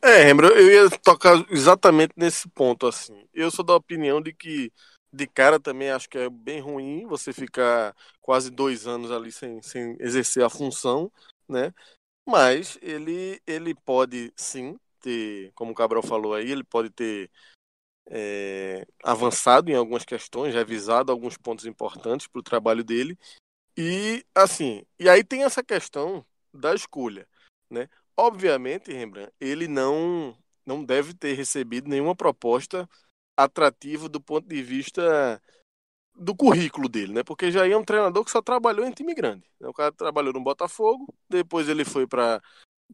É, 0.04 0.24
Rembrandt, 0.24 0.58
eu 0.58 0.70
ia 0.70 0.90
tocar 0.90 1.46
exatamente 1.50 2.14
nesse 2.18 2.50
ponto, 2.50 2.88
assim. 2.88 3.26
Eu 3.34 3.50
sou 3.50 3.64
da 3.64 3.76
opinião 3.76 4.22
de 4.22 4.34
que, 4.34 4.70
de 5.14 5.28
cara, 5.28 5.60
também 5.60 5.92
acho 5.92 6.10
que 6.10 6.18
é 6.18 6.30
bem 6.30 6.60
ruim 6.60 7.06
você 7.06 7.32
ficar 7.32 7.96
quase 8.20 8.50
dois 8.50 8.88
anos 8.88 9.12
ali 9.12 9.32
sem, 9.32 9.62
sem 9.62 9.96
exercer 10.00 10.44
a 10.44 10.50
função, 10.50 11.12
né? 11.48 11.72
Mas 12.28 12.80
ele, 12.82 13.40
ele 13.46 13.76
pode, 13.76 14.34
sim, 14.36 14.78
ter, 15.00 15.52
como 15.54 15.72
o 15.72 15.76
Cabral 15.76 16.02
falou 16.02 16.34
aí, 16.34 16.50
ele 16.50 16.64
pode 16.64 16.90
ter 16.90 17.30
é, 18.08 18.88
avançado 19.04 19.70
em 19.70 19.76
algumas 19.76 20.04
questões, 20.04 20.54
revisado 20.54 21.12
alguns 21.12 21.38
pontos 21.38 21.66
importantes 21.66 22.28
para 22.28 22.40
o 22.40 22.44
trabalho 22.44 22.84
dele. 22.84 23.18
E, 23.78 24.26
assim, 24.34 24.84
e 25.00 25.08
aí 25.08 25.24
tem 25.24 25.44
essa 25.44 25.64
questão 25.64 26.26
da 26.52 26.74
escolha, 26.74 27.28
né? 27.70 27.88
Obviamente, 28.18 28.92
Rembrandt, 28.92 29.32
ele 29.40 29.68
não, 29.68 30.36
não 30.66 30.84
deve 30.84 31.14
ter 31.14 31.34
recebido 31.34 31.90
nenhuma 31.90 32.16
proposta 32.16 32.90
atrativa 33.38 34.08
do 34.08 34.22
ponto 34.22 34.48
de 34.48 34.62
vista 34.62 35.42
do 36.16 36.36
currículo 36.36 36.88
dele, 36.88 37.14
né? 37.14 37.24
Porque 37.24 37.52
já 37.52 37.68
é 37.68 37.76
um 37.76 37.84
treinador 37.84 38.24
que 38.24 38.32
só 38.32 38.42
trabalhou 38.42 38.86
em 38.86 38.92
time 38.92 39.14
grande. 39.14 39.44
Né? 39.60 39.68
O 39.68 39.74
cara 39.74 39.92
trabalhou 39.92 40.34
no 40.34 40.44
Botafogo, 40.44 41.14
depois 41.28 41.68
ele 41.68 41.84
foi 41.84 42.06
para 42.08 42.42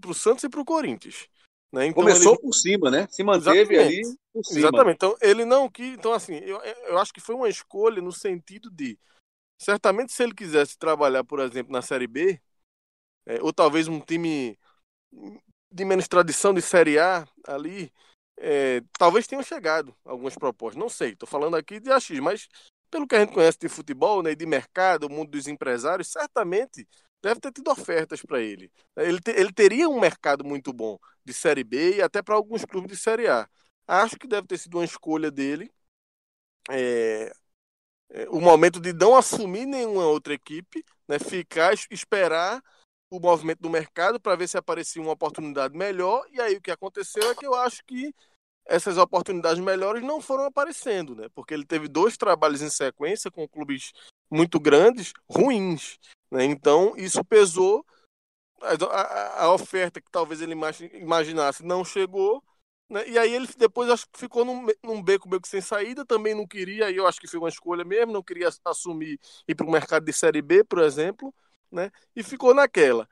o 0.05 0.13
Santos 0.13 0.43
e 0.43 0.49
para 0.49 0.61
o 0.61 0.65
Corinthians. 0.65 1.27
Né? 1.71 1.87
Então 1.87 2.03
Começou 2.03 2.33
ele... 2.33 2.41
por 2.41 2.53
cima, 2.53 2.89
né? 2.89 3.07
Se 3.09 3.23
manteve 3.23 3.75
Exatamente. 3.75 4.07
ali 4.07 4.17
por 4.33 4.45
cima. 4.45 4.59
Exatamente. 4.59 4.95
Então 4.95 5.17
ele 5.21 5.45
não 5.45 5.69
quis. 5.69 5.93
Então, 5.93 6.13
assim, 6.13 6.35
eu, 6.37 6.57
eu 6.61 6.97
acho 6.97 7.13
que 7.13 7.21
foi 7.21 7.35
uma 7.35 7.49
escolha 7.49 8.01
no 8.01 8.11
sentido 8.11 8.69
de. 8.71 8.97
Certamente, 9.61 10.13
se 10.13 10.23
ele 10.23 10.33
quisesse 10.33 10.77
trabalhar, 10.77 11.23
por 11.23 11.39
exemplo, 11.41 11.73
na 11.73 11.81
Série 11.81 12.07
B, 12.07 12.39
é, 13.25 13.41
ou 13.41 13.51
talvez 13.51 13.89
um 13.89 13.99
time 13.99 14.57
de 15.71 15.85
menos 15.85 16.07
tradição 16.07 16.53
de 16.53 16.61
Série 16.61 16.97
A 16.97 17.27
ali, 17.45 17.91
é, 18.39 18.81
talvez 18.97 19.27
tenham 19.27 19.43
chegado 19.43 19.95
algumas 20.05 20.35
propostas. 20.35 20.79
Não 20.79 20.89
sei, 20.89 21.11
estou 21.11 21.27
falando 21.27 21.55
aqui 21.55 21.79
de 21.79 21.91
AX, 21.91 22.09
mas 22.21 22.47
pelo 22.89 23.07
que 23.07 23.15
a 23.15 23.19
gente 23.19 23.33
conhece 23.33 23.59
de 23.59 23.69
futebol, 23.69 24.23
né, 24.23 24.33
de 24.33 24.45
mercado, 24.45 25.05
o 25.05 25.09
mundo 25.11 25.31
dos 25.31 25.47
empresários, 25.47 26.07
certamente 26.07 26.87
deve 27.21 27.39
ter 27.39 27.51
tido 27.51 27.69
ofertas 27.69 28.21
para 28.21 28.41
ele. 28.41 28.71
Ele, 28.95 29.19
te, 29.19 29.31
ele 29.31 29.51
teria 29.51 29.89
um 29.89 29.99
mercado 29.99 30.43
muito 30.43 30.71
bom 30.73 30.97
de 31.23 31.33
Série 31.33 31.63
B 31.63 31.97
e 31.97 32.01
até 32.01 32.21
para 32.21 32.35
alguns 32.35 32.65
clubes 32.65 32.91
de 32.91 32.97
Série 32.97 33.27
A. 33.27 33.47
Acho 33.87 34.17
que 34.17 34.27
deve 34.27 34.47
ter 34.47 34.57
sido 34.57 34.77
uma 34.77 34.85
escolha 34.85 35.29
dele. 35.29 35.71
É, 36.69 37.31
é, 38.11 38.29
o 38.29 38.39
momento 38.39 38.79
de 38.79 38.93
não 38.93 39.15
assumir 39.15 39.65
nenhuma 39.65 40.05
outra 40.05 40.33
equipe, 40.33 40.83
né, 41.07 41.19
ficar, 41.19 41.73
esperar 41.91 42.61
o 43.09 43.19
movimento 43.19 43.59
do 43.59 43.69
mercado 43.69 44.19
para 44.19 44.35
ver 44.35 44.47
se 44.47 44.57
aparecia 44.57 45.01
uma 45.01 45.13
oportunidade 45.13 45.75
melhor. 45.75 46.25
E 46.31 46.39
aí 46.39 46.55
o 46.55 46.61
que 46.61 46.71
aconteceu 46.71 47.31
é 47.31 47.35
que 47.35 47.45
eu 47.45 47.55
acho 47.55 47.83
que 47.85 48.13
essas 48.65 48.97
oportunidades 48.97 49.59
melhores 49.59 50.03
não 50.03 50.21
foram 50.21 50.45
aparecendo, 50.45 51.15
né? 51.15 51.27
Porque 51.33 51.53
ele 51.53 51.65
teve 51.65 51.87
dois 51.87 52.15
trabalhos 52.15 52.61
em 52.61 52.69
sequência 52.69 53.31
com 53.31 53.47
clubes 53.47 53.91
muito 54.29 54.59
grandes, 54.59 55.11
ruins. 55.29 55.97
Né? 56.31 56.45
Então 56.45 56.93
isso 56.95 57.23
pesou. 57.25 57.83
A, 58.61 59.45
a, 59.45 59.53
oferta 59.53 60.01
que 60.01 60.11
talvez 60.11 60.41
ele 60.41 60.53
imaginasse 60.93 61.65
não 61.65 61.83
chegou. 61.83 62.43
Né? 62.89 63.07
E 63.07 63.17
aí 63.17 63.33
ele 63.33 63.47
depois 63.57 63.89
acho 63.89 64.05
que 64.11 64.19
ficou 64.19 64.43
num, 64.43 64.67
num 64.83 65.01
beco 65.01 65.29
beco 65.29 65.47
sem 65.47 65.61
saída, 65.61 66.05
também 66.05 66.35
não 66.35 66.45
queria, 66.45 66.87
aí 66.87 66.97
eu 66.97 67.07
acho 67.07 67.21
que 67.21 67.27
foi 67.27 67.39
uma 67.39 67.47
escolha 67.47 67.85
mesmo, 67.85 68.11
não 68.11 68.23
queria 68.23 68.49
assumir 68.65 69.17
ir 69.47 69.55
para 69.55 69.65
o 69.65 69.71
mercado 69.71 70.03
de 70.03 70.11
Série 70.11 70.41
B, 70.41 70.63
por 70.63 70.79
exemplo 70.79 71.33
né? 71.71 71.91
E 72.15 72.23
ficou 72.23 72.53
naquela. 72.53 73.07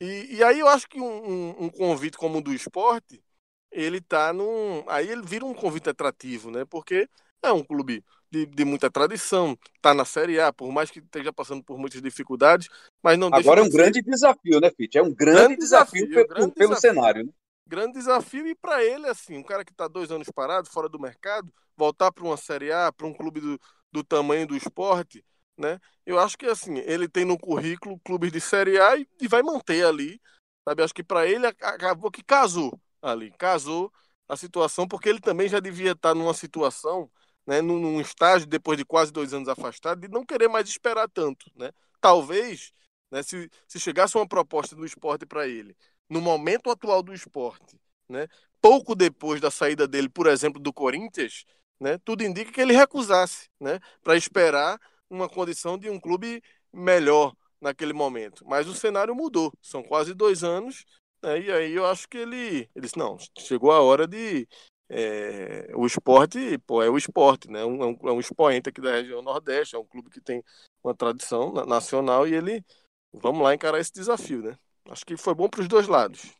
E, 0.00 0.36
e 0.36 0.44
aí 0.44 0.58
eu 0.58 0.68
acho 0.68 0.88
que 0.88 1.00
um, 1.00 1.64
um, 1.64 1.68
convite 1.70 2.16
como 2.16 2.38
o 2.38 2.42
do 2.42 2.52
esporte, 2.52 3.22
ele 3.70 4.00
tá 4.00 4.32
num. 4.32 4.84
Aí 4.88 5.08
ele 5.08 5.22
vira 5.22 5.44
um 5.44 5.54
convite 5.54 5.88
atrativo, 5.88 6.50
né? 6.50 6.64
Porque 6.64 7.08
é 7.42 7.52
um 7.52 7.62
clube 7.62 8.04
de, 8.30 8.46
de 8.46 8.64
muita 8.64 8.90
tradição, 8.90 9.56
tá 9.80 9.92
na 9.92 10.04
Série 10.04 10.40
A, 10.40 10.52
por 10.52 10.72
mais 10.72 10.90
que 10.90 11.00
esteja 11.00 11.32
passando 11.32 11.62
por 11.62 11.78
muitas 11.78 12.00
dificuldades, 12.00 12.68
mas 13.02 13.18
não 13.18 13.28
Agora 13.32 13.60
é 13.60 13.62
um 13.62 13.68
de 13.68 13.76
grande 13.76 14.00
desafio, 14.00 14.58
né, 14.58 14.70
Fitch? 14.70 14.96
É 14.96 15.02
um 15.02 15.14
grande, 15.14 15.38
grande 15.38 15.56
desafio, 15.56 16.06
desafio 16.06 16.14
pelo, 16.14 16.28
grande 16.28 16.54
pelo 16.54 16.68
desafio. 16.70 16.94
cenário, 16.94 17.26
né? 17.26 17.32
Grande 17.66 17.92
desafio, 17.92 18.46
e 18.46 18.54
para 18.54 18.82
ele, 18.82 19.06
assim, 19.06 19.36
um 19.36 19.42
cara 19.42 19.64
que 19.64 19.72
está 19.72 19.86
dois 19.86 20.10
anos 20.10 20.28
parado, 20.34 20.68
fora 20.70 20.88
do 20.88 20.98
mercado, 20.98 21.52
voltar 21.76 22.10
para 22.10 22.24
uma 22.24 22.36
Série 22.36 22.72
A, 22.72 22.90
para 22.90 23.06
um 23.06 23.14
clube 23.14 23.40
do, 23.40 23.60
do 23.90 24.02
tamanho 24.02 24.46
do 24.46 24.56
esporte, 24.56 25.24
né? 25.56 25.78
Eu 26.04 26.18
acho 26.18 26.36
que 26.36 26.46
assim, 26.46 26.78
ele 26.78 27.08
tem 27.08 27.24
no 27.24 27.38
currículo 27.38 27.98
clubes 28.00 28.32
de 28.32 28.40
Série 28.40 28.78
A 28.80 28.96
e, 28.96 29.06
e 29.20 29.28
vai 29.28 29.42
manter 29.42 29.84
ali, 29.84 30.20
sabe? 30.66 30.82
Acho 30.82 30.94
que 30.94 31.04
para 31.04 31.26
ele 31.26 31.46
acabou 31.46 32.10
que 32.10 32.22
casou 32.22 32.78
ali, 33.00 33.30
casou 33.38 33.92
a 34.28 34.36
situação, 34.36 34.86
porque 34.88 35.08
ele 35.08 35.20
também 35.20 35.48
já 35.48 35.60
devia 35.60 35.92
estar 35.92 36.14
numa 36.14 36.34
situação, 36.34 37.10
né, 37.46 37.60
num, 37.60 37.78
num 37.78 38.00
estágio 38.00 38.46
depois 38.46 38.78
de 38.78 38.84
quase 38.84 39.12
dois 39.12 39.34
anos 39.34 39.48
afastado, 39.48 40.00
de 40.00 40.08
não 40.08 40.24
querer 40.24 40.48
mais 40.48 40.68
esperar 40.68 41.08
tanto, 41.08 41.50
né? 41.56 41.70
Talvez, 42.00 42.72
né, 43.10 43.22
se, 43.22 43.50
se 43.68 43.78
chegasse 43.78 44.16
uma 44.16 44.26
proposta 44.26 44.74
do 44.74 44.86
esporte 44.86 45.26
para 45.26 45.46
ele, 45.46 45.76
no 46.08 46.20
momento 46.20 46.70
atual 46.70 47.02
do 47.02 47.12
esporte, 47.12 47.78
né, 48.08 48.26
pouco 48.60 48.94
depois 48.94 49.40
da 49.40 49.50
saída 49.50 49.86
dele, 49.86 50.08
por 50.08 50.26
exemplo, 50.26 50.60
do 50.60 50.72
Corinthians, 50.72 51.44
né, 51.80 51.98
tudo 52.04 52.22
indica 52.24 52.52
que 52.52 52.60
ele 52.60 52.72
recusasse, 52.72 53.48
né, 53.60 53.80
para 54.02 54.16
esperar 54.16 54.78
uma 55.12 55.28
condição 55.28 55.76
de 55.78 55.90
um 55.90 56.00
clube 56.00 56.42
melhor 56.72 57.34
naquele 57.60 57.92
momento. 57.92 58.44
Mas 58.46 58.66
o 58.66 58.74
cenário 58.74 59.14
mudou. 59.14 59.52
São 59.60 59.82
quase 59.82 60.14
dois 60.14 60.42
anos. 60.42 60.84
Né? 61.22 61.42
E 61.42 61.52
aí 61.52 61.72
eu 61.72 61.86
acho 61.86 62.08
que 62.08 62.18
ele, 62.18 62.68
ele 62.74 62.86
disse, 62.86 62.98
não, 62.98 63.16
chegou 63.38 63.70
a 63.70 63.80
hora 63.80 64.06
de. 64.06 64.48
É, 64.94 65.70
o 65.74 65.86
esporte, 65.86 66.58
pô, 66.66 66.82
é 66.82 66.90
o 66.90 66.98
esporte, 66.98 67.48
né? 67.50 67.64
Um, 67.64 67.82
é, 67.82 67.86
um, 67.86 67.98
é 68.08 68.12
um 68.12 68.20
expoente 68.20 68.68
aqui 68.68 68.78
da 68.78 68.92
região 68.92 69.22
Nordeste, 69.22 69.74
é 69.74 69.78
um 69.78 69.86
clube 69.86 70.10
que 70.10 70.20
tem 70.20 70.44
uma 70.84 70.94
tradição 70.94 71.50
nacional 71.64 72.28
e 72.28 72.34
ele, 72.34 72.62
vamos 73.10 73.42
lá 73.42 73.54
encarar 73.54 73.80
esse 73.80 73.90
desafio, 73.90 74.42
né? 74.42 74.58
Acho 74.90 75.06
que 75.06 75.16
foi 75.16 75.34
bom 75.34 75.48
para 75.48 75.62
os 75.62 75.68
dois 75.68 75.86
lados. 75.86 76.34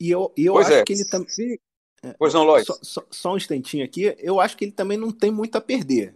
E 0.00 0.10
eu, 0.10 0.32
e 0.38 0.46
eu 0.46 0.54
pois 0.54 0.68
acho 0.68 0.76
é. 0.76 0.84
que 0.84 0.92
ele 0.94 1.04
também. 1.04 1.58
Pois 2.18 2.32
não, 2.32 2.44
Lois. 2.44 2.66
Só, 2.66 2.78
só, 2.80 3.06
só, 3.10 3.32
um 3.34 3.36
instantinho 3.36 3.84
aqui. 3.84 4.14
Eu 4.18 4.40
acho 4.40 4.56
que 4.56 4.64
ele 4.64 4.72
também 4.72 4.96
não 4.96 5.12
tem 5.12 5.30
muito 5.30 5.56
a 5.56 5.60
perder. 5.60 6.14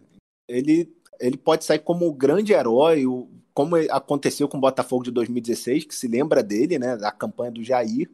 Ele 0.49 0.87
ele 1.21 1.37
pode 1.37 1.65
sair 1.65 1.81
como 1.81 2.07
o 2.07 2.13
grande 2.13 2.53
herói, 2.53 3.05
como 3.53 3.77
aconteceu 3.91 4.49
com 4.49 4.57
o 4.57 4.61
Botafogo 4.61 5.05
de 5.05 5.11
2016, 5.11 5.85
que 5.85 5.95
se 5.95 6.09
lembra 6.09 6.43
dele, 6.43 6.79
né, 6.79 6.97
da 6.97 7.13
campanha 7.13 7.51
do 7.51 7.63
Jair. 7.63 8.11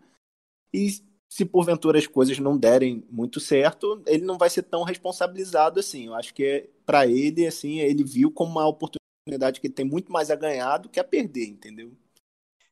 E 0.72 0.90
se 1.28 1.44
porventura 1.44 1.98
as 1.98 2.06
coisas 2.06 2.38
não 2.38 2.56
derem 2.56 3.04
muito 3.10 3.40
certo, 3.40 4.02
ele 4.06 4.24
não 4.24 4.36
vai 4.36 4.50
ser 4.50 4.62
tão 4.62 4.82
responsabilizado 4.82 5.78
assim. 5.80 6.06
Eu 6.06 6.14
acho 6.14 6.34
que 6.34 6.44
é, 6.44 6.68
para 6.84 7.06
ele, 7.06 7.46
assim, 7.46 7.78
ele 7.78 8.02
viu 8.02 8.30
como 8.30 8.50
uma 8.50 8.66
oportunidade 8.66 9.60
que 9.60 9.66
ele 9.66 9.74
tem 9.74 9.84
muito 9.84 10.12
mais 10.12 10.30
a 10.30 10.36
ganhar 10.36 10.78
do 10.78 10.88
que 10.88 11.00
a 11.00 11.04
perder, 11.04 11.48
entendeu? 11.48 11.92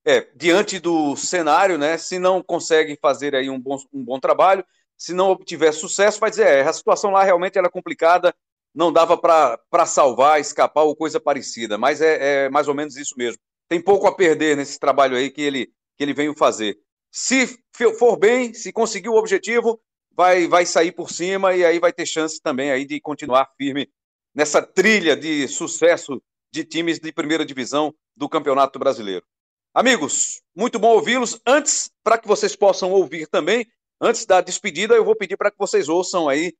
É, 0.05 0.29
diante 0.37 0.79
do 0.79 1.17
cenário, 1.17 1.79
né, 1.79 1.97
se 1.97 2.19
não 2.19 2.43
consegue 2.43 2.97
fazer 3.01 3.35
aí 3.35 3.49
um 3.49 3.59
bom, 3.59 3.79
um 3.93 4.05
bom 4.05 4.21
trabalho, 4.21 4.65
se 4.97 5.15
não 5.15 5.31
obtiver 5.31 5.73
sucesso, 5.73 6.21
vai 6.21 6.31
dizer, 6.31 6.47
é, 6.47 6.63
a 6.63 6.73
situação 6.73 7.11
lá 7.11 7.25
realmente 7.25 7.59
era 7.59 7.71
complicada, 7.71 8.35
não 8.75 8.93
dava 8.93 9.17
para 9.17 9.87
salvar, 9.87 10.41
escapar 10.41 10.83
ou 10.83 10.97
coisa 10.97 11.21
parecida, 11.21 11.79
mas 11.79 12.01
é, 12.01 12.47
é, 12.47 12.51
mais 12.51 12.67
ou 12.67 12.75
menos 12.75 12.97
isso 12.97 13.15
mesmo. 13.17 13.39
Tem 13.69 13.81
pouco 13.81 14.07
a 14.07 14.15
perder 14.15 14.57
nesse 14.57 14.79
trabalho 14.79 15.17
aí 15.17 15.31
que 15.31 15.41
ele, 15.41 15.67
que 15.97 16.03
ele 16.03 16.13
veio 16.13 16.35
fazer. 16.37 16.77
Se 17.11 17.59
for 17.99 18.17
bem, 18.17 18.53
se 18.53 18.73
conseguir 18.73 19.09
o 19.09 19.17
objetivo, 19.17 19.81
vai, 20.11 20.49
vai 20.49 20.67
sair 20.67 20.91
por 20.91 21.11
cima 21.11 21.55
e 21.55 21.65
aí 21.65 21.79
vai 21.79 21.93
ter 21.93 22.07
chance 22.07 22.41
também 22.43 22.71
aí 22.73 22.85
de 22.85 23.01
continuar 23.01 23.49
firme 23.57 23.89
nessa 24.35 24.61
trilha 24.61 25.17
de 25.17 25.47
sucesso 25.47 26.21
de 26.53 26.65
times 26.65 26.99
de 26.99 27.13
primeira 27.13 27.47
divisão 27.47 27.95
do 28.17 28.29
Campeonato 28.29 28.79
Brasileiro. 28.79 29.25
Amigos, 29.73 30.41
muito 30.55 30.79
bom 30.79 30.95
ouvi-los. 30.95 31.41
Antes, 31.47 31.91
para 32.03 32.19
que 32.19 32.29
vocês 32.29 32.55
possam 32.55 32.93
ouvir 32.93 33.27
também, 33.29 33.67
antes 34.01 34.27
da 34.27 34.41
despedida, 34.41 34.95
eu 34.95 35.05
vou 35.05 35.17
pedir 35.17 35.37
para 35.37 35.51
que 35.51 35.59
vocês 35.59 35.89
ouçam 35.89 36.29
aí 36.29 36.53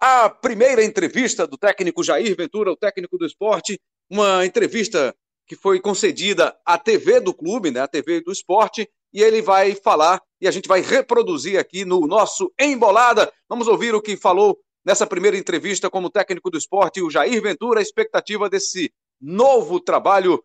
a 0.00 0.28
primeira 0.28 0.84
entrevista 0.84 1.46
do 1.46 1.56
técnico 1.56 2.04
Jair 2.04 2.36
Ventura, 2.36 2.70
o 2.70 2.76
técnico 2.76 3.16
do 3.16 3.26
esporte, 3.26 3.80
uma 4.10 4.44
entrevista 4.44 5.14
que 5.46 5.56
foi 5.56 5.80
concedida 5.80 6.56
à 6.64 6.76
TV 6.76 7.20
do 7.20 7.32
clube, 7.32 7.70
né, 7.70 7.80
à 7.80 7.88
TV 7.88 8.20
do 8.20 8.32
esporte, 8.32 8.88
e 9.12 9.22
ele 9.22 9.40
vai 9.40 9.74
falar 9.74 10.20
e 10.40 10.46
a 10.46 10.50
gente 10.50 10.68
vai 10.68 10.80
reproduzir 10.80 11.58
aqui 11.58 11.84
no 11.84 12.06
nosso 12.06 12.52
Embolada. 12.60 13.32
Vamos 13.48 13.68
ouvir 13.68 13.94
o 13.94 14.02
que 14.02 14.16
falou 14.16 14.58
nessa 14.84 15.06
primeira 15.06 15.36
entrevista 15.36 15.88
como 15.88 16.10
técnico 16.10 16.50
do 16.50 16.58
esporte, 16.58 17.00
o 17.00 17.10
Jair 17.10 17.40
Ventura, 17.40 17.80
a 17.80 17.82
expectativa 17.82 18.50
desse 18.50 18.92
novo 19.20 19.80
trabalho 19.80 20.42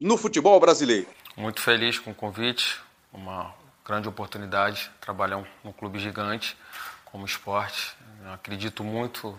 no 0.00 0.16
futebol 0.16 0.60
brasileiro. 0.60 1.06
Muito 1.36 1.60
feliz 1.60 1.98
com 1.98 2.12
o 2.12 2.14
convite, 2.14 2.78
uma 3.12 3.54
grande 3.84 4.08
oportunidade 4.08 4.90
trabalhar 5.00 5.46
num 5.64 5.72
clube 5.72 5.98
gigante 5.98 6.56
como 7.04 7.24
esporte. 7.24 7.96
Eu 8.26 8.32
acredito 8.32 8.82
muito 8.82 9.38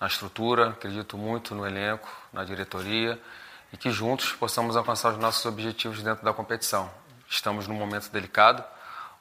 na 0.00 0.08
estrutura, 0.08 0.70
acredito 0.70 1.16
muito 1.16 1.54
no 1.54 1.64
elenco, 1.64 2.08
na 2.32 2.42
diretoria 2.42 3.20
e 3.72 3.76
que 3.76 3.88
juntos 3.88 4.32
possamos 4.32 4.76
alcançar 4.76 5.12
os 5.12 5.18
nossos 5.18 5.46
objetivos 5.46 6.02
dentro 6.02 6.24
da 6.24 6.32
competição. 6.32 6.90
Estamos 7.30 7.68
num 7.68 7.76
momento 7.76 8.10
delicado, 8.10 8.64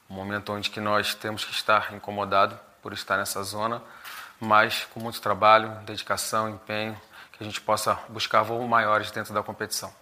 um 0.09 0.15
momento 0.15 0.51
onde 0.51 0.71
que 0.71 0.79
nós 0.79 1.13
temos 1.13 1.45
que 1.45 1.51
estar 1.51 1.93
incomodado 1.93 2.59
por 2.81 2.93
estar 2.93 3.15
nessa 3.15 3.43
zona, 3.43 3.79
mas 4.39 4.85
com 4.85 4.99
muito 4.99 5.21
trabalho, 5.21 5.69
dedicação, 5.85 6.49
empenho, 6.49 6.99
que 7.33 7.43
a 7.43 7.45
gente 7.45 7.61
possa 7.61 7.99
buscar 8.09 8.41
voos 8.41 8.67
maiores 8.67 9.11
dentro 9.11 9.35
da 9.35 9.43
competição. 9.43 9.93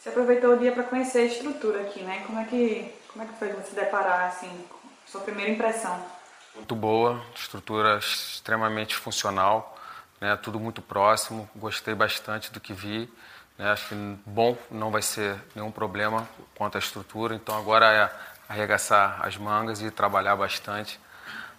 Você 0.00 0.08
aproveitou 0.08 0.54
o 0.54 0.58
dia 0.58 0.72
para 0.72 0.82
conhecer 0.82 1.18
a 1.18 1.24
estrutura 1.26 1.82
aqui, 1.82 2.02
né? 2.02 2.24
Como 2.26 2.40
é 2.40 2.44
que 2.44 2.92
como 3.12 3.24
é 3.24 3.28
que 3.28 3.38
foi 3.38 3.52
você 3.52 3.76
deparar 3.76 4.26
assim, 4.26 4.64
sua 5.06 5.20
primeira 5.20 5.52
impressão? 5.52 6.11
Muito 6.54 6.74
boa, 6.74 7.24
estrutura 7.34 7.98
extremamente 7.98 8.94
funcional, 8.94 9.76
né? 10.20 10.36
Tudo 10.36 10.60
muito 10.60 10.82
próximo. 10.82 11.48
Gostei 11.56 11.94
bastante 11.94 12.52
do 12.52 12.60
que 12.60 12.72
vi. 12.72 13.10
Né? 13.58 13.70
Acho 13.70 13.88
que 13.88 13.94
bom 14.26 14.56
não 14.70 14.90
vai 14.90 15.02
ser 15.02 15.36
nenhum 15.54 15.70
problema 15.70 16.28
quanto 16.54 16.76
à 16.76 16.78
estrutura, 16.78 17.34
então 17.34 17.56
agora 17.56 17.86
é 17.92 18.10
arregaçar 18.48 19.24
as 19.24 19.36
mangas 19.36 19.80
e 19.80 19.90
trabalhar 19.90 20.36
bastante 20.36 21.00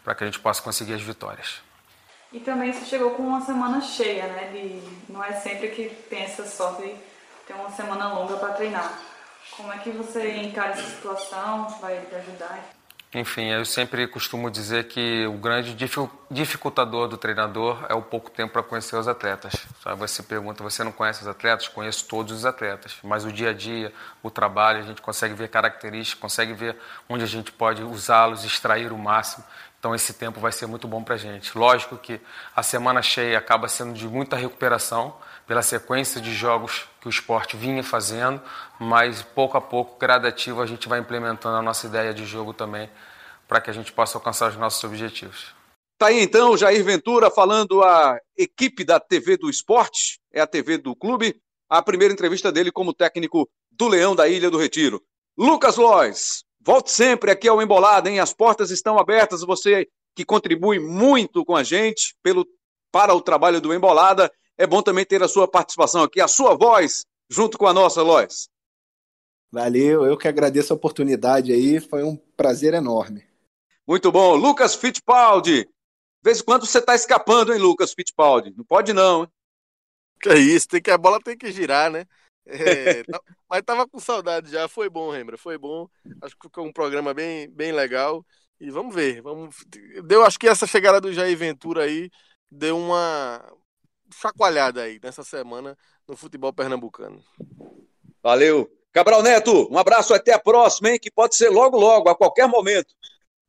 para 0.04 0.14
que 0.14 0.24
a 0.24 0.28
gente 0.28 0.40
possa 0.40 0.62
conseguir 0.62 0.94
as 0.94 1.02
vitórias. 1.02 1.62
E 2.32 2.40
também 2.40 2.74
você 2.74 2.86
chegou 2.86 3.12
com 3.12 3.24
uma 3.24 3.42
semana 3.42 3.80
cheia, 3.82 4.28
né? 4.28 4.50
De, 4.52 5.12
não 5.12 5.24
é 5.24 5.34
sempre 5.34 5.70
que 5.70 5.90
tem 6.10 6.24
essa 6.24 6.46
sorte 6.46 6.82
de 6.84 6.96
ter 7.48 7.54
uma 7.54 7.70
semana 7.70 8.14
longa 8.14 8.38
para 8.38 8.54
treinar. 8.54 8.92
Como 9.56 9.72
é 9.72 9.78
que 9.78 9.92
você 9.92 10.38
encara 10.38 10.72
essa 10.72 10.90
situação? 10.90 11.68
Vai 11.80 12.00
te 12.02 12.16
ajudar? 12.16 12.60
Enfim, 13.16 13.44
eu 13.52 13.64
sempre 13.64 14.08
costumo 14.08 14.50
dizer 14.50 14.88
que 14.88 15.28
o 15.28 15.34
grande 15.34 15.76
dificultador 16.32 17.08
do 17.08 17.16
treinador 17.16 17.86
é 17.88 17.94
o 17.94 18.02
pouco 18.02 18.32
tempo 18.32 18.54
para 18.54 18.64
conhecer 18.64 18.96
os 18.96 19.08
atletas. 19.08 19.54
Você 19.98 20.24
pergunta, 20.24 20.64
você 20.64 20.84
não 20.84 20.92
conhece 20.92 21.22
os 21.22 21.28
atletas? 21.28 21.68
Conheço 21.68 22.06
todos 22.08 22.34
os 22.34 22.44
atletas, 22.44 22.96
mas 23.04 23.24
o 23.24 23.32
dia 23.32 23.52
a 23.52 23.54
dia, 23.54 23.94
o 24.24 24.32
trabalho, 24.32 24.80
a 24.80 24.82
gente 24.82 25.00
consegue 25.00 25.36
ver 25.36 25.50
características, 25.50 26.20
consegue 26.20 26.54
ver 26.54 26.76
onde 27.08 27.24
a 27.24 27.28
gente 27.28 27.52
pode 27.52 27.84
usá-los, 27.84 28.44
extrair 28.44 28.92
o 28.92 28.98
máximo. 28.98 29.44
Então 29.78 29.94
esse 29.94 30.14
tempo 30.14 30.40
vai 30.40 30.52
ser 30.52 30.66
muito 30.66 30.88
bom 30.88 31.04
para 31.04 31.14
a 31.14 31.18
gente. 31.18 31.56
Lógico 31.56 31.98
que 31.98 32.20
a 32.56 32.64
semana 32.64 33.04
cheia 33.04 33.38
acaba 33.38 33.68
sendo 33.68 33.94
de 33.94 34.08
muita 34.08 34.36
recuperação 34.36 35.16
pela 35.54 35.62
sequência 35.62 36.20
de 36.20 36.34
jogos 36.34 36.86
que 37.00 37.06
o 37.06 37.12
esporte 37.12 37.56
vinha 37.56 37.84
fazendo, 37.84 38.42
mas 38.80 39.22
pouco 39.22 39.56
a 39.56 39.62
pouco, 39.62 40.00
gradativo, 40.00 40.60
a 40.64 40.66
gente 40.66 40.90
vai 40.90 40.98
implementando 40.98 41.56
a 41.56 41.62
nossa 41.62 41.86
ideia 41.86 42.12
de 42.12 42.26
jogo 42.26 42.56
também 42.56 42.90
para 43.48 43.62
que 43.62 43.70
a 43.70 43.74
gente 43.74 43.94
possa 43.94 44.18
alcançar 44.18 44.50
os 44.50 44.58
nossos 44.58 44.84
objetivos. 44.84 45.54
Tá 46.00 46.08
aí 46.08 46.24
então 46.24 46.58
Jair 46.58 46.84
Ventura 46.84 47.30
falando 47.30 47.84
a 47.84 48.18
equipe 48.36 48.84
da 48.84 49.00
TV 49.00 49.38
do 49.38 49.48
Esporte, 49.48 50.20
é 50.32 50.42
a 50.42 50.48
TV 50.48 50.80
do 50.80 50.96
clube, 50.96 51.40
a 51.70 51.84
primeira 51.84 52.12
entrevista 52.12 52.52
dele 52.52 52.72
como 52.72 52.92
técnico 52.92 53.48
do 53.72 53.88
Leão 53.88 54.16
da 54.16 54.28
Ilha 54.28 54.50
do 54.50 54.58
Retiro. 54.58 55.04
Lucas 55.38 55.78
Lois, 55.78 56.44
volte 56.60 56.90
sempre 56.90 57.30
aqui 57.30 57.48
ao 57.48 57.62
Embolada, 57.62 58.10
hein? 58.10 58.20
As 58.20 58.34
portas 58.34 58.72
estão 58.72 58.98
abertas, 58.98 59.42
você 59.42 59.88
que 60.16 60.26
contribui 60.26 60.80
muito 60.80 61.46
com 61.46 61.56
a 61.56 61.62
gente 61.62 62.16
pelo 62.24 62.44
para 62.92 63.14
o 63.14 63.22
trabalho 63.22 63.62
do 63.62 63.72
Embolada 63.72 64.32
é 64.58 64.68
bom 64.68 64.82
também 64.82 65.06
ter 65.06 65.22
a 65.24 65.28
sua 65.28 65.48
participação 65.48 66.04
aqui, 66.04 66.22
a 66.22 66.28
sua 66.28 66.56
voz, 66.56 67.06
junto 67.30 67.58
com 67.58 67.68
a 67.68 67.74
nossa, 67.74 68.02
Lois. 68.02 68.50
Valeu, 69.52 70.06
eu 70.06 70.18
que 70.18 70.28
agradeço 70.28 70.74
a 70.74 70.76
oportunidade 70.76 71.52
aí, 71.52 71.80
foi 71.80 72.04
um 72.04 72.16
prazer 72.36 72.74
enorme. 72.74 73.24
Muito 73.86 74.12
bom. 74.12 74.36
Lucas 74.36 74.74
Fittipaldi. 74.76 75.66
De 75.66 75.70
vez 76.24 76.40
em 76.40 76.44
quando 76.44 76.66
você 76.66 76.80
está 76.80 76.96
escapando, 76.96 77.54
hein, 77.54 77.60
Lucas 77.60 77.94
Fittipaldi? 77.94 78.54
Não 78.56 78.64
pode 78.64 78.94
não, 78.94 79.24
hein? 79.24 79.30
Que 80.22 80.30
é 80.30 80.38
isso, 80.38 80.68
tem 80.70 80.82
que, 80.82 80.90
a 80.90 80.98
bola 80.98 81.20
tem 81.22 81.38
que 81.38 81.52
girar, 81.52 81.92
né? 81.92 82.06
É, 82.46 83.04
tá, 83.12 83.22
mas 83.50 83.62
tava 83.62 83.88
com 83.88 84.00
saudade 84.00 84.50
já, 84.50 84.68
foi 84.68 84.90
bom, 84.90 85.12
Rembra, 85.12 85.38
foi 85.38 85.58
bom. 85.58 85.88
Acho 86.22 86.36
que 86.36 86.48
ficou 86.48 86.66
um 86.66 86.72
programa 86.72 87.14
bem, 87.14 87.50
bem 87.50 87.72
legal. 87.72 88.26
E 88.60 88.72
vamos 88.72 88.96
ver, 88.96 89.22
vamos. 89.22 89.56
Deu, 90.06 90.24
acho 90.24 90.40
que 90.40 90.48
essa 90.48 90.66
chegada 90.66 91.02
do 91.02 91.12
Jair 91.12 91.38
Ventura 91.38 91.84
aí 91.84 92.10
deu 92.50 92.78
uma, 92.78 93.44
chacoalhada 94.14 94.84
aí 94.84 95.00
nessa 95.02 95.24
semana 95.24 95.78
no 96.08 96.16
futebol 96.16 96.54
pernambucano. 96.54 97.24
Valeu. 98.22 98.72
Cabral 98.92 99.24
Neto, 99.24 99.68
um 99.72 99.78
abraço 99.78 100.14
até 100.14 100.34
a 100.34 100.40
próxima, 100.40 100.92
hein? 100.92 101.00
Que 101.00 101.10
pode 101.10 101.36
ser 101.36 101.50
logo, 101.50 101.78
logo, 101.78 102.10
a 102.10 102.16
qualquer 102.16 102.48
momento. 102.48 102.94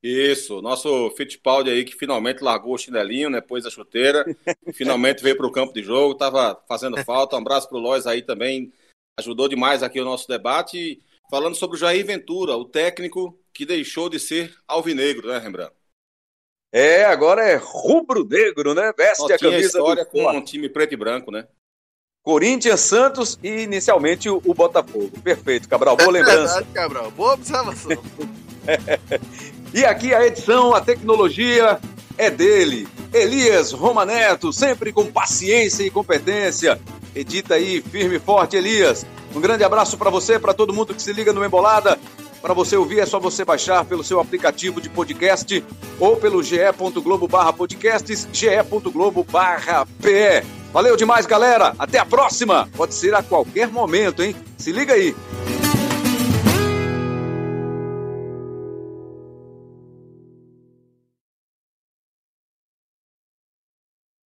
Isso, 0.02 0.60
nosso 0.60 1.10
Fittipaldi 1.16 1.70
aí 1.70 1.84
que 1.84 1.94
finalmente 1.94 2.42
largou 2.42 2.74
o 2.74 2.78
chinelinho, 2.78 3.30
né? 3.30 3.40
Pôs 3.40 3.64
a 3.64 3.70
chuteira, 3.70 4.24
finalmente 4.74 5.22
veio 5.22 5.36
para 5.36 5.46
o 5.46 5.52
campo 5.52 5.72
de 5.72 5.82
jogo, 5.82 6.14
tava 6.14 6.58
fazendo 6.68 7.02
falta. 7.04 7.36
Um 7.36 7.40
abraço 7.40 7.68
pro 7.68 7.78
Lois 7.78 8.06
aí 8.06 8.22
também, 8.22 8.72
ajudou 9.18 9.48
demais 9.48 9.82
aqui 9.82 10.00
o 10.00 10.04
nosso 10.04 10.26
debate. 10.26 11.00
Falando 11.30 11.54
sobre 11.54 11.76
o 11.76 11.78
Jair 11.78 12.04
Ventura, 12.04 12.56
o 12.56 12.64
técnico 12.64 13.38
que 13.52 13.64
deixou 13.64 14.08
de 14.08 14.18
ser 14.18 14.54
alvinegro, 14.66 15.28
né, 15.28 15.38
Rembrandt? 15.38 15.72
É, 16.76 17.04
agora 17.04 17.40
é 17.40 17.54
rubro-negro, 17.54 18.74
né? 18.74 18.92
Veste 18.98 19.32
a 19.32 19.38
camisa. 19.38 19.64
história 19.64 20.04
com 20.04 20.28
um 20.28 20.42
time 20.42 20.68
preto 20.68 20.92
e 20.92 20.96
branco, 20.96 21.30
né? 21.30 21.46
Corinthians, 22.20 22.80
Santos 22.80 23.38
e 23.44 23.62
inicialmente 23.62 24.28
o, 24.28 24.42
o 24.44 24.52
Botafogo. 24.52 25.12
Perfeito, 25.22 25.68
Cabral. 25.68 25.96
Boa 25.96 26.10
lembrança. 26.10 26.40
É 26.40 26.46
verdade, 26.46 26.68
Cabral. 26.74 27.10
Boa 27.12 27.34
observação. 27.34 27.92
e 29.72 29.84
aqui 29.84 30.12
a 30.12 30.26
edição, 30.26 30.74
a 30.74 30.80
tecnologia 30.80 31.78
é 32.18 32.28
dele. 32.28 32.88
Elias 33.12 33.70
Romaneto, 33.70 34.52
sempre 34.52 34.92
com 34.92 35.06
paciência 35.06 35.84
e 35.84 35.90
competência. 35.90 36.80
Edita 37.14 37.54
aí, 37.54 37.82
firme 37.82 38.16
e 38.16 38.18
forte, 38.18 38.56
Elias. 38.56 39.06
Um 39.32 39.40
grande 39.40 39.62
abraço 39.62 39.96
para 39.96 40.10
você, 40.10 40.40
para 40.40 40.52
todo 40.52 40.74
mundo 40.74 40.92
que 40.92 41.00
se 41.00 41.12
liga 41.12 41.32
no 41.32 41.44
Embolada. 41.44 42.00
Para 42.44 42.52
você 42.52 42.76
ouvir 42.76 43.00
é 43.00 43.06
só 43.06 43.18
você 43.18 43.42
baixar 43.42 43.86
pelo 43.86 44.04
seu 44.04 44.20
aplicativo 44.20 44.78
de 44.78 44.90
podcast 44.90 45.64
ou 45.98 46.14
pelo 46.14 46.42
ge.globo 46.42 47.26
barra 47.26 47.54
podcasts, 47.54 48.28
ge.globo 48.30 49.24
barra 49.24 49.86
PE. 50.02 50.44
Valeu 50.70 50.94
demais, 50.94 51.24
galera. 51.24 51.74
Até 51.78 51.98
a 51.98 52.04
próxima. 52.04 52.68
Pode 52.76 52.92
ser 52.92 53.14
a 53.14 53.22
qualquer 53.22 53.68
momento, 53.68 54.22
hein? 54.22 54.36
Se 54.58 54.72
liga 54.72 54.92
aí. 54.92 55.16